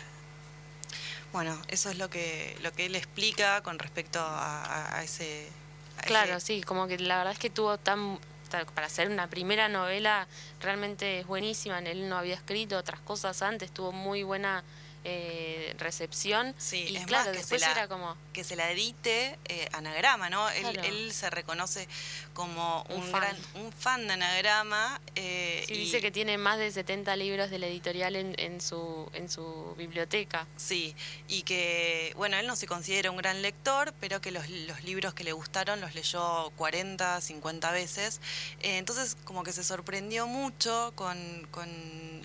Bueno, 1.34 1.62
eso 1.68 1.90
es 1.90 1.98
lo 1.98 2.10
que, 2.10 2.58
lo 2.62 2.72
que 2.72 2.86
él 2.86 2.96
explica 2.96 3.62
con 3.62 3.80
respecto 3.80 4.20
a, 4.20 4.96
a 4.98 5.04
ese... 5.04 5.50
a 5.98 6.02
Claro, 6.04 6.38
ese- 6.38 6.46
sí, 6.48 6.64
como 6.64 6.88
que 6.88 6.98
la 7.00 7.18
verdad 7.18 7.34
es 7.34 7.40
que 7.40 7.50
tuvo 7.50 7.78
tan 7.78 8.20
ta- 8.50 8.66
para 8.66 8.88
hacer 8.88 9.10
una 9.10 9.28
primera 9.30 9.68
novela 9.68 10.28
realmente 10.62 11.20
es 11.20 11.28
buenísima. 11.28 11.80
Él 11.80 12.08
no 12.10 12.18
había 12.18 12.36
escrito 12.36 12.78
otras 12.78 13.00
cosas 13.02 13.42
antes, 13.42 13.72
tuvo 13.74 13.92
muy 13.92 14.24
buena 14.24 14.64
eh, 15.10 15.74
recepción. 15.78 16.54
Sí, 16.58 16.86
y 16.90 16.98
es 16.98 17.06
claro, 17.06 17.26
más, 17.26 17.32
que 17.34 17.38
después 17.40 17.62
se 17.62 17.68
la- 17.68 17.72
era 17.74 17.88
como. 17.88 18.18
que 18.34 18.44
se 18.44 18.56
la 18.58 18.70
edite 18.72 19.38
eh, 19.46 19.70
Anagrama, 19.72 20.30
¿no? 20.30 20.50
Él, 20.50 20.62
Claro. 20.62 20.84
él 20.84 21.14
se 21.14 21.30
reconoce 21.30 21.88
como 22.34 22.84
Un 22.90 22.98
un, 22.98 23.04
fan. 23.04 23.22
gran 23.22 23.38
un 23.66 23.72
fan 23.72 24.06
de 24.08 24.14
Anagrama. 24.14 25.00
eh, 25.16 25.64
Sí, 25.68 25.74
y- 25.74 25.78
dice 25.78 26.02
que 26.02 26.12
tiene 26.12 26.38
más 26.38 26.58
de 26.60 26.72
70 26.72 27.16
libros 27.16 27.50
de 27.50 27.60
la 27.60 27.68
editorial 27.68 28.16
en, 28.16 28.36
en, 28.38 28.60
su, 28.62 29.10
en 29.14 29.30
su 29.30 29.74
biblioteca. 29.78 30.46
Sí, 30.58 30.94
y 31.28 31.44
que, 31.44 32.14
bueno, 32.18 32.38
él 32.38 32.46
no 32.48 32.56
se 32.56 32.68
considera 32.68 33.10
un 33.10 33.18
gran 33.18 33.42
lector, 33.42 33.94
pero 34.00 34.20
que 34.22 34.32
los, 34.32 34.50
los 34.50 34.84
libros 34.84 35.14
que 35.14 35.24
le 35.24 35.32
gustaron 35.32 35.80
los 35.82 35.96
leyó 35.96 36.52
40, 36.58 37.22
50 37.22 37.72
veces. 37.72 38.20
Eh, 38.62 38.78
entonces, 38.78 39.16
como 39.24 39.44
que 39.44 39.54
se 39.54 39.64
sorprendió 39.64 40.28
mucho 40.28 40.92
con, 40.96 41.48
con 41.52 41.68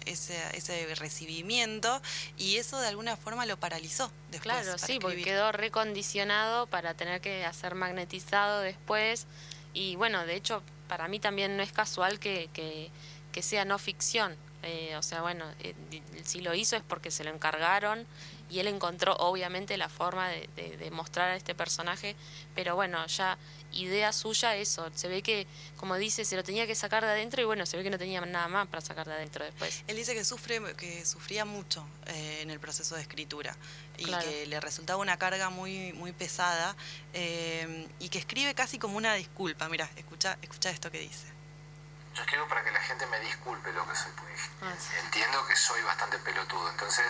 ese, 0.07 0.39
ese 0.57 0.95
recibimiento 0.97 2.01
y 2.37 2.57
eso 2.57 2.81
de 2.81 2.89
alguna 2.89 3.17
forma 3.17 3.47
lo 3.47 3.57
paralizó 3.59 4.11
después. 4.31 4.43
Claro, 4.43 4.79
sí, 4.79 4.99
porque 5.01 5.19
escribir. 5.19 5.25
quedó 5.25 5.53
recondicionado 5.53 6.67
para 6.67 6.95
tener 6.95 7.21
que 7.21 7.45
hacer 7.45 7.75
magnetizado 7.75 8.61
después. 8.61 9.27
Y 9.75 9.97
bueno, 9.97 10.25
de 10.27 10.35
hecho, 10.37 10.63
para 10.89 11.09
mí 11.09 11.19
también 11.21 11.57
no 11.57 11.63
es 11.63 11.73
casual 11.73 12.19
que, 12.19 12.51
que, 12.53 12.91
que 13.33 13.43
sea 13.43 13.65
no 13.65 13.79
ficción. 13.79 14.37
Eh, 14.65 14.95
o 14.97 15.03
sea, 15.03 15.23
bueno, 15.23 15.45
eh, 15.61 15.75
si 16.25 16.41
lo 16.41 16.55
hizo 16.55 16.77
es 16.77 16.83
porque 16.83 17.11
se 17.11 17.25
lo 17.25 17.31
encargaron 17.31 18.07
y 18.49 18.61
él 18.61 18.69
encontró 18.69 19.17
obviamente 19.17 19.77
la 19.77 19.89
forma 19.89 20.29
de, 20.29 20.49
de- 20.55 20.77
de 20.77 20.91
mostrar 20.93 21.31
a 21.31 21.37
este 21.37 21.55
personaje, 21.55 22.15
pero 22.55 22.77
bueno, 22.77 23.05
ya 23.07 23.39
idea 23.73 24.13
suya 24.13 24.55
eso, 24.57 24.91
se 24.95 25.09
ve 25.09 25.23
que, 25.23 25.47
como 25.77 25.97
dice, 25.97 26.25
se 26.25 26.37
lo 26.37 26.45
tenía 26.45 26.67
que 26.67 26.75
sacar 26.75 27.05
de 27.05 27.11
adentro 27.11 27.41
y 27.43 27.45
bueno, 27.45 27.67
se 27.67 27.77
ve 27.77 27.83
que 27.83 27.91
no 27.91 27.99
tenía 27.99 28.21
nada 28.21 28.49
más 28.49 28.69
para 28.69 28.81
sacar 28.81 29.07
de 29.07 29.15
adentro 29.15 29.45
después. 29.45 29.83
Él 29.87 29.97
dice 29.97 30.15
que 30.15 30.25
sufre, 30.25 30.61
que 30.77 31.05
sufría 31.07 31.45
mucho 31.45 31.87
eh, 32.07 32.41
en 32.43 32.51
el 32.51 32.61
proceso 32.61 32.95
de 32.95 33.03
escritura 33.03 33.57
y 33.99 34.05
Claro. 34.05 34.27
que 34.29 34.47
le 34.47 34.61
resultaba 34.61 34.99
una 35.01 35.17
carga 35.19 35.51
muy, 35.51 35.93
muy 35.95 36.13
pesada 36.13 36.75
eh, 37.13 37.87
y 37.99 38.09
que 38.09 38.19
escribe 38.19 38.55
casi 38.55 38.79
como 38.79 38.97
una 38.97 39.15
disculpa. 39.15 39.69
Mira, 39.69 39.89
escucha, 39.97 40.39
escucha 40.43 40.71
esto 40.71 40.91
que 40.91 40.99
dice. 41.01 41.27
Yo 42.15 42.23
escribo 42.23 42.47
para 42.49 42.63
que 42.63 42.71
la 42.71 42.81
gente 42.81 43.07
me 43.07 43.19
disculpe 43.21 43.73
lo 43.73 43.89
que 43.89 43.97
soy, 43.97 44.13
porque 44.17 44.35
Ah, 44.61 44.75
sí. 44.79 44.91
entiendo 45.05 45.47
que 45.47 45.57
soy 45.57 45.81
bastante 45.83 46.19
pelotudo. 46.19 46.71
Entonces, 46.71 47.07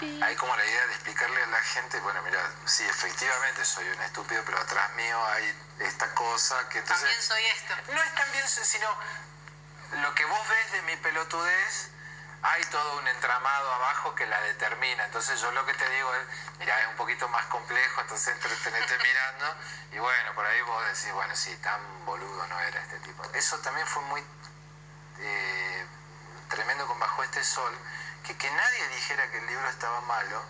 hay 0.00 0.36
como 0.36 0.56
la 0.56 0.64
idea 0.64 0.86
de 0.86 0.94
explicarle 0.94 1.42
a 1.42 1.46
la 1.46 1.60
gente, 1.60 2.00
bueno, 2.00 2.22
mira, 2.22 2.40
sí, 2.64 2.84
efectivamente 2.84 3.64
soy 3.64 3.88
un 3.88 4.02
estúpido, 4.02 4.42
pero 4.44 4.58
atrás 4.58 4.92
mío 4.94 5.24
hay 5.26 5.54
esta 5.80 6.12
cosa 6.14 6.68
que 6.68 6.78
entonces... 6.78 7.02
También 7.02 7.22
soy 7.22 7.44
esto. 7.44 7.92
No 7.92 8.02
es 8.02 8.14
también, 8.14 8.48
sino 8.48 8.88
lo 10.02 10.14
que 10.14 10.24
vos 10.24 10.48
ves 10.48 10.72
de 10.72 10.82
mi 10.82 10.96
pelotudez, 10.96 11.90
hay 12.42 12.64
todo 12.64 12.98
un 12.98 13.06
entramado 13.06 13.72
abajo 13.72 14.14
que 14.14 14.26
la 14.26 14.40
determina. 14.40 15.04
Entonces 15.04 15.40
yo 15.40 15.50
lo 15.52 15.64
que 15.64 15.74
te 15.74 15.88
digo 15.90 16.14
es, 16.14 16.26
mira, 16.58 16.80
es 16.80 16.88
un 16.88 16.96
poquito 16.96 17.28
más 17.28 17.46
complejo, 17.46 18.00
entonces 18.00 18.34
entretenete 18.34 18.98
mirando 18.98 19.56
y 19.92 19.98
bueno, 19.98 20.34
por 20.34 20.44
ahí 20.44 20.60
vos 20.62 20.84
decís, 20.86 21.12
bueno, 21.12 21.36
sí, 21.36 21.56
tan 21.62 22.04
boludo 22.04 22.46
no 22.48 22.60
era 22.60 22.80
este 22.80 22.98
tipo. 23.00 23.22
Eso 23.34 23.58
también 23.58 23.86
fue 23.86 24.02
muy 24.02 24.24
eh, 25.20 25.86
tremendo 26.48 26.86
con 26.86 26.98
Bajo 26.98 27.22
este 27.22 27.44
Sol, 27.44 27.72
que 28.24 28.36
que 28.36 28.50
nadie 28.50 28.88
dijera 28.88 29.30
que 29.30 29.38
el 29.38 29.46
libro 29.46 29.68
estaba 29.68 30.00
malo, 30.02 30.42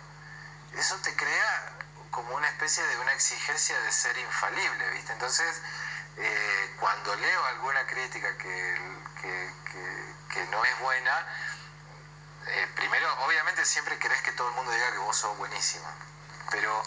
eso 0.75 0.97
te 0.97 1.15
crea 1.15 1.71
como 2.11 2.35
una 2.35 2.47
especie 2.49 2.83
de 2.83 2.97
una 2.99 3.13
exigencia 3.13 3.79
de 3.81 3.91
ser 3.91 4.17
infalible, 4.17 4.89
¿viste? 4.91 5.13
Entonces, 5.13 5.61
eh, 6.17 6.75
cuando 6.79 7.15
leo 7.15 7.45
alguna 7.45 7.85
crítica 7.87 8.37
que, 8.37 8.77
que, 9.21 9.51
que- 10.29 10.45
no 10.51 10.63
es 10.65 10.79
buena, 10.79 11.25
eh, 12.47 12.67
primero, 12.75 13.07
obviamente 13.25 13.65
siempre 13.65 13.97
querés 13.97 14.21
que 14.21 14.31
todo 14.33 14.49
el 14.49 14.55
mundo 14.55 14.71
diga 14.71 14.91
que 14.91 14.97
vos 14.99 15.15
sos 15.17 15.35
buenísima, 15.37 15.89
pero 16.51 16.83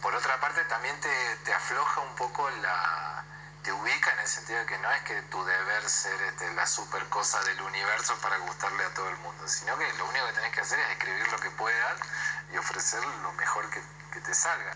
por 0.00 0.14
otra 0.14 0.38
parte 0.40 0.64
también 0.64 0.98
te, 1.00 1.36
te 1.44 1.52
afloja 1.52 2.00
un 2.00 2.14
poco 2.16 2.48
la... 2.50 3.19
te 3.62 3.72
ubica 3.72 4.12
en 4.14 4.20
el 4.20 4.26
sentido 4.26 4.58
de 4.60 4.66
que 4.66 4.78
no 4.78 4.90
es 4.92 5.02
que 5.02 5.22
tu 5.22 5.44
deber 5.44 5.88
ser 5.88 6.20
este, 6.22 6.52
la 6.54 6.66
super 6.66 7.04
cosa 7.08 7.42
del 7.44 7.60
universo 7.60 8.14
para 8.22 8.38
gustarle 8.38 8.84
a 8.84 8.94
todo 8.94 9.08
el 9.08 9.16
mundo, 9.18 9.46
sino 9.46 9.76
que 9.76 9.84
lo 9.98 10.08
único 10.08 10.26
que 10.26 10.32
tenés 10.32 10.54
que 10.54 10.60
hacer 10.60 10.78
es 10.78 10.90
escribir 10.90 11.28
lo 11.30 11.38
que 11.38 11.50
puedas 11.50 12.00
y 12.52 12.56
ofrecer 12.56 13.00
lo 13.22 13.32
mejor 13.32 13.70
que, 13.70 13.80
que 14.12 14.20
te 14.20 14.34
salga. 14.34 14.72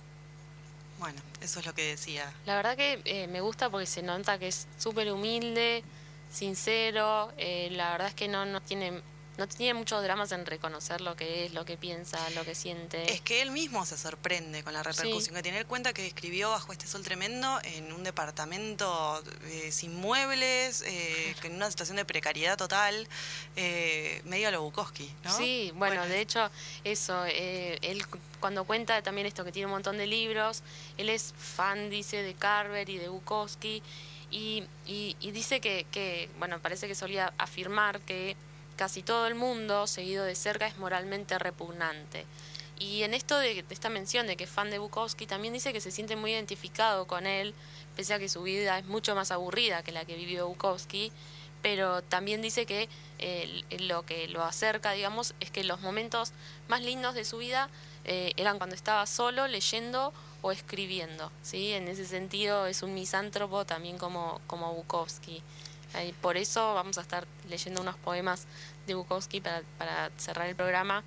Bueno, 0.99 1.21
eso 1.41 1.61
es 1.61 1.67
lo 1.67 1.75
que 1.75 1.89
decía. 1.89 2.33
La 2.47 2.57
verdad 2.57 2.77
que 2.77 3.03
eh, 3.05 3.27
me 3.27 3.41
gusta 3.41 3.71
porque 3.71 3.87
se 3.87 4.03
nota 4.03 4.39
que 4.39 4.49
es 4.49 4.67
súper 4.79 5.11
humilde, 5.13 5.83
sincero. 6.33 7.33
eh, 7.37 7.69
la 7.73 7.93
verdad 7.93 8.09
es 8.09 8.15
que 8.15 8.29
no, 8.29 8.45
no 8.45 8.61
tiene 8.61 9.03
no 9.37 9.49
tiene 9.49 9.75
muchos 9.75 10.03
dramas 10.03 10.31
en 10.33 10.47
reconocer 10.47 11.01
lo 11.01 11.17
que 11.17 11.47
es, 11.47 11.55
lo 11.55 11.65
que 11.65 11.77
piensa, 11.77 12.19
lo 12.31 12.45
que 12.45 12.55
siente. 12.55 13.13
Es 13.13 13.21
que 13.21 13.43
él 13.43 13.51
mismo 13.51 13.85
se 13.85 13.99
sorprende 13.99 14.63
con 14.63 14.73
la 14.73 14.83
repercusión 14.83 15.35
que 15.35 15.43
tiene. 15.43 15.59
Él 15.59 15.67
cuenta 15.67 15.93
que 15.93 16.07
escribió 16.07 16.51
bajo 16.51 16.73
este 16.73 16.87
sol 16.87 17.03
tremendo 17.03 17.59
en 17.65 17.93
un 17.93 18.05
departamento 18.05 19.23
eh, 19.47 19.73
sin 19.73 19.95
muebles, 19.97 20.83
eh, 20.83 21.35
en 21.43 21.55
una 21.57 21.71
situación 21.71 21.97
de 21.97 22.05
precariedad 22.05 22.57
total, 22.57 23.09
eh, 23.57 24.23
medio 24.25 24.49
a 24.49 24.51
lo 24.51 24.63
Bukowski, 24.63 25.11
¿no? 25.25 25.37
Sí, 25.37 25.73
bueno, 25.75 26.07
de 26.07 26.21
hecho, 26.21 26.51
eso, 26.85 27.25
él 27.27 28.07
cu- 28.07 28.19
cuando 28.41 28.65
cuenta 28.65 29.03
también 29.03 29.27
esto 29.27 29.45
que 29.45 29.53
tiene 29.53 29.67
un 29.67 29.73
montón 29.73 29.99
de 29.99 30.07
libros, 30.07 30.63
él 30.97 31.09
es 31.09 31.35
fan, 31.37 31.91
dice, 31.91 32.23
de 32.23 32.35
Carver 32.35 32.89
y 32.89 32.99
de 32.99 33.09
Bukowski, 33.09 33.83
y, 34.31 34.65
y- 34.87 35.17
y 35.21 35.31
dice 35.33 35.61
que, 35.61 35.87
que, 35.91 36.29
bueno, 36.39 36.59
parece 36.61 36.87
que 36.89 36.95
solía 36.95 37.33
afirmar 37.39 38.01
que 38.01 38.37
casi 38.77 39.03
todo 39.03 39.27
el 39.27 39.35
mundo, 39.35 39.87
seguido 39.87 40.25
de 40.25 40.35
cerca, 40.35 40.67
es 40.67 40.77
moralmente 40.79 41.39
repugnante. 41.39 42.27
Y 42.79 43.03
en 43.03 43.15
esto 43.15 43.39
de, 43.39 43.65
esta 43.71 43.89
mención 43.89 44.27
de 44.27 44.37
que 44.37 44.45
es 44.45 44.51
fan 44.51 44.71
de 44.71 44.79
Bukowski, 44.79 45.27
también 45.27 45.55
dice 45.55 45.73
que 45.73 45.81
se 45.81 45.91
siente 45.91 46.17
muy 46.17 46.33
identificado 46.33 47.07
con 47.07 47.27
él, 47.27 47.55
pese 47.97 48.15
a 48.15 48.19
que 48.19 48.29
su 48.29 48.43
vida 48.43 48.79
es 48.79 48.87
mucho 48.87 49.15
más 49.15 49.31
aburrida 49.31 49.83
que 49.83 49.93
la 49.93 50.05
que 50.05 50.17
vivió 50.17 50.49
Bukowski, 50.49 51.13
pero 51.63 52.03
también 52.03 52.43
dice 52.43 52.67
que 52.67 52.89
eh, 53.19 53.63
lo 53.81 54.05
que 54.05 54.29
lo 54.29 54.43
acerca, 54.43 54.93
digamos, 54.93 55.35
es 55.41 55.51
que 55.51 55.65
los 55.65 55.81
momentos 55.81 56.33
más 56.69 56.83
lindos 56.83 57.15
de 57.15 57.25
su 57.25 57.39
vida 57.39 57.71
eh, 58.05 58.33
eran 58.37 58.59
cuando 58.59 58.75
estaba 58.75 59.07
solo 59.07 59.47
leyendo 59.47 60.13
o 60.43 60.53
escribiendo, 60.53 61.33
¿sí? 61.43 61.73
En 61.73 61.89
ese 61.89 62.05
sentido 62.05 62.67
es 62.67 62.83
un 62.83 62.93
misántropo 62.93 63.65
también 63.65 63.97
como, 63.97 64.43
como 64.47 64.75
Bukowski. 64.75 65.43
Ahí, 65.95 66.13
por 66.21 66.37
eso 66.37 66.75
vamos 66.75 66.99
a 66.99 67.03
estar 67.03 67.27
leyendo 67.49 67.81
unos 67.81 67.97
poemas 67.97 68.47
de 68.87 68.95
Bukowski 68.95 69.41
para, 69.41 69.63
para 69.79 70.11
cerrar 70.19 70.49
el 70.49 70.57
programa 70.57 71.03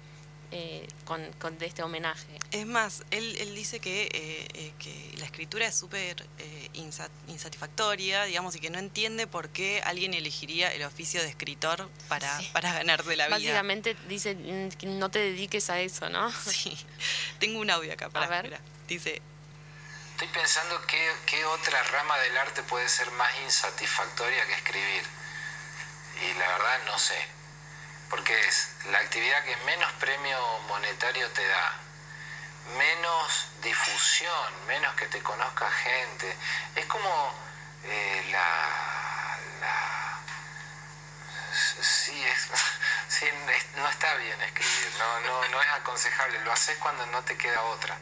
eh, 0.52 0.88
con, 1.04 1.22
con 1.40 1.58
de 1.58 1.66
este 1.66 1.84
homenaje. 1.84 2.26
Es 2.52 2.66
más, 2.66 3.04
él, 3.12 3.36
él 3.40 3.54
dice 3.54 3.82
que, 3.82 4.04
eh, 4.04 4.48
eh, 4.54 4.72
que 4.80 5.14
la 5.18 5.26
escritura 5.26 5.68
es 5.68 5.76
súper 5.78 6.26
eh, 6.40 6.70
insa- 6.76 7.10
insatisfactoria, 7.28 8.24
digamos, 8.24 8.56
y 8.56 8.60
que 8.62 8.70
no 8.70 8.80
entiende 8.80 9.28
por 9.28 9.50
qué 9.50 9.82
alguien 9.84 10.14
elegiría 10.14 10.74
el 10.74 10.84
oficio 10.84 11.22
de 11.22 11.28
escritor 11.28 11.90
para, 12.08 12.40
Sí. 12.40 12.50
para 12.54 12.72
ganarse 12.72 13.16
la 13.18 13.26
vida. 13.28 13.36
Básicamente 13.36 13.98
dice 14.08 14.36
mm, 14.36 14.70
que 14.78 14.88
no 14.88 15.12
te 15.12 15.20
dediques 15.20 15.70
a 15.70 15.82
eso, 15.82 16.10
¿no? 16.10 16.32
Sí. 16.32 16.78
Tengo 17.40 17.60
un 17.60 17.70
audio 17.70 17.92
acá, 17.92 18.10
para 18.10 18.28
ver. 18.42 18.58
Dice, 18.88 19.22
Estoy 20.18 20.30
pensando 20.30 20.82
qué, 20.88 21.16
qué 21.28 21.46
otra 21.46 21.84
rama 21.92 22.18
del 22.18 22.36
arte 22.40 22.64
puede 22.64 22.90
ser 22.90 23.12
más 23.12 23.30
insatisfactoria 23.42 24.48
que 24.48 24.54
escribir. 24.54 25.04
Y 26.24 26.34
la 26.40 26.48
verdad 26.48 26.80
no 26.88 26.98
sé. 26.98 27.24
Porque 28.10 28.34
es 28.48 28.68
la 28.90 28.98
actividad 28.98 29.44
que 29.44 29.56
menos 29.58 29.92
premio 30.00 30.40
monetario 30.70 31.30
te 31.34 31.48
da, 31.48 31.72
menos 32.80 33.48
difusión, 33.62 34.66
menos 34.66 34.96
que 34.96 35.06
te 35.06 35.22
conozca 35.22 35.70
gente. 35.70 36.36
Es 36.76 36.88
como 36.88 37.36
eh, 37.84 38.26
la, 38.32 39.38
la- 39.62 40.20
Sí, 41.80 42.24
es, 42.26 42.50
sí, 43.08 43.28
no 43.76 43.88
está 43.88 44.16
bien 44.16 44.42
escribir, 44.42 44.94
no, 44.98 45.20
no, 45.20 45.48
no 45.50 45.62
es 45.62 45.70
aconsejable, 45.74 46.40
lo 46.40 46.52
haces 46.52 46.76
cuando 46.80 47.06
no 47.06 47.22
te 47.24 47.38
queda 47.38 47.62
otra. 47.62 47.96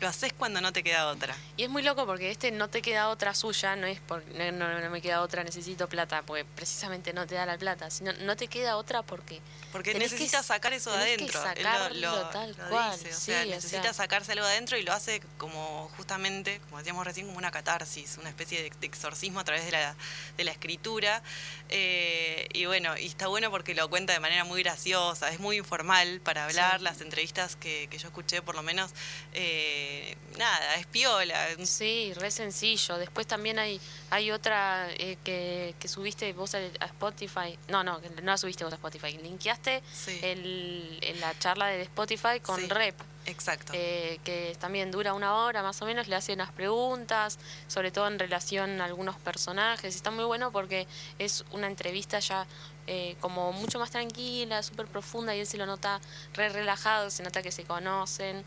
Lo 0.00 0.08
haces 0.08 0.32
cuando 0.32 0.60
no 0.60 0.72
te 0.72 0.82
queda 0.82 1.08
otra. 1.08 1.36
Y 1.56 1.64
es 1.64 1.68
muy 1.68 1.82
loco 1.82 2.06
porque 2.06 2.30
este 2.30 2.50
no 2.50 2.68
te 2.68 2.80
queda 2.80 3.08
otra 3.10 3.34
suya, 3.34 3.76
no 3.76 3.86
es 3.86 4.00
por 4.00 4.24
no, 4.28 4.50
no, 4.52 4.80
no 4.80 4.90
me 4.90 5.02
queda 5.02 5.20
otra, 5.20 5.44
necesito 5.44 5.88
plata, 5.88 6.22
porque 6.22 6.44
precisamente 6.44 7.12
no 7.12 7.26
te 7.26 7.34
da 7.34 7.44
la 7.44 7.58
plata, 7.58 7.90
sino 7.90 8.12
no 8.14 8.34
te 8.36 8.48
queda 8.48 8.76
otra 8.76 9.02
porque 9.02 9.40
Porque 9.72 9.92
tenés 9.92 10.14
que 10.14 10.26
sacar 10.28 10.72
eso 10.72 10.90
de 10.90 10.96
que 10.96 11.02
adentro. 11.02 11.44
Él 11.44 11.64
sacarlo 11.64 12.28
tal 12.30 12.56
cual, 12.56 12.98
dice, 12.98 13.10
o 13.10 13.14
sí, 13.14 13.24
sea, 13.26 13.42
o 13.42 13.46
necesita 13.46 13.82
sea. 13.82 13.92
sacarse 13.92 14.32
algo 14.32 14.46
de 14.46 14.52
adentro 14.52 14.78
y 14.78 14.82
lo 14.82 14.92
hace 14.92 15.20
como 15.36 15.90
justamente, 15.96 16.60
como 16.60 16.78
decíamos 16.78 17.04
recién, 17.04 17.26
como 17.26 17.36
una 17.38 17.50
catarsis, 17.50 18.16
una 18.18 18.30
especie 18.30 18.62
de, 18.62 18.70
de 18.70 18.86
exorcismo 18.86 19.40
a 19.40 19.44
través 19.44 19.66
de 19.66 19.72
la, 19.72 19.94
de 20.36 20.44
la 20.44 20.50
escritura. 20.50 21.22
Eh, 21.68 22.48
y 22.52 22.64
bueno, 22.64 22.96
y 22.96 23.06
está 23.06 23.26
bueno 23.26 23.50
porque 23.50 23.74
lo 23.74 23.88
cuenta 23.90 24.12
de 24.12 24.20
manera 24.20 24.44
muy 24.44 24.62
graciosa, 24.62 25.30
es 25.30 25.40
muy 25.40 25.58
informal 25.58 26.20
para 26.24 26.46
hablar. 26.46 26.78
Sí. 26.78 26.84
Las 26.84 27.00
entrevistas 27.00 27.56
que, 27.56 27.86
que 27.90 27.98
yo 27.98 28.08
escuché, 28.08 28.40
por 28.40 28.54
lo 28.54 28.62
menos, 28.62 28.92
eh, 29.34 29.89
nada, 30.38 30.74
es 30.76 30.86
piola. 30.86 31.48
Sí, 31.64 32.12
re 32.14 32.30
sencillo. 32.30 32.98
Después 32.98 33.26
también 33.26 33.58
hay 33.58 33.80
hay 34.10 34.30
otra 34.32 34.88
eh, 34.92 35.16
que, 35.24 35.74
que 35.78 35.88
subiste 35.88 36.32
vos 36.32 36.54
a, 36.54 36.60
Spotify. 36.86 37.58
No, 37.68 37.84
no, 37.84 38.00
no 38.00 38.22
la 38.22 38.36
subiste 38.36 38.64
vos 38.64 38.72
a 38.72 38.76
Spotify. 38.76 39.18
Linkeaste 39.18 39.82
Sí. 39.92 40.18
el, 40.22 40.98
en 41.02 41.20
la 41.20 41.38
charla 41.38 41.66
de 41.66 41.82
Spotify 41.82 42.40
con 42.42 42.58
Sí. 42.60 42.66
Rep. 42.68 43.00
Exacto. 43.26 43.72
eh, 43.76 44.18
que 44.24 44.56
también 44.58 44.90
dura 44.90 45.12
una 45.12 45.34
hora 45.44 45.62
más 45.62 45.80
o 45.82 45.84
menos, 45.84 46.08
le 46.08 46.16
hace 46.16 46.32
unas 46.32 46.50
preguntas, 46.52 47.38
sobre 47.68 47.90
todo 47.90 48.08
en 48.08 48.18
relación 48.18 48.80
a 48.80 48.86
algunos 48.86 49.16
personajes. 49.16 49.94
Está 49.94 50.10
muy 50.10 50.24
bueno 50.24 50.50
porque 50.50 50.86
es 51.18 51.44
una 51.52 51.66
entrevista 51.66 52.18
ya 52.18 52.46
eh, 52.86 53.16
como 53.20 53.52
mucho 53.52 53.78
más 53.78 53.90
tranquila, 53.90 54.62
súper 54.62 54.86
profunda 54.86 55.36
y 55.36 55.40
él 55.40 55.46
se 55.46 55.58
lo 55.58 55.66
nota 55.66 56.00
re 56.32 56.48
relajado, 56.48 57.10
se 57.10 57.22
nota 57.22 57.42
que 57.42 57.52
se 57.52 57.64
conocen. 57.64 58.42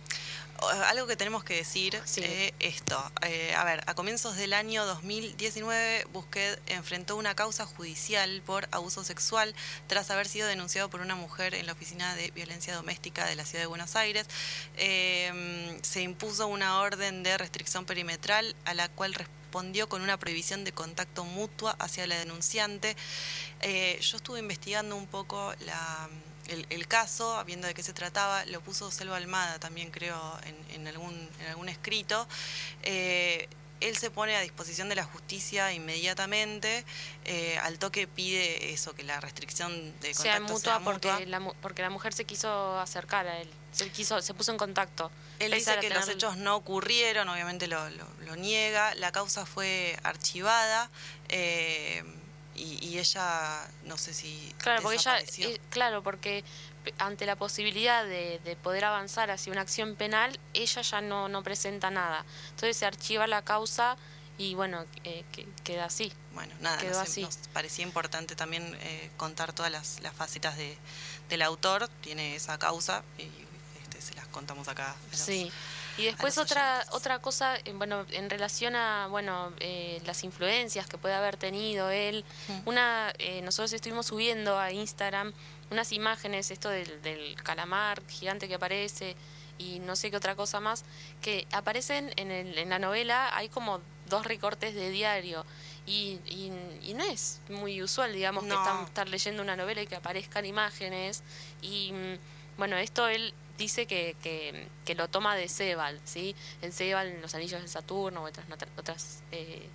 Algo 0.70 1.08
que 1.08 1.16
tenemos 1.16 1.44
que 1.44 1.56
decir 1.56 2.00
Sí. 2.06 2.22
eh, 2.24 2.54
esto. 2.60 3.12
Eh, 3.22 3.54
a 3.56 3.64
ver, 3.64 3.84
a 3.88 3.94
comienzos 3.94 4.36
del 4.36 4.54
año 4.54 4.86
2019, 4.86 6.06
Busquet 6.14 6.62
enfrentó 6.68 7.16
una 7.16 7.36
causa 7.36 7.66
judicial 7.66 8.42
por 8.46 8.68
abuso 8.72 9.04
sexual 9.04 9.56
tras 9.88 10.10
haber 10.12 10.28
sido 10.28 10.48
denunciado 10.48 10.90
por 10.90 11.02
una 11.02 11.16
mujer 11.16 11.54
en 11.56 11.66
la 11.66 11.74
oficina 11.74 12.16
de 12.16 12.32
violencia 12.32 12.76
doméstica 12.76 13.26
de 13.26 13.36
la 13.36 13.46
ciudad 13.46 13.64
de 13.64 13.68
Buenos 13.68 13.96
Aires. 13.96 14.28
Eh, 14.78 15.80
se 15.82 16.02
impuso 16.02 16.48
una 16.48 16.80
orden 16.80 17.24
de 17.24 17.38
restricción 17.38 17.86
perimetral 17.86 18.56
a 18.66 18.74
la 18.74 18.90
cual 18.90 19.14
respondió 19.14 19.88
con 19.88 20.02
una 20.02 20.18
prohibición 20.18 20.64
de 20.64 20.72
contacto 20.72 21.26
mutua 21.26 21.76
hacia 21.80 22.08
la 22.08 22.18
denunciante. 22.18 22.96
Eh, 23.62 24.00
yo 24.02 24.18
estuve 24.18 24.40
investigando 24.40 24.96
un 24.96 25.06
poco 25.08 25.54
la, 25.66 26.10
el, 26.48 26.66
el 26.70 26.88
caso, 26.88 27.42
viendo 27.46 27.68
de 27.68 27.74
qué 27.74 27.84
se 27.84 27.94
trataba, 27.94 28.46
lo 28.46 28.62
puso 28.62 28.92
Selva 28.92 29.18
Almada 29.18 29.60
también 29.60 29.92
creo 29.92 30.38
en, 30.46 30.76
en 30.76 30.88
algún, 30.88 31.30
en 31.40 31.48
algún 31.48 31.70
escrito. 31.70 32.28
Eh, 32.84 33.48
él 33.80 33.98
se 33.98 34.10
pone 34.10 34.34
a 34.38 34.40
disposición 34.42 34.88
de 34.88 34.96
la 34.96 35.04
justicia 35.04 35.74
inmediatamente, 35.74 36.86
eh, 37.26 37.58
al 37.60 37.80
toque 37.80 38.08
pide 38.08 38.72
eso, 38.72 38.94
que 38.96 39.04
la 39.04 39.20
restricción 39.20 39.94
de 40.00 40.14
sea 40.14 40.38
contacto 40.40 40.54
mutua, 40.54 40.60
sea 40.74 40.80
mutua. 40.80 40.92
porque 41.12 41.26
la 41.26 41.40
mu- 41.42 41.54
porque 41.62 41.82
la 41.82 41.90
mujer 41.90 42.14
se 42.14 42.24
quiso 42.24 42.80
acercar 42.80 43.28
a 43.28 43.40
él, 43.42 43.50
se 43.74 43.90
quiso 43.92 44.22
se 44.22 44.34
puso 44.34 44.52
en 44.54 44.58
contacto. 44.58 45.12
Él 45.40 45.52
dice 45.52 45.74
que 45.76 45.82
tener- 45.90 45.98
los 45.98 46.08
hechos 46.08 46.38
no 46.38 46.56
ocurrieron, 46.56 47.28
obviamente 47.28 47.68
lo, 47.68 47.90
lo- 47.90 48.08
lo 48.22 48.36
niega, 48.38 48.96
la 48.96 49.12
causa 49.12 49.46
fue 49.46 50.00
archivada 50.04 50.90
eh, 51.28 52.04
y, 52.56 52.84
y 52.86 53.00
ella, 53.00 53.68
no 53.86 53.98
sé 53.98 54.14
si 54.14 54.54
Claro, 54.58 54.82
porque 54.84 54.98
ella, 54.98 55.20
eh, 55.22 55.60
claro, 55.70 56.04
porque 56.04 56.44
ante 56.98 57.26
la 57.26 57.36
posibilidad 57.36 58.04
de, 58.06 58.40
de 58.44 58.56
poder 58.56 58.86
avanzar 58.86 59.32
hacia 59.32 59.52
una 59.52 59.62
acción 59.62 59.96
penal, 59.96 60.40
ella 60.54 60.82
ya 60.82 61.02
no, 61.02 61.30
no 61.30 61.44
presenta 61.44 61.90
nada. 61.92 62.26
Entonces 62.50 62.78
se 62.78 62.86
archiva 62.86 63.26
la 63.28 63.42
causa 63.44 63.96
y 64.38 64.56
bueno, 64.56 64.86
eh, 65.04 65.24
que, 65.32 65.48
queda 65.64 65.86
así. 65.86 66.12
Bueno, 66.34 66.54
nada, 66.62 66.78
Quedó 66.80 67.00
nos, 67.00 67.10
así. 67.10 67.22
nos 67.22 67.38
parecía 67.54 67.84
importante 67.86 68.36
también 68.36 68.76
eh, 68.82 69.12
contar 69.18 69.54
todas 69.54 69.72
las, 69.72 70.00
las 70.02 70.14
facetas 70.14 70.58
de, 70.58 70.76
del 71.30 71.42
autor, 71.44 71.88
tiene 72.02 72.36
esa 72.36 72.58
causa 72.60 73.04
y 73.18 73.30
este, 73.84 74.02
se 74.02 74.14
las 74.16 74.28
contamos 74.28 74.68
acá. 74.68 74.96
los- 75.12 75.20
Sí. 75.20 75.52
Y 75.98 76.06
después 76.06 76.38
otra 76.38 76.78
oyentes. 76.78 76.96
otra 76.96 77.20
cosa, 77.20 77.56
eh, 77.58 77.74
bueno, 77.74 78.06
en 78.12 78.30
relación 78.30 78.76
a 78.76 79.08
bueno 79.08 79.52
eh, 79.60 80.02
las 80.06 80.24
influencias 80.24 80.88
que 80.88 80.98
puede 80.98 81.14
haber 81.14 81.38
tenido 81.38 81.90
él, 81.90 82.26
una 82.66 83.14
eh, 83.20 83.42
nosotros 83.42 83.74
estuvimos 83.74 84.08
subiendo 84.08 84.58
a 84.60 84.72
Instagram 84.72 85.34
unas 85.72 85.92
imágenes, 85.92 86.52
esto 86.52 86.70
del, 86.70 87.02
del 87.02 87.36
calamar 87.42 88.02
gigante 88.08 88.48
que 88.48 88.56
aparece 88.56 89.16
y 89.58 89.80
no 89.80 89.96
sé 89.96 90.12
qué 90.12 90.18
otra 90.18 90.36
cosa 90.36 90.60
más, 90.60 90.84
que 91.22 91.48
aparecen 91.52 92.12
en, 92.16 92.32
el, 92.32 92.58
en 92.58 92.70
la 92.70 92.80
novela, 92.80 93.36
hay 93.36 93.50
como 93.50 93.82
dos 94.10 94.26
recortes 94.26 94.74
de 94.74 94.90
diario. 94.90 95.46
Y, 95.86 96.20
y, 96.26 96.52
y 96.82 96.94
no 96.94 97.04
es 97.04 97.42
muy 97.50 97.82
usual, 97.82 98.14
digamos, 98.14 98.44
que 98.46 98.54
están, 98.54 98.86
estar 98.86 99.10
leyendo 99.10 99.42
una 99.42 99.56
novela 99.56 99.82
y 99.82 99.88
que 99.88 99.96
aparezcan 99.96 100.46
imágenes. 100.46 101.24
Y 101.62 101.92
mm, 101.92 102.58
bueno, 102.58 102.78
esto 102.78 103.08
él 103.08 103.34
dice 103.58 103.86
que, 103.86 104.16
que, 104.24 104.68
que 104.86 104.96
lo 104.96 105.08
toma 105.10 105.36
de 105.36 105.48
Sebald, 105.48 106.00
¿sí? 106.06 106.36
En 106.62 106.72
Sebald, 106.72 107.12
en 107.14 107.22
Los 107.22 107.36
Anillos 107.36 107.62
de 107.62 107.68
Saturno, 107.68 108.24
o 108.24 108.26
otras, 108.26 108.46
otras 108.78 109.24
eh, 109.32 109.68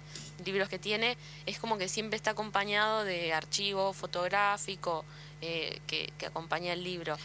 libros 0.45 0.69
que 0.69 0.79
tiene, 0.79 1.17
es 1.47 1.59
como 1.59 1.79
que 1.79 1.89
siempre 1.89 2.17
está 2.17 2.33
acompañado 2.33 3.05
de 3.05 3.33
archivo 3.33 3.93
fotográfico 3.93 5.05
eh, 5.41 5.81
que, 5.87 6.13
que 6.19 6.27
acompaña 6.27 6.73
el 6.73 6.83
libro. 6.83 7.17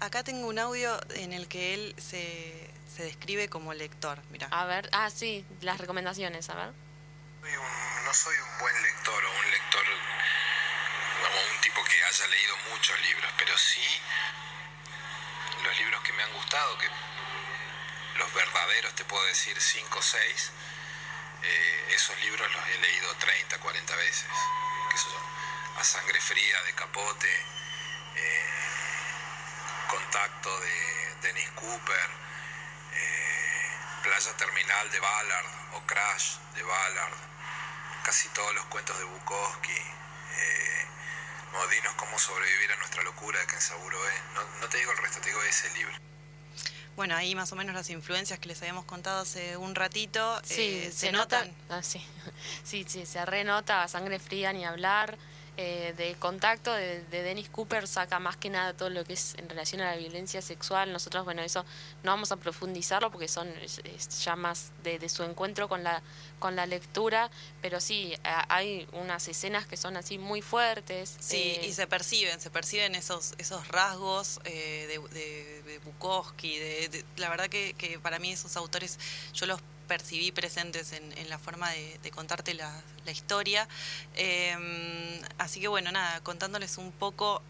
Acá 0.00 0.24
tengo 0.24 0.48
un 0.48 0.58
audio 0.58 0.98
en 1.14 1.32
el 1.32 1.46
que 1.46 1.74
él 1.74 1.94
se, 1.98 2.70
se 2.94 3.04
describe 3.04 3.48
como 3.48 3.74
lector, 3.74 4.20
mira. 4.30 4.48
A 4.50 4.64
ver, 4.64 4.88
ah, 4.92 5.10
sí, 5.10 5.44
las 5.60 5.78
recomendaciones, 5.78 6.48
a 6.50 6.54
ver. 6.54 6.72
Soy 7.42 7.52
un- 7.56 8.04
no 8.04 8.14
soy 8.14 8.34
un 8.36 8.58
buen 8.60 8.82
lector 8.82 9.24
o 9.24 9.30
un 9.30 9.50
lector 9.50 9.84
como 11.22 11.36
un 11.54 11.60
tipo 11.60 11.84
que 11.84 12.02
haya 12.02 12.26
leído 12.28 12.54
muchos 12.72 13.00
libros, 13.02 13.30
pero 13.38 13.56
sí 13.58 13.80
los 15.70 15.78
libros 15.78 16.02
que 16.02 16.12
me 16.14 16.22
han 16.24 16.32
gustado, 16.32 16.78
que 16.78 16.88
los 18.18 18.34
verdaderos 18.34 18.92
te 18.96 19.04
puedo 19.04 19.24
decir 19.26 19.60
5 19.60 19.98
o 19.98 20.02
6, 20.02 20.50
esos 21.90 22.18
libros 22.20 22.50
los 22.52 22.66
he 22.66 22.78
leído 22.78 23.14
30, 23.14 23.58
40 23.58 23.96
veces. 23.96 24.26
A 25.78 25.84
Sangre 25.84 26.20
Fría 26.20 26.62
de 26.64 26.72
Capote, 26.74 27.46
eh, 28.16 28.50
Contacto 29.88 30.60
de 30.60 31.14
Dennis 31.22 31.50
Cooper, 31.50 32.10
eh, 32.92 33.70
Playa 34.02 34.36
Terminal 34.36 34.90
de 34.90 34.98
Ballard 34.98 35.74
o 35.74 35.86
Crash 35.86 36.36
de 36.54 36.62
Ballard, 36.64 37.14
casi 38.02 38.28
todos 38.30 38.54
los 38.56 38.64
cuentos 38.66 38.98
de 38.98 39.04
Bukowski, 39.04 39.82
eh, 40.36 40.88
Modinos, 41.52 41.94
cómo 41.96 42.18
sobrevivir 42.18 42.70
a 42.72 42.76
nuestra 42.76 43.02
locura 43.02 43.38
de 43.40 43.46
Kensaburo 43.46 43.96
E. 44.08 44.12
No, 44.34 44.60
no 44.60 44.68
te 44.68 44.78
digo 44.78 44.92
el 44.92 44.98
resto, 44.98 45.20
te 45.20 45.28
digo 45.28 45.42
ese 45.42 45.68
libro. 45.74 45.92
Bueno, 46.96 47.16
ahí 47.16 47.34
más 47.34 47.50
o 47.52 47.56
menos 47.56 47.74
las 47.74 47.88
influencias 47.90 48.38
que 48.38 48.48
les 48.48 48.60
habíamos 48.60 48.84
contado 48.84 49.20
hace 49.22 49.56
un 49.56 49.74
ratito 49.74 50.40
Sí, 50.44 50.82
eh, 50.84 50.92
se, 50.92 51.12
nota. 51.12 51.46
ah, 51.70 51.82
sí. 51.82 52.04
sí, 52.64 52.84
sí, 52.88 53.06
se 53.06 53.24
renota 53.24 53.82
a 53.82 53.88
sangre 53.88 54.18
fría 54.18 54.52
ni 54.52 54.64
hablar. 54.64 55.16
Eh, 55.56 55.94
de 55.96 56.14
contacto 56.14 56.72
de, 56.72 57.02
de 57.04 57.22
Dennis 57.22 57.48
Cooper 57.50 57.86
saca 57.86 58.18
más 58.18 58.36
que 58.36 58.48
nada 58.50 58.72
todo 58.74 58.90
lo 58.90 59.04
que 59.04 59.12
es 59.14 59.34
en 59.36 59.48
relación 59.48 59.80
a 59.80 59.90
la 59.90 59.96
violencia 59.96 60.40
sexual. 60.42 60.92
Nosotros, 60.92 61.24
bueno, 61.24 61.42
eso 61.42 61.64
no 62.02 62.12
vamos 62.12 62.32
a 62.32 62.36
profundizarlo 62.36 63.10
porque 63.10 63.28
son 63.28 63.48
es- 63.62 63.80
es 63.84 64.24
ya 64.24 64.36
más 64.36 64.70
de, 64.82 64.98
de 64.98 65.08
su 65.08 65.22
encuentro 65.22 65.68
con 65.68 65.82
la, 65.84 66.02
con 66.38 66.56
la 66.56 66.66
lectura, 66.66 67.30
pero 67.60 67.80
sí, 67.80 68.14
a- 68.24 68.46
hay 68.54 68.86
unas 68.92 69.28
escenas 69.28 69.66
que 69.66 69.76
son 69.76 69.96
así 69.96 70.18
muy 70.18 70.40
fuertes. 70.42 71.16
Sí, 71.20 71.36
eh, 71.60 71.66
y 71.66 71.72
se 71.72 71.86
perciben, 71.86 72.40
se 72.40 72.50
perciben 72.50 72.94
esos, 72.94 73.34
esos 73.38 73.68
rasgos 73.68 74.40
eh, 74.44 74.86
de, 74.88 75.62
de, 75.64 75.78
Bukowski. 75.84 76.58
De, 76.58 76.88
de- 76.88 77.04
la 77.16 77.28
verdad 77.28 77.48
que, 77.48 77.74
que 77.74 77.98
para 77.98 78.18
mí 78.18 78.32
esos 78.32 78.56
autores 78.56 78.98
yo 79.34 79.46
los 79.46 79.60
percibí 79.94 80.30
presentes 80.30 80.92
en, 80.92 81.18
en 81.18 81.28
la 81.28 81.36
forma 81.40 81.68
de, 81.72 81.98
de 82.00 82.10
contarte 82.12 82.54
la, 82.54 82.70
la 83.04 83.10
historia. 83.10 83.66
Eh, 84.14 85.20
así 85.38 85.58
que 85.60 85.66
bueno, 85.66 85.90
nada, 85.90 86.20
contándoles 86.20 86.78
un 86.78 86.92
poco 86.92 87.42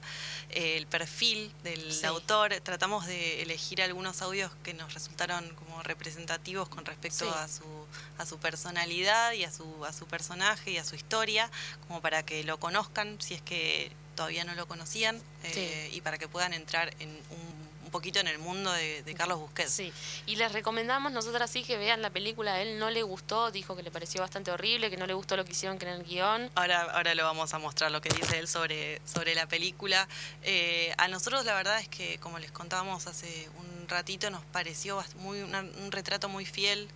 eh, 0.49 0.79
el 0.79 0.87
perfil 0.87 1.53
del 1.63 1.93
Sí. 1.93 2.07
autor, 2.07 2.55
tratamos 2.63 3.07
de 3.07 3.43
elegir 3.43 3.83
algunos 3.83 4.23
audios 4.23 4.51
que 4.65 4.73
nos 4.73 4.95
resultaron 4.95 5.55
como 5.55 5.83
representativos 5.83 6.71
con 6.71 6.87
respecto 6.87 7.27
Sí. 7.27 7.31
a 7.37 7.47
su 7.47 7.65
a 8.17 8.25
su 8.25 8.39
personalidad 8.39 9.33
y 9.33 9.45
a 9.45 9.53
su 9.53 9.85
a 9.85 9.93
su 9.93 10.07
personaje 10.07 10.71
y 10.71 10.79
a 10.79 10.85
su 10.85 10.95
historia, 10.95 11.51
como 11.89 12.01
para 12.01 12.23
que 12.25 12.43
lo 12.45 12.59
conozcan 12.59 13.21
si 13.21 13.35
es 13.35 13.43
que 13.43 13.93
todavía 14.17 14.45
no 14.45 14.55
lo 14.55 14.67
conocían 14.67 15.21
eh, 15.45 15.91
y 15.93 16.01
para 16.01 16.17
que 16.19 16.27
puedan 16.29 16.53
entrar 16.55 16.95
en 17.01 17.11
un, 17.11 17.50
un 17.91 17.93
poquito 17.93 18.21
en 18.21 18.29
el 18.29 18.39
mundo 18.39 18.71
de, 18.71 19.03
de 19.03 19.15
Carlos 19.15 19.41
Busquets. 19.41 19.73
Sí, 19.73 19.93
y 20.27 20.37
les 20.37 20.53
recomendamos 20.53 21.11
nosotras 21.11 21.51
sí 21.51 21.65
que 21.65 21.77
vean 21.77 22.03
la 22.03 22.11
película. 22.11 22.55
A 22.55 22.63
él 22.63 22.79
no 22.79 22.89
le 22.89 23.03
gustó, 23.03 23.51
dijo 23.51 23.75
que 23.75 23.83
le 23.83 23.91
pareció 23.91 24.21
bastante 24.21 24.53
horrible, 24.53 24.91
que 24.91 24.97
no 24.97 25.07
le 25.09 25.15
gustó 25.15 25.37
lo 25.37 25.45
que 25.45 25.51
hicieron 25.51 25.77
que 25.77 25.87
en 25.87 25.95
el 25.95 26.05
guion. 26.05 26.53
Ahora, 26.55 26.83
ahora 26.83 27.17
lo 27.17 27.25
vamos 27.25 27.53
a 27.53 27.59
mostrar 27.59 27.91
lo 27.91 28.01
que 28.01 28.09
dice 28.11 28.39
él 28.39 28.47
sobre, 28.47 29.03
sobre 29.05 29.35
la 29.35 29.49
película. 29.49 30.07
Eh, 30.45 30.95
a 30.99 31.09
nosotros 31.09 31.45
la 31.45 31.55
verdad 31.55 31.81
es 31.81 31.89
que, 31.89 32.19
como 32.19 32.39
les 32.39 32.53
contábamos 32.53 33.09
hace 33.09 33.49
un 33.59 33.89
ratito, 33.89 34.31
nos 34.31 34.45
pareció 34.45 35.03
muy, 35.17 35.41
una- 35.41 35.63
un 35.63 35.91
retrato 35.91 36.29
muy 36.29 36.47
fiel 36.47 36.87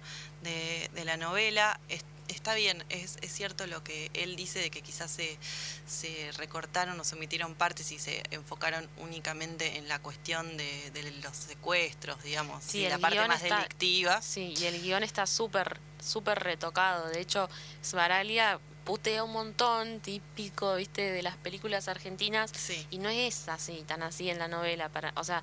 de, 0.45 0.89
de 0.95 1.05
la 1.05 1.17
novela. 1.17 1.81
Está 2.29 2.55
bien, 2.55 2.85
es, 2.89 3.17
es 3.23 3.33
cierto 3.33 3.67
lo 3.67 3.83
que 3.85 4.11
él 4.15 4.37
dice 4.37 4.59
de 4.59 4.71
que 4.71 4.83
quizás 4.83 5.11
se, 5.11 5.39
se 5.87 6.31
recortaron 6.39 6.99
o 6.99 7.05
se 7.05 7.15
omitieron 7.17 7.55
partes 7.55 7.93
y 7.93 7.99
se 7.99 8.23
enfocaron 8.31 8.89
únicamente 8.99 9.77
en 9.77 9.89
la 9.89 9.99
cuestión 10.01 10.57
de, 10.57 10.91
de 10.93 11.11
los 11.23 11.37
secuestros, 11.37 12.23
digamos, 12.23 12.63
Sí, 12.65 12.81
y 12.85 12.89
la 12.89 12.99
parte 12.99 13.27
más 13.29 13.43
está- 13.43 13.57
delictiva. 13.59 14.23
Sí, 14.23 14.55
y 14.57 14.65
el 14.65 14.81
guion 14.83 15.03
está 15.03 15.27
súper, 15.27 15.79
súper 16.03 16.39
retocado. 16.41 17.09
De 17.09 17.21
hecho, 17.21 17.49
Svaraglia 17.83 18.59
putea 18.85 19.25
un 19.25 19.33
montón, 19.33 20.01
típico, 20.01 20.77
viste, 20.77 21.11
de 21.11 21.23
las 21.23 21.37
películas 21.37 21.89
argentinas. 21.89 22.51
Sí. 22.55 22.87
Y 22.91 22.99
no 22.99 23.09
es 23.09 23.49
así, 23.49 23.83
tan 23.87 24.03
así 24.03 24.29
en 24.31 24.39
la 24.39 24.49
novela. 24.49 24.89
Para, 24.91 25.13
o 25.17 25.25
sea, 25.25 25.43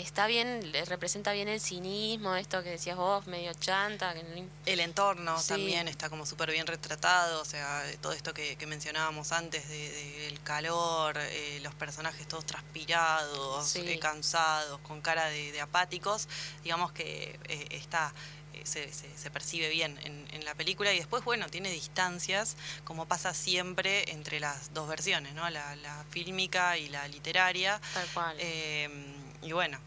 está 0.00 0.26
bien, 0.26 0.72
le 0.72 0.84
representa 0.84 1.32
bien 1.32 1.48
el 1.48 1.60
cinismo, 1.60 2.34
esto 2.36 2.62
que 2.62 2.70
decías 2.70 2.96
vos, 2.96 3.26
medio 3.26 3.52
chanta, 3.54 4.14
que 4.14 4.22
no 4.22 4.48
El 4.66 4.80
entorno 4.80 5.38
Sí. 5.40 5.48
también 5.48 5.88
está 5.88 6.08
como 6.10 6.26
súper 6.26 6.50
bien 6.50 6.66
retratado, 6.66 7.40
o 7.40 7.44
sea, 7.44 7.82
todo 8.00 8.12
esto 8.12 8.32
que, 8.34 8.56
que 8.56 8.66
mencionábamos 8.66 9.32
antes 9.32 9.68
de- 9.68 9.90
del 10.24 10.42
calor, 10.42 11.16
eh, 11.18 11.60
los 11.62 11.74
personajes 11.74 12.26
todos 12.28 12.44
transpirados, 12.46 13.66
Sí. 13.68 13.80
eh, 13.86 13.98
cansados, 13.98 14.80
con 14.80 15.00
cara 15.00 15.26
de, 15.26 15.52
de 15.52 15.60
apáticos, 15.60 16.28
digamos 16.62 16.92
que 16.92 17.38
eh, 17.48 17.66
está... 17.70 18.12
Se, 18.64 18.92
se- 18.92 19.16
se 19.16 19.30
percibe 19.30 19.70
bien 19.70 19.98
en, 20.04 20.26
en 20.32 20.44
la 20.44 20.54
película 20.54 20.92
y 20.92 20.98
después, 20.98 21.24
bueno, 21.24 21.48
tiene 21.48 21.70
distancias, 21.70 22.56
como 22.84 23.06
pasa 23.06 23.32
siempre 23.32 24.10
entre 24.12 24.38
las 24.38 24.74
dos 24.74 24.86
versiones, 24.86 25.32
¿no? 25.34 25.48
La, 25.48 25.76
la 25.76 26.04
fílmica 26.10 26.76
y 26.76 26.88
la 26.90 27.08
literaria. 27.08 27.80
tal 27.94 28.06
cual. 28.08 28.36
Y 29.42 29.52
bueno, 29.52 29.78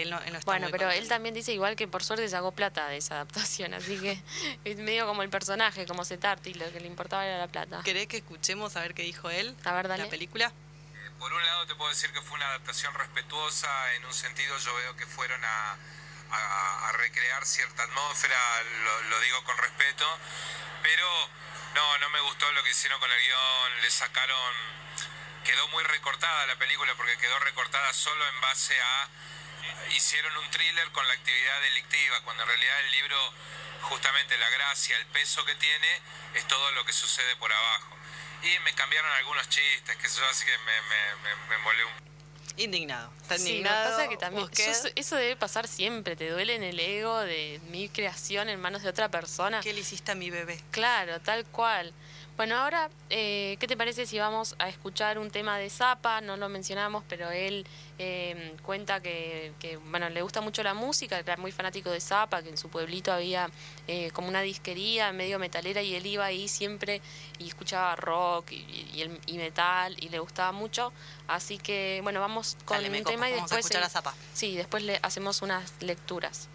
él 0.00 0.10
no, 0.10 0.18
él 0.22 0.32
no 0.32 0.38
está 0.38 0.50
Bueno, 0.50 0.66
muy 0.68 0.72
pero 0.72 0.90
él 0.90 1.06
también 1.08 1.34
dice 1.34 1.52
igual 1.52 1.76
que 1.76 1.86
por 1.86 2.02
suerte 2.02 2.26
sacó 2.30 2.52
plata 2.52 2.88
de 2.88 2.96
esa 2.96 3.16
adaptación, 3.16 3.74
así 3.74 3.98
que 4.00 4.22
es 4.64 4.76
medio 4.78 5.06
como 5.06 5.22
el 5.22 5.28
personaje, 5.28 5.84
como 5.86 6.04
Setarti, 6.06 6.54
lo 6.54 6.72
que 6.72 6.80
le 6.80 6.86
importaba 6.86 7.26
era 7.26 7.36
la 7.38 7.48
plata. 7.48 7.82
¿Querés 7.84 8.06
que 8.06 8.16
escuchemos 8.18 8.76
a 8.76 8.80
ver 8.80 8.94
qué 8.94 9.02
dijo 9.02 9.28
él? 9.28 9.54
A 9.64 9.72
ver, 9.72 9.88
dale. 9.88 10.04
La 10.04 10.08
película. 10.10 10.46
Eh, 10.46 11.10
Por 11.18 11.32
un 11.32 11.44
lado 11.44 11.66
te 11.66 11.74
puedo 11.74 11.90
decir 11.90 12.10
que 12.12 12.22
fue 12.22 12.36
una 12.36 12.46
adaptación 12.48 12.94
respetuosa, 12.94 13.92
en 13.94 14.04
un 14.06 14.14
sentido 14.14 14.56
yo 14.58 14.74
veo 14.76 14.96
que 14.96 15.06
fueron 15.06 15.44
a, 15.44 15.76
a- 16.30 16.88
a 16.88 16.92
recrear 16.92 17.44
cierta 17.44 17.82
atmósfera, 17.82 18.36
lo, 18.84 19.02
lo 19.10 19.20
digo 19.20 19.44
con 19.44 19.56
respeto, 19.58 20.06
pero 20.82 21.06
no, 21.74 21.98
no 21.98 22.10
me 22.10 22.20
gustó 22.20 22.50
lo 22.52 22.62
que 22.64 22.70
hicieron 22.70 22.98
con 23.00 23.10
el 23.10 23.18
guion, 23.20 23.80
le 23.82 23.90
sacaron, 23.90 24.52
quedó 25.44 25.68
muy 25.68 25.82
recortada 25.84 26.46
la 26.46 26.56
película 26.56 26.92
porque 26.96 27.16
quedó 27.18 27.38
recortada 27.40 27.92
solo 27.92 28.26
en 28.28 28.40
base 28.40 28.74
a, 28.80 29.08
hicieron 29.96 30.36
un 30.36 30.50
thriller 30.50 30.90
con 30.92 31.06
la 31.06 31.14
actividad 31.14 31.60
delictiva, 31.62 32.20
cuando 32.24 32.42
en 32.42 32.48
realidad 32.48 32.80
el 32.86 32.92
libro, 32.92 33.16
justamente 33.82 34.36
la 34.38 34.48
gracia, 34.50 34.96
el 34.96 35.06
peso 35.06 35.44
que 35.44 35.54
tiene, 35.56 36.00
es 36.34 36.46
todo 36.48 36.70
lo 36.72 36.84
que 36.84 36.92
sucede 36.92 37.36
por 37.36 37.52
abajo. 37.52 37.96
Y 38.42 38.58
me 38.60 38.74
cambiaron 38.74 39.10
algunos 39.12 39.48
chistes, 39.48 39.96
que 39.96 40.08
yo 40.08 40.26
así 40.28 40.44
que 40.44 40.58
me, 40.58 40.82
me, 40.82 41.14
me, 41.22 41.46
me 41.48 41.58
molé 41.58 41.84
un 41.84 41.92
Indignado. 42.58 43.10
Está 43.22 43.38
Sí, 43.38 43.48
indignado. 43.48 43.90
pasa 43.96 44.08
que 44.10 44.16
también 44.18 44.46
yo- 44.50 44.90
eso 44.94 45.16
debe 45.16 45.36
pasar 45.36 45.66
siempre, 45.66 46.16
te 46.16 46.28
duele 46.28 46.54
en 46.54 46.62
el 46.62 46.78
ego 46.80 47.18
de 47.20 47.60
mi 47.68 47.88
creación 47.88 48.50
en 48.50 48.60
manos 48.60 48.82
de 48.82 48.90
otra 48.90 49.08
persona. 49.10 49.60
¿Qué 49.62 49.72
le 49.72 49.80
hiciste 49.80 50.12
a 50.12 50.14
mi 50.14 50.28
bebé? 50.28 50.60
Claro, 50.70 51.18
tal 51.20 51.46
cual. 51.46 51.94
Bueno, 52.36 52.56
ahora, 52.56 52.88
eh, 53.10 53.56
¿qué 53.60 53.66
te 53.68 53.76
parece 53.76 54.06
si 54.06 54.18
vamos 54.18 54.56
a 54.58 54.68
escuchar 54.68 55.18
un 55.18 55.30
tema 55.30 55.58
de 55.58 55.68
Zapa? 55.68 56.22
No 56.22 56.36
lo 56.38 56.48
mencionamos, 56.48 57.04
pero 57.06 57.30
él 57.30 57.66
eh, 57.98 58.56
cuenta 58.64 59.00
que, 59.00 59.52
que, 59.60 59.76
bueno, 59.76 60.08
le 60.08 60.22
gusta 60.22 60.40
mucho 60.40 60.62
la 60.62 60.72
música, 60.72 61.18
era 61.18 61.36
muy 61.36 61.52
fanático 61.52 61.90
de 61.90 62.00
Zapa, 62.00 62.42
que 62.42 62.48
en 62.48 62.56
su 62.56 62.68
pueblito 62.70 63.12
había 63.12 63.50
eh, 63.86 64.10
como 64.12 64.28
una 64.28 64.40
disquería 64.40 65.12
medio 65.12 65.38
metalera 65.38 65.82
y 65.82 65.94
él 65.94 66.06
iba 66.06 66.24
ahí 66.24 66.48
siempre 66.48 67.02
y 67.38 67.48
escuchaba 67.48 67.94
rock 67.96 68.52
y, 68.52 68.88
y 68.94 69.02
el- 69.02 69.20
y 69.26 69.36
metal 69.36 69.94
y 70.00 70.08
le 70.08 70.18
gustaba 70.18 70.52
mucho. 70.52 70.90
Así 71.28 71.58
que, 71.58 72.00
bueno, 72.02 72.18
vamos 72.20 72.56
con 72.64 72.78
Dale, 72.82 72.98
un 72.98 73.04
tema 73.04 73.28
y 73.28 73.34
Vamos 73.34 73.52
a 73.52 73.56
después... 73.56 73.66
escuchar 73.66 73.84
a 73.84 73.90
Zappa. 73.90 74.14
Sí, 74.32 74.56
después 74.56 74.82
le 74.82 74.98
hacemos 75.02 75.42
unas 75.42 75.70
lecturas. 75.80 76.48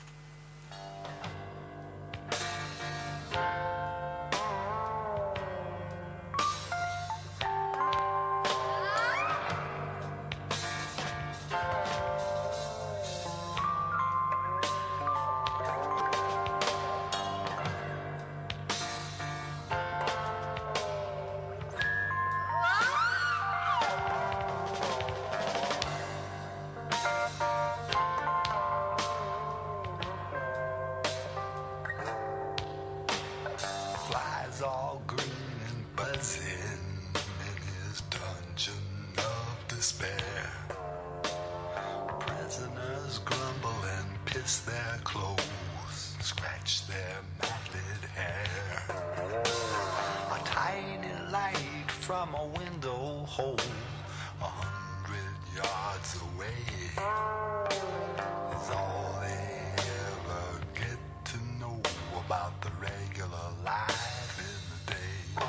About 62.28 62.59
the 62.61 62.69
regular 62.82 63.47
life 63.63 64.38
in 64.38 64.59
the 64.73 64.91
day. 64.91 65.45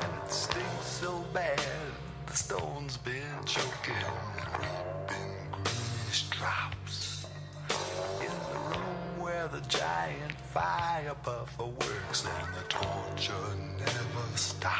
And 0.00 0.24
it 0.24 0.32
stinks 0.32 0.86
so 0.86 1.22
bad, 1.34 1.60
the 2.24 2.32
stone's 2.32 2.96
been 2.96 3.44
choking 3.44 3.92
and 3.92 4.62
reaping 4.62 5.34
greenish 5.52 6.30
drops. 6.30 7.26
In 8.18 8.32
the 8.50 8.58
room 8.70 9.20
where 9.20 9.46
the 9.48 9.60
giant 9.68 10.32
fire 10.54 11.14
puffer 11.22 11.66
works 11.66 12.24
and 12.24 12.54
the 12.54 12.66
torture 12.70 13.54
never 13.78 14.36
stops. 14.36 14.73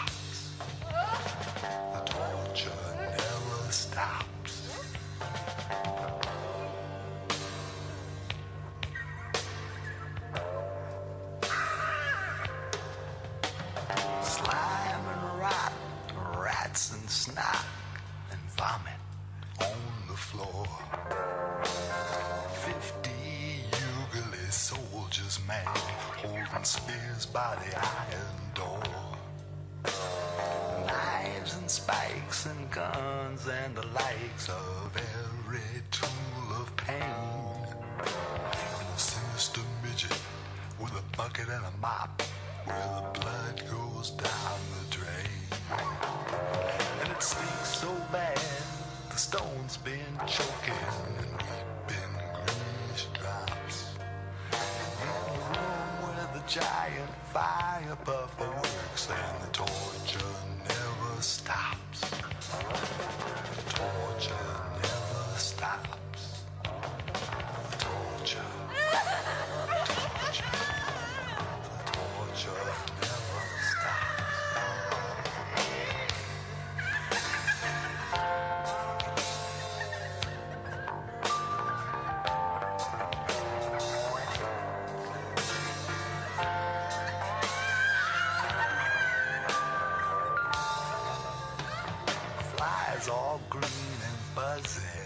All 93.08 93.40
green 93.50 93.62
and 93.62 94.34
buzzing 94.34 95.03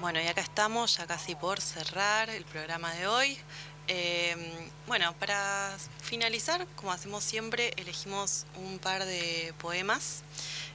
Bueno, 0.00 0.20
y 0.20 0.26
acá 0.26 0.40
estamos, 0.40 0.96
ya 0.96 1.06
casi 1.06 1.36
por 1.36 1.60
cerrar 1.60 2.30
el 2.30 2.44
programa 2.44 2.92
de 2.94 3.06
hoy. 3.06 3.38
Eh, 3.86 4.34
bueno, 4.88 5.14
para 5.20 5.76
finalizar, 6.02 6.66
como 6.74 6.90
hacemos 6.90 7.22
siempre, 7.22 7.72
elegimos 7.76 8.46
un 8.56 8.80
par 8.80 9.04
de 9.04 9.54
poemas. 9.58 10.24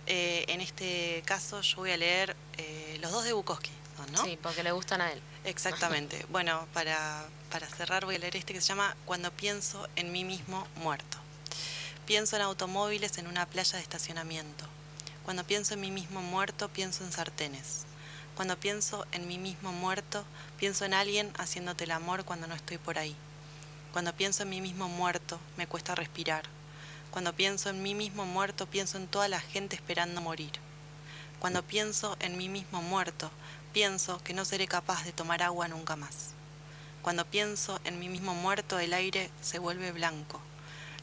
Eh, 0.08 0.46
en 0.50 0.62
este 0.62 1.24
caso 1.26 1.62
yo 1.62 1.78
voy 1.78 1.92
a 1.92 1.98
leer 1.98 2.36
eh, 2.58 2.98
los 3.02 3.12
dos 3.12 3.24
de 3.24 3.34
Bukowski, 3.34 3.72
¿no? 4.12 4.24
Sí, 4.24 4.38
porque 4.42 4.64
le 4.64 4.72
gustan 4.72 5.02
a 5.02 5.12
él. 5.12 5.22
Exactamente. 5.44 6.26
Bueno, 6.30 6.68
para, 6.74 7.26
para 7.52 7.68
cerrar 7.68 8.06
voy 8.06 8.16
a 8.16 8.20
leer 8.20 8.36
este 8.36 8.54
que 8.54 8.62
se 8.62 8.68
llama 8.68 8.96
Cuando 9.06 9.32
pienso 9.32 9.88
en 9.96 10.12
mí 10.12 10.24
mismo 10.24 10.68
muerto. 10.76 11.18
Pienso 12.06 12.36
en 12.36 12.44
automóviles 12.44 13.18
en 13.18 13.28
una 13.28 13.46
playa 13.48 13.78
de 13.78 13.82
estacionamiento. 13.82 14.66
Cuando 15.24 15.44
pienso 15.44 15.74
en 15.74 15.82
mí 15.82 15.90
mismo 15.90 16.22
muerto, 16.22 16.70
pienso 16.70 17.04
en 17.04 17.12
sartenes. 17.12 17.86
Cuando 18.36 18.60
pienso 18.60 19.08
en 19.12 19.28
mí 19.28 19.40
mismo 19.40 19.72
muerto, 19.72 20.24
pienso 20.58 20.86
en 20.86 20.94
alguien 20.94 21.34
haciéndote 21.38 21.86
el 21.86 21.92
amor 21.92 22.26
cuando 22.26 22.46
no 22.46 22.54
estoy 22.54 22.78
por 22.78 23.00
ahí. 23.00 23.16
Cuando 23.92 24.14
pienso 24.14 24.44
en 24.44 24.50
mí 24.50 24.62
mismo 24.62 24.88
muerto, 24.88 25.40
me 25.58 25.68
cuesta 25.68 25.96
respirar. 25.96 26.44
Cuando 27.16 27.32
pienso 27.32 27.70
en 27.70 27.82
mí 27.82 27.96
mismo 27.96 28.26
muerto, 28.26 28.66
pienso 28.66 28.98
en 28.98 29.08
toda 29.08 29.30
la 29.30 29.40
gente 29.40 29.78
esperando 29.78 30.20
morir. 30.20 30.52
Cuando 31.40 31.64
pienso 31.64 32.18
en 32.20 32.38
mí 32.38 32.50
mismo 32.50 32.82
muerto, 32.82 33.32
pienso 33.72 34.22
que 34.26 34.34
no 34.34 34.44
seré 34.44 34.68
capaz 34.68 35.06
de 35.06 35.14
tomar 35.14 35.42
agua 35.42 35.70
nunca 35.70 35.96
más. 35.96 36.32
Cuando 37.02 37.24
pienso 37.24 37.80
en 37.86 38.00
mí 38.00 38.10
mismo 38.10 38.36
muerto, 38.36 38.80
el 38.80 38.94
aire 38.94 39.30
se 39.42 39.60
vuelve 39.60 39.94
blanco. 39.94 40.42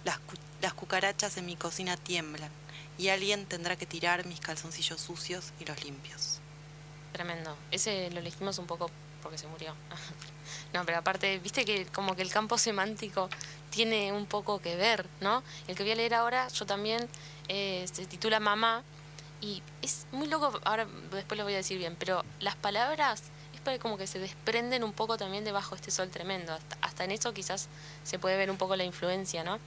Las, 0.04 0.18
cu- 0.18 0.36
las 0.60 0.74
cucarachas 0.74 1.38
en 1.38 1.46
mi 1.46 1.56
cocina 1.56 1.96
tiemblan 1.96 2.50
y 2.98 3.08
alguien 3.08 3.46
tendrá 3.46 3.76
que 3.76 3.86
tirar 3.86 4.26
mis 4.26 4.38
calzoncillos 4.38 5.00
sucios 5.00 5.54
y 5.60 5.64
los 5.64 5.82
limpios. 5.82 6.40
Tremendo. 7.12 7.56
Ese 7.70 8.10
lo 8.10 8.20
elegimos 8.20 8.58
un 8.58 8.66
poco 8.66 8.90
porque 9.22 9.38
se 9.38 9.46
murió. 9.46 9.74
no, 10.74 10.84
pero 10.84 10.98
aparte, 10.98 11.38
viste 11.38 11.64
que 11.64 11.86
como 11.86 12.14
que 12.14 12.22
el 12.22 12.30
campo 12.30 12.58
semántico 12.58 13.28
tiene 13.70 14.12
un 14.12 14.26
poco 14.26 14.60
que 14.60 14.76
ver, 14.76 15.06
¿no? 15.20 15.42
El 15.66 15.76
que 15.76 15.82
voy 15.82 15.92
a 15.92 15.96
leer 15.96 16.14
ahora, 16.14 16.48
yo 16.48 16.66
también, 16.66 17.08
eh, 17.48 17.86
se 17.90 18.06
titula 18.06 18.40
Mamá, 18.40 18.82
y 19.40 19.62
es 19.80 20.06
muy 20.12 20.28
loco, 20.28 20.52
ahora 20.64 20.86
después 21.10 21.36
lo 21.36 21.44
voy 21.44 21.54
a 21.54 21.56
decir 21.56 21.78
bien, 21.78 21.96
pero 21.98 22.24
las 22.40 22.54
palabras 22.54 23.24
es 23.70 23.78
como 23.78 23.96
que 23.96 24.06
se 24.06 24.18
desprenden 24.18 24.82
un 24.82 24.92
poco 24.92 25.16
también 25.16 25.44
debajo 25.44 25.70
de 25.70 25.76
este 25.76 25.90
sol 25.90 26.10
tremendo. 26.10 26.56
Hasta 26.80 27.04
en 27.04 27.12
eso 27.12 27.32
quizás 27.32 27.68
se 28.02 28.18
puede 28.18 28.36
ver 28.36 28.50
un 28.50 28.56
poco 28.56 28.74
la 28.74 28.84
influencia, 28.84 29.44
¿no? 29.44 29.58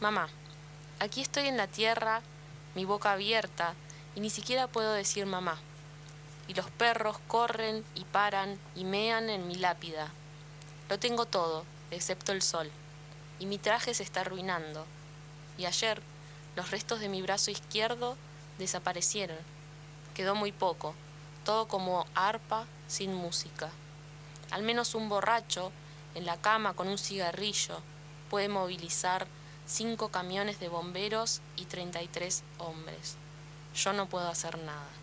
Mamá, 0.00 0.28
aquí 1.00 1.20
estoy 1.20 1.48
en 1.48 1.56
la 1.56 1.66
tierra, 1.66 2.22
mi 2.74 2.84
boca 2.84 3.12
abierta, 3.12 3.74
y 4.14 4.20
ni 4.20 4.30
siquiera 4.30 4.68
puedo 4.68 4.92
decir 4.92 5.26
mamá 5.26 5.58
y 6.48 6.54
los 6.54 6.70
perros 6.70 7.18
corren 7.28 7.84
y 7.94 8.04
paran 8.04 8.58
y 8.74 8.84
mean 8.84 9.30
en 9.30 9.46
mi 9.46 9.54
lápida. 9.54 10.10
Lo 10.88 10.98
tengo 10.98 11.26
todo, 11.26 11.64
excepto 11.90 12.32
el 12.32 12.42
sol, 12.42 12.70
y 13.38 13.46
mi 13.46 13.58
traje 13.58 13.94
se 13.94 14.02
está 14.02 14.22
arruinando. 14.22 14.86
Y 15.58 15.66
ayer 15.66 16.02
los 16.56 16.70
restos 16.70 17.00
de 17.00 17.08
mi 17.08 17.22
brazo 17.22 17.50
izquierdo 17.50 18.16
desaparecieron. 18.58 19.38
Quedó 20.14 20.34
muy 20.34 20.50
poco, 20.50 20.94
todo 21.44 21.68
como 21.68 22.06
arpa 22.14 22.66
sin 22.88 23.14
música. 23.14 23.70
Al 24.50 24.62
menos 24.62 24.94
un 24.94 25.08
borracho, 25.08 25.70
en 26.14 26.24
la 26.24 26.38
cama 26.38 26.72
con 26.72 26.88
un 26.88 26.98
cigarrillo, 26.98 27.80
puede 28.30 28.48
movilizar 28.48 29.26
cinco 29.66 30.08
camiones 30.08 30.58
de 30.58 30.68
bomberos 30.68 31.42
y 31.56 31.66
33 31.66 32.42
hombres. 32.58 33.16
Yo 33.74 33.92
no 33.92 34.08
puedo 34.08 34.28
hacer 34.28 34.58
nada. 34.58 34.97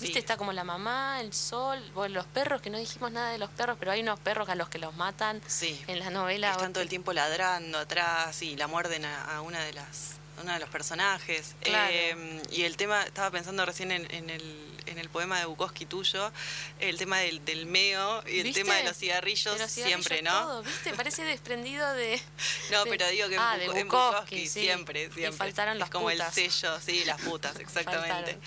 Viste, 0.00 0.18
está 0.18 0.36
como 0.36 0.52
la 0.52 0.64
mamá, 0.64 1.20
el 1.20 1.32
sol, 1.32 1.82
bueno, 1.94 2.14
los 2.16 2.26
perros, 2.26 2.60
que 2.62 2.70
no 2.70 2.78
dijimos 2.78 3.10
nada 3.10 3.30
de 3.30 3.38
los 3.38 3.50
perros, 3.50 3.76
pero 3.80 3.90
hay 3.92 4.00
unos 4.02 4.20
perros 4.20 4.48
a 4.48 4.54
los 4.54 4.68
que 4.68 4.78
los 4.78 4.94
matan 4.96 5.40
Sí. 5.46 5.82
en 5.86 5.98
la 5.98 6.10
novela. 6.10 6.52
Están 6.52 6.72
todo 6.72 6.82
el 6.82 6.88
tiempo 6.88 7.12
ladrando 7.12 7.78
atrás 7.78 8.40
y 8.42 8.56
la 8.56 8.66
muerden 8.68 9.04
a, 9.04 9.36
a 9.36 9.40
una 9.40 9.60
de 9.64 9.72
las 9.72 10.17
uno 10.42 10.52
de 10.52 10.58
los 10.60 10.68
personajes. 10.68 11.54
Claro. 11.62 11.90
Eh, 11.92 12.42
y 12.50 12.62
el 12.64 12.76
tema, 12.76 13.02
estaba 13.02 13.30
pensando 13.30 13.64
recién 13.66 13.92
en, 13.92 14.10
en 14.12 14.30
el, 14.30 14.64
en 14.86 14.98
el 14.98 15.08
poema 15.10 15.38
de 15.38 15.44
Bukowski 15.46 15.84
tuyo, 15.86 16.32
el 16.80 16.96
tema 16.96 17.18
del, 17.18 17.44
del 17.44 17.66
meo 17.66 18.22
y 18.26 18.38
el 18.38 18.44
¿Viste? 18.44 18.62
tema 18.62 18.74
de 18.76 18.84
los 18.84 18.96
cigarrillos, 18.96 19.54
De 19.54 19.60
los 19.64 19.70
cigarrillos, 19.72 20.04
siempre, 20.06 20.22
¿no? 20.22 20.40
todo, 20.40 20.62
¿Viste? 20.62 20.94
Parece 20.94 21.24
desprendido 21.24 21.92
de. 21.94 22.20
No, 22.70 22.84
de- 22.84 22.90
pero 22.90 23.08
digo 23.08 23.28
que 23.28 23.36
ah, 23.38 23.56
en 23.60 23.66
Bukowski, 23.66 23.84
Bukowski 23.84 24.48
sí. 24.48 24.60
siempre, 24.60 25.04
Y 25.04 25.10
siempre. 25.12 25.32
faltaron 25.32 25.74
es 25.74 25.80
las 25.80 25.90
como 25.90 26.08
putas. 26.10 26.36
el 26.38 26.50
sello, 26.50 26.80
sí, 26.80 27.04
las 27.04 27.20
putas, 27.20 27.56
exactamente. 27.60 28.38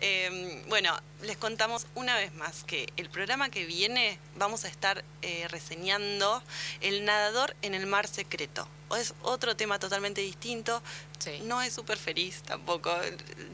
Eh, 0.00 0.62
bueno, 0.68 0.98
les 1.22 1.36
contamos 1.36 1.86
una 1.94 2.16
vez 2.16 2.32
más 2.34 2.64
que 2.64 2.92
el 2.96 3.08
programa 3.10 3.48
que 3.50 3.64
viene 3.66 4.18
vamos 4.36 4.64
a 4.64 4.68
estar 4.68 5.04
eh, 5.22 5.46
reseñando 5.48 6.42
El 6.80 7.04
nadador 7.04 7.54
en 7.62 7.74
el 7.74 7.86
mar 7.86 8.06
secreto. 8.08 8.68
Es 8.94 9.14
otro 9.22 9.56
tema 9.56 9.78
totalmente 9.78 10.20
distinto. 10.20 10.80
Sí. 11.18 11.40
No 11.42 11.60
es 11.60 11.72
súper 11.72 11.98
feliz 11.98 12.42
tampoco. 12.42 12.94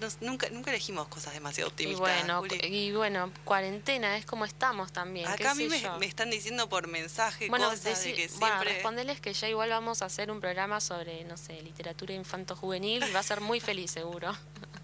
Nos- 0.01 0.21
nunca, 0.21 0.49
nunca 0.51 0.71
elegimos 0.71 1.09
cosas 1.09 1.33
demasiado 1.33 1.69
Y 1.69 1.73
optimistas. 1.73 2.01
bueno, 2.01 2.41
Juli. 2.41 2.61
y 2.67 2.93
bueno, 2.93 3.33
cuarentena 3.45 4.19
es 4.19 4.27
como 4.27 4.45
estamos 4.45 4.93
también. 4.93 5.27
qué 5.27 5.33
Acá 5.45 5.53
a 5.53 5.55
mí 5.55 5.69
me, 5.69 6.07
están 6.07 6.31
diciendo 6.31 6.69
por 6.69 6.87
mensaje 6.87 7.49
Bueno, 7.49 7.71
cosas 7.71 8.05
de 8.05 8.15
que 8.15 8.29
bueno, 8.29 8.47
siempre... 8.57 8.75
respondeles 8.75 9.21
que 9.21 9.33
ya 9.33 9.49
igual 9.49 9.71
vamos 9.71 10.03
a 10.03 10.07
hacer 10.07 10.31
un 10.31 10.41
programa 10.41 10.81
sobre, 10.81 11.25
no 11.25 11.37
sé, 11.37 11.63
literatura 11.63 12.13
infanto-juvenil 12.15 13.05
y 13.09 13.13
va 13.13 13.21
a 13.21 13.23
ser 13.23 13.41
muy 13.41 13.61
feliz 13.61 13.91
seguro. 13.91 14.37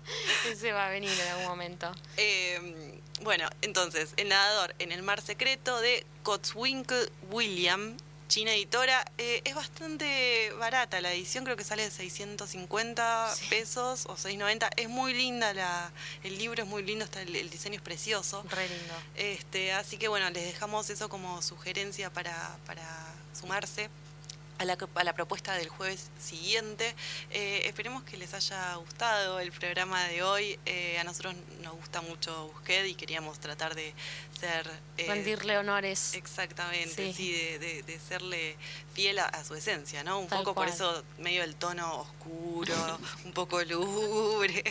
Ese 0.51 0.73
va 0.73 0.87
a 0.87 0.91
venir 0.91 1.11
en 1.11 1.29
algún 1.29 1.47
momento. 1.47 1.93
Eh, 2.17 2.99
bueno, 3.23 3.49
entonces, 3.61 4.15
El 4.17 4.29
nadador 4.29 4.75
en 4.79 4.93
el 4.93 5.03
mar 5.03 5.21
secreto 5.21 5.81
de 5.81 6.07
Cotswinkle 6.23 7.11
William 7.31 7.97
China 8.29 8.53
Editora. 8.55 9.05
Eh, 9.17 9.41
es 9.45 9.55
bastante 9.55 10.53
barata 10.59 11.01
la 11.01 11.13
edición, 11.13 11.45
creo 11.45 11.57
que 11.57 11.65
sale 11.65 11.83
de 11.83 11.91
650 11.91 13.35
pesos 13.49 14.05
o 14.07 14.17
690. 14.17 14.71
Es 14.77 14.89
muy 14.89 15.15
linda, 15.15 15.55
la, 15.55 15.91
el 16.23 16.37
libro 16.37 16.63
es 16.63 16.69
muy 16.69 16.83
lindo, 16.83 17.05
está 17.07 17.23
el, 17.23 17.35
el 17.35 17.49
diseño 17.51 17.77
es 17.77 17.83
precioso. 17.83 18.45
Re 18.51 18.69
lindo. 18.69 18.95
Este, 19.17 19.73
así 19.73 19.97
que 19.97 20.09
bueno, 20.09 20.29
les 20.31 20.45
dejamos 20.45 20.91
eso 20.91 21.09
como 21.09 21.41
sugerencia 21.43 22.11
para, 22.11 22.57
para 22.67 22.85
sumarse 23.39 23.89
a 24.59 24.65
la, 24.65 24.77
a 24.95 25.05
la 25.05 25.13
propuesta 25.15 25.55
del 25.55 25.69
jueves 25.69 26.11
siguiente. 26.21 26.95
Eh, 27.31 27.63
esperemos 27.67 28.03
que 28.03 28.17
les 28.17 28.35
haya 28.35 28.75
gustado 28.77 29.39
el 29.41 29.53
programa 29.53 30.05
de 30.05 30.23
hoy. 30.23 30.59
Eh, 30.67 30.99
a 30.99 31.05
nosotros 31.05 31.35
nos 31.63 31.75
gusta 31.77 32.01
mucho 32.01 32.49
Busquet 32.49 32.87
y 32.87 32.95
queríamos 32.95 33.39
tratar 33.39 33.75
de 33.75 33.95
ser... 34.39 34.69
eh, 34.97 35.07
Rendirle 35.09 35.59
honores. 35.59 36.15
Exactamente, 36.15 37.13
Sí. 37.13 37.13
sí, 37.13 37.33
de, 37.33 37.59
de- 37.59 37.83
de 37.85 37.99
serle 38.01 38.57
fiel 38.95 39.19
a, 39.21 39.27
a 39.27 39.45
su 39.45 39.55
esencia, 39.55 40.03
¿no? 40.03 40.19
Un 40.19 40.27
Tal 40.29 40.41
poco 40.41 40.55
cual. 40.55 40.67
por 40.67 40.75
eso 40.75 41.05
medio 41.19 41.45
el 41.45 41.55
tono 41.55 42.01
oscuro, 42.01 42.75
un 43.25 43.33
poco 43.33 43.63
lúgubre. 43.63 44.63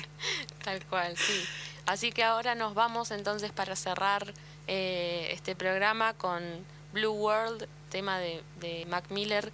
Tal 0.63 0.85
cual, 0.85 1.17
sí. 1.17 1.45
Así 1.85 2.11
que 2.11 2.23
ahora 2.25 2.55
nos 2.55 2.73
vamos 2.73 3.11
entonces 3.11 3.51
para 3.53 3.77
cerrar 3.77 4.33
eh, 4.67 5.29
este 5.31 5.55
programa 5.55 6.13
con 6.13 6.43
Blue 6.91 7.13
World, 7.13 7.67
tema 7.89 8.19
de, 8.19 8.43
de 8.59 8.85
Mac 8.87 9.05
Miller, 9.09 9.53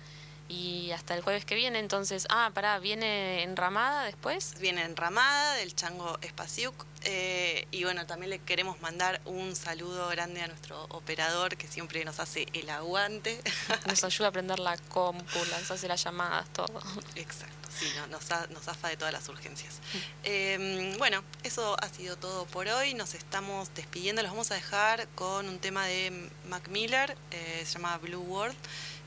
y 0.53 0.91
hasta 0.91 1.15
el 1.15 1.21
jueves 1.21 1.45
que 1.45 1.55
viene. 1.55 1.79
Entonces, 1.79 2.27
ah, 2.29 2.51
pará, 2.53 2.77
¿viene 2.79 3.43
enramada 3.43 4.03
después? 4.05 4.55
Viene 4.59 4.83
enramada 4.83 5.55
del 5.55 5.73
chango 5.75 6.17
Espaciuc. 6.21 6.73
eh, 7.05 7.67
y 7.71 7.83
bueno, 7.83 8.05
también 8.05 8.29
le 8.29 8.39
queremos 8.39 8.79
mandar 8.81 9.19
un 9.25 9.55
saludo 9.55 10.07
grande 10.09 10.41
a 10.41 10.47
nuestro 10.47 10.83
operador 10.85 11.57
que 11.57 11.67
siempre 11.67 12.05
nos 12.05 12.19
hace 12.19 12.45
el 12.53 12.69
aguante. 12.69 13.41
Nos 13.87 14.03
ayuda 14.03 14.27
a 14.27 14.29
aprender 14.29 14.59
la 14.59 14.77
compu, 14.77 15.39
nos 15.51 15.69
hace 15.71 15.87
las 15.87 16.01
llamadas, 16.03 16.47
todo. 16.53 16.81
Exacto, 17.15 17.69
sí, 17.77 17.87
no- 17.97 18.07
nos, 18.07 18.23
nos 18.51 18.63
zafa 18.63 18.87
de 18.89 18.95
todas 18.97 19.11
las 19.13 19.27
urgencias. 19.27 19.79
Eh, 20.23 20.95
bueno, 20.97 21.23
eso 21.43 21.75
ha 21.81 21.89
sido 21.89 22.15
todo 22.15 22.45
por 22.45 22.67
hoy. 22.67 22.93
Nos 22.93 23.13
estamos 23.15 23.73
despidiendo. 23.75 24.21
Los 24.21 24.31
vamos 24.31 24.51
a 24.51 24.55
dejar 24.55 25.07
con 25.15 25.49
un 25.49 25.59
tema 25.59 25.85
de 25.87 26.29
Mac 26.47 26.69
Miller, 26.69 27.17
eh, 27.31 27.63
se 27.65 27.73
llama 27.73 27.97
Blue 27.97 28.21
World. 28.21 28.55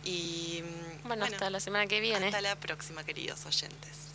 Y 0.07 0.63
mm, 0.63 1.09
Bueno, 1.09 1.25
hasta 1.25 1.51
la 1.51 1.59
semana 1.59 1.87
que 1.89 2.01
viene. 2.01 2.27
Hasta 2.27 2.41
la 2.41 2.55
próxima, 2.55 3.03
queridos 3.03 3.45
oyentes. 3.45 4.07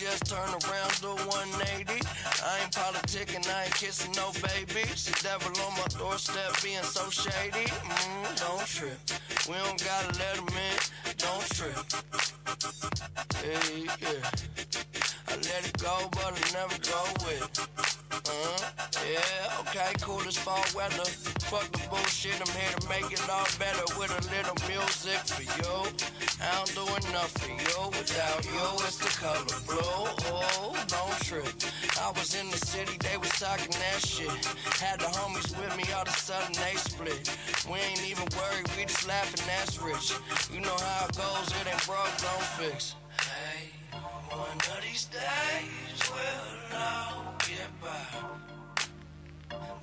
Just 0.00 0.26
turn 0.26 0.48
around 0.48 0.90
to 1.02 1.08
180. 1.08 1.92
I 2.42 2.60
ain't 2.62 2.72
politicking, 2.72 3.46
I 3.48 3.64
ain't 3.64 3.74
kissing 3.74 4.12
no 4.12 4.32
baby. 4.42 4.82
The 4.88 5.20
devil 5.22 5.52
on 5.64 5.72
my 5.74 5.86
doorstep 5.98 6.62
being 6.62 6.82
so 6.82 7.08
shady. 7.10 7.66
Mm, 7.66 8.40
don't 8.40 8.66
trip. 8.66 8.98
We 9.48 9.54
don't 9.54 9.82
gotta 9.84 10.18
let 10.18 10.36
him 10.36 10.48
in. 10.48 10.76
Don't 11.18 11.46
trip. 11.54 11.78
Hey, 13.42 13.86
yeah. 14.00 14.30
I 15.28 15.36
let 15.36 15.66
it 15.68 15.78
go, 15.78 16.08
but 16.12 16.32
I 16.32 16.44
never 16.52 16.78
go 16.82 17.02
with 17.24 17.42
it. 17.42 17.84
Uh, 18.26 18.56
yeah, 19.04 19.60
okay, 19.60 19.92
cool 20.00 20.22
as 20.26 20.36
fall 20.36 20.64
weather. 20.74 21.04
Fuck 21.50 21.70
the 21.72 21.80
bullshit, 21.90 22.40
I'm 22.40 22.52
here 22.56 22.72
to 22.78 22.88
make 22.88 23.12
it 23.12 23.20
all 23.28 23.46
better 23.58 23.84
with 23.98 24.10
a 24.10 24.22
little 24.32 24.56
music 24.68 25.20
for 25.26 25.42
you. 25.42 25.74
I 26.40 26.54
don't 26.56 26.72
do 26.74 26.84
enough 27.08 27.32
for 27.36 27.50
you. 27.50 27.88
Without 27.90 28.44
you, 28.46 28.83
color 29.24 29.56
blue. 29.66 29.80
Oh, 29.80 30.76
don't 30.86 31.18
trip. 31.24 31.48
I 31.98 32.12
was 32.12 32.34
in 32.38 32.50
the 32.50 32.58
city, 32.58 32.96
they 33.00 33.16
was 33.16 33.30
talking 33.40 33.72
that 33.72 34.00
shit. 34.04 34.28
Had 34.84 35.00
the 35.00 35.06
homies 35.16 35.48
with 35.58 35.74
me, 35.78 35.84
all 35.96 36.02
of 36.02 36.08
a 36.08 36.12
sudden 36.12 36.52
they 36.60 36.76
split. 36.76 37.24
We 37.70 37.78
ain't 37.78 38.04
even 38.06 38.28
worried, 38.36 38.68
we 38.76 38.84
just 38.84 39.08
laughing, 39.08 39.40
that's 39.46 39.80
rich. 39.80 40.12
You 40.52 40.60
know 40.60 40.76
how 40.76 41.06
it 41.06 41.16
goes, 41.16 41.48
it 41.58 41.66
ain't 41.72 41.86
broke, 41.86 42.14
don't 42.20 42.48
fix. 42.60 42.96
Hey, 43.16 43.72
one 44.28 44.60
of 44.60 44.82
these 44.82 45.06
days 45.06 45.98
we'll 46.12 46.78
all 46.78 47.34
get 47.48 47.70
by. 47.80 48.53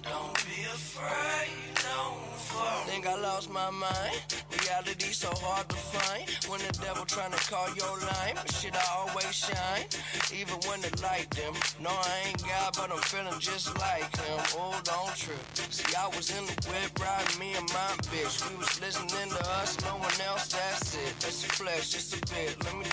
Don't 0.03 0.35
be 0.45 0.61
afraid, 0.63 1.75
don't 1.75 2.21
fall. 2.35 2.83
Think 2.85 3.07
I 3.07 3.15
lost 3.15 3.49
my 3.49 3.69
mind. 3.69 4.19
Reality 4.51 5.11
so 5.13 5.29
hard 5.41 5.69
to 5.69 5.75
find. 5.75 6.29
When 6.49 6.59
the 6.59 6.73
devil 6.83 7.05
trying 7.05 7.31
to 7.31 7.41
call 7.49 7.67
your 7.75 7.95
line, 8.11 8.35
shit 8.59 8.75
I 8.75 8.85
always 8.97 9.33
shine. 9.33 9.85
Even 10.33 10.55
when 10.67 10.81
the 10.81 10.91
light 11.01 11.29
dim. 11.31 11.53
No, 11.79 11.89
I 11.89 12.27
ain't 12.27 12.43
God, 12.43 12.73
but 12.75 12.91
I'm 12.91 12.99
feeling 12.99 13.39
just 13.39 13.77
like 13.79 14.11
him. 14.17 14.39
Oh, 14.59 14.79
don't 14.83 15.15
trip. 15.15 15.39
See, 15.69 15.95
I 15.95 16.07
was 16.15 16.29
in 16.37 16.45
the 16.45 16.57
whip 16.67 16.91
riding 16.99 17.39
me 17.39 17.53
and 17.55 17.67
my 17.69 17.91
bitch. 18.11 18.35
We 18.49 18.57
was 18.57 18.81
listening 18.81 19.29
to 19.31 19.43
us, 19.61 19.79
no 19.85 19.95
one 19.95 20.17
else. 20.27 20.47
That's 20.51 20.95
it. 20.95 21.13
That's 21.21 21.43
flesh, 21.45 21.91
just 21.91 22.15
a 22.15 22.19
bit. 22.33 22.57
Let 22.65 22.75
me. 22.77 22.91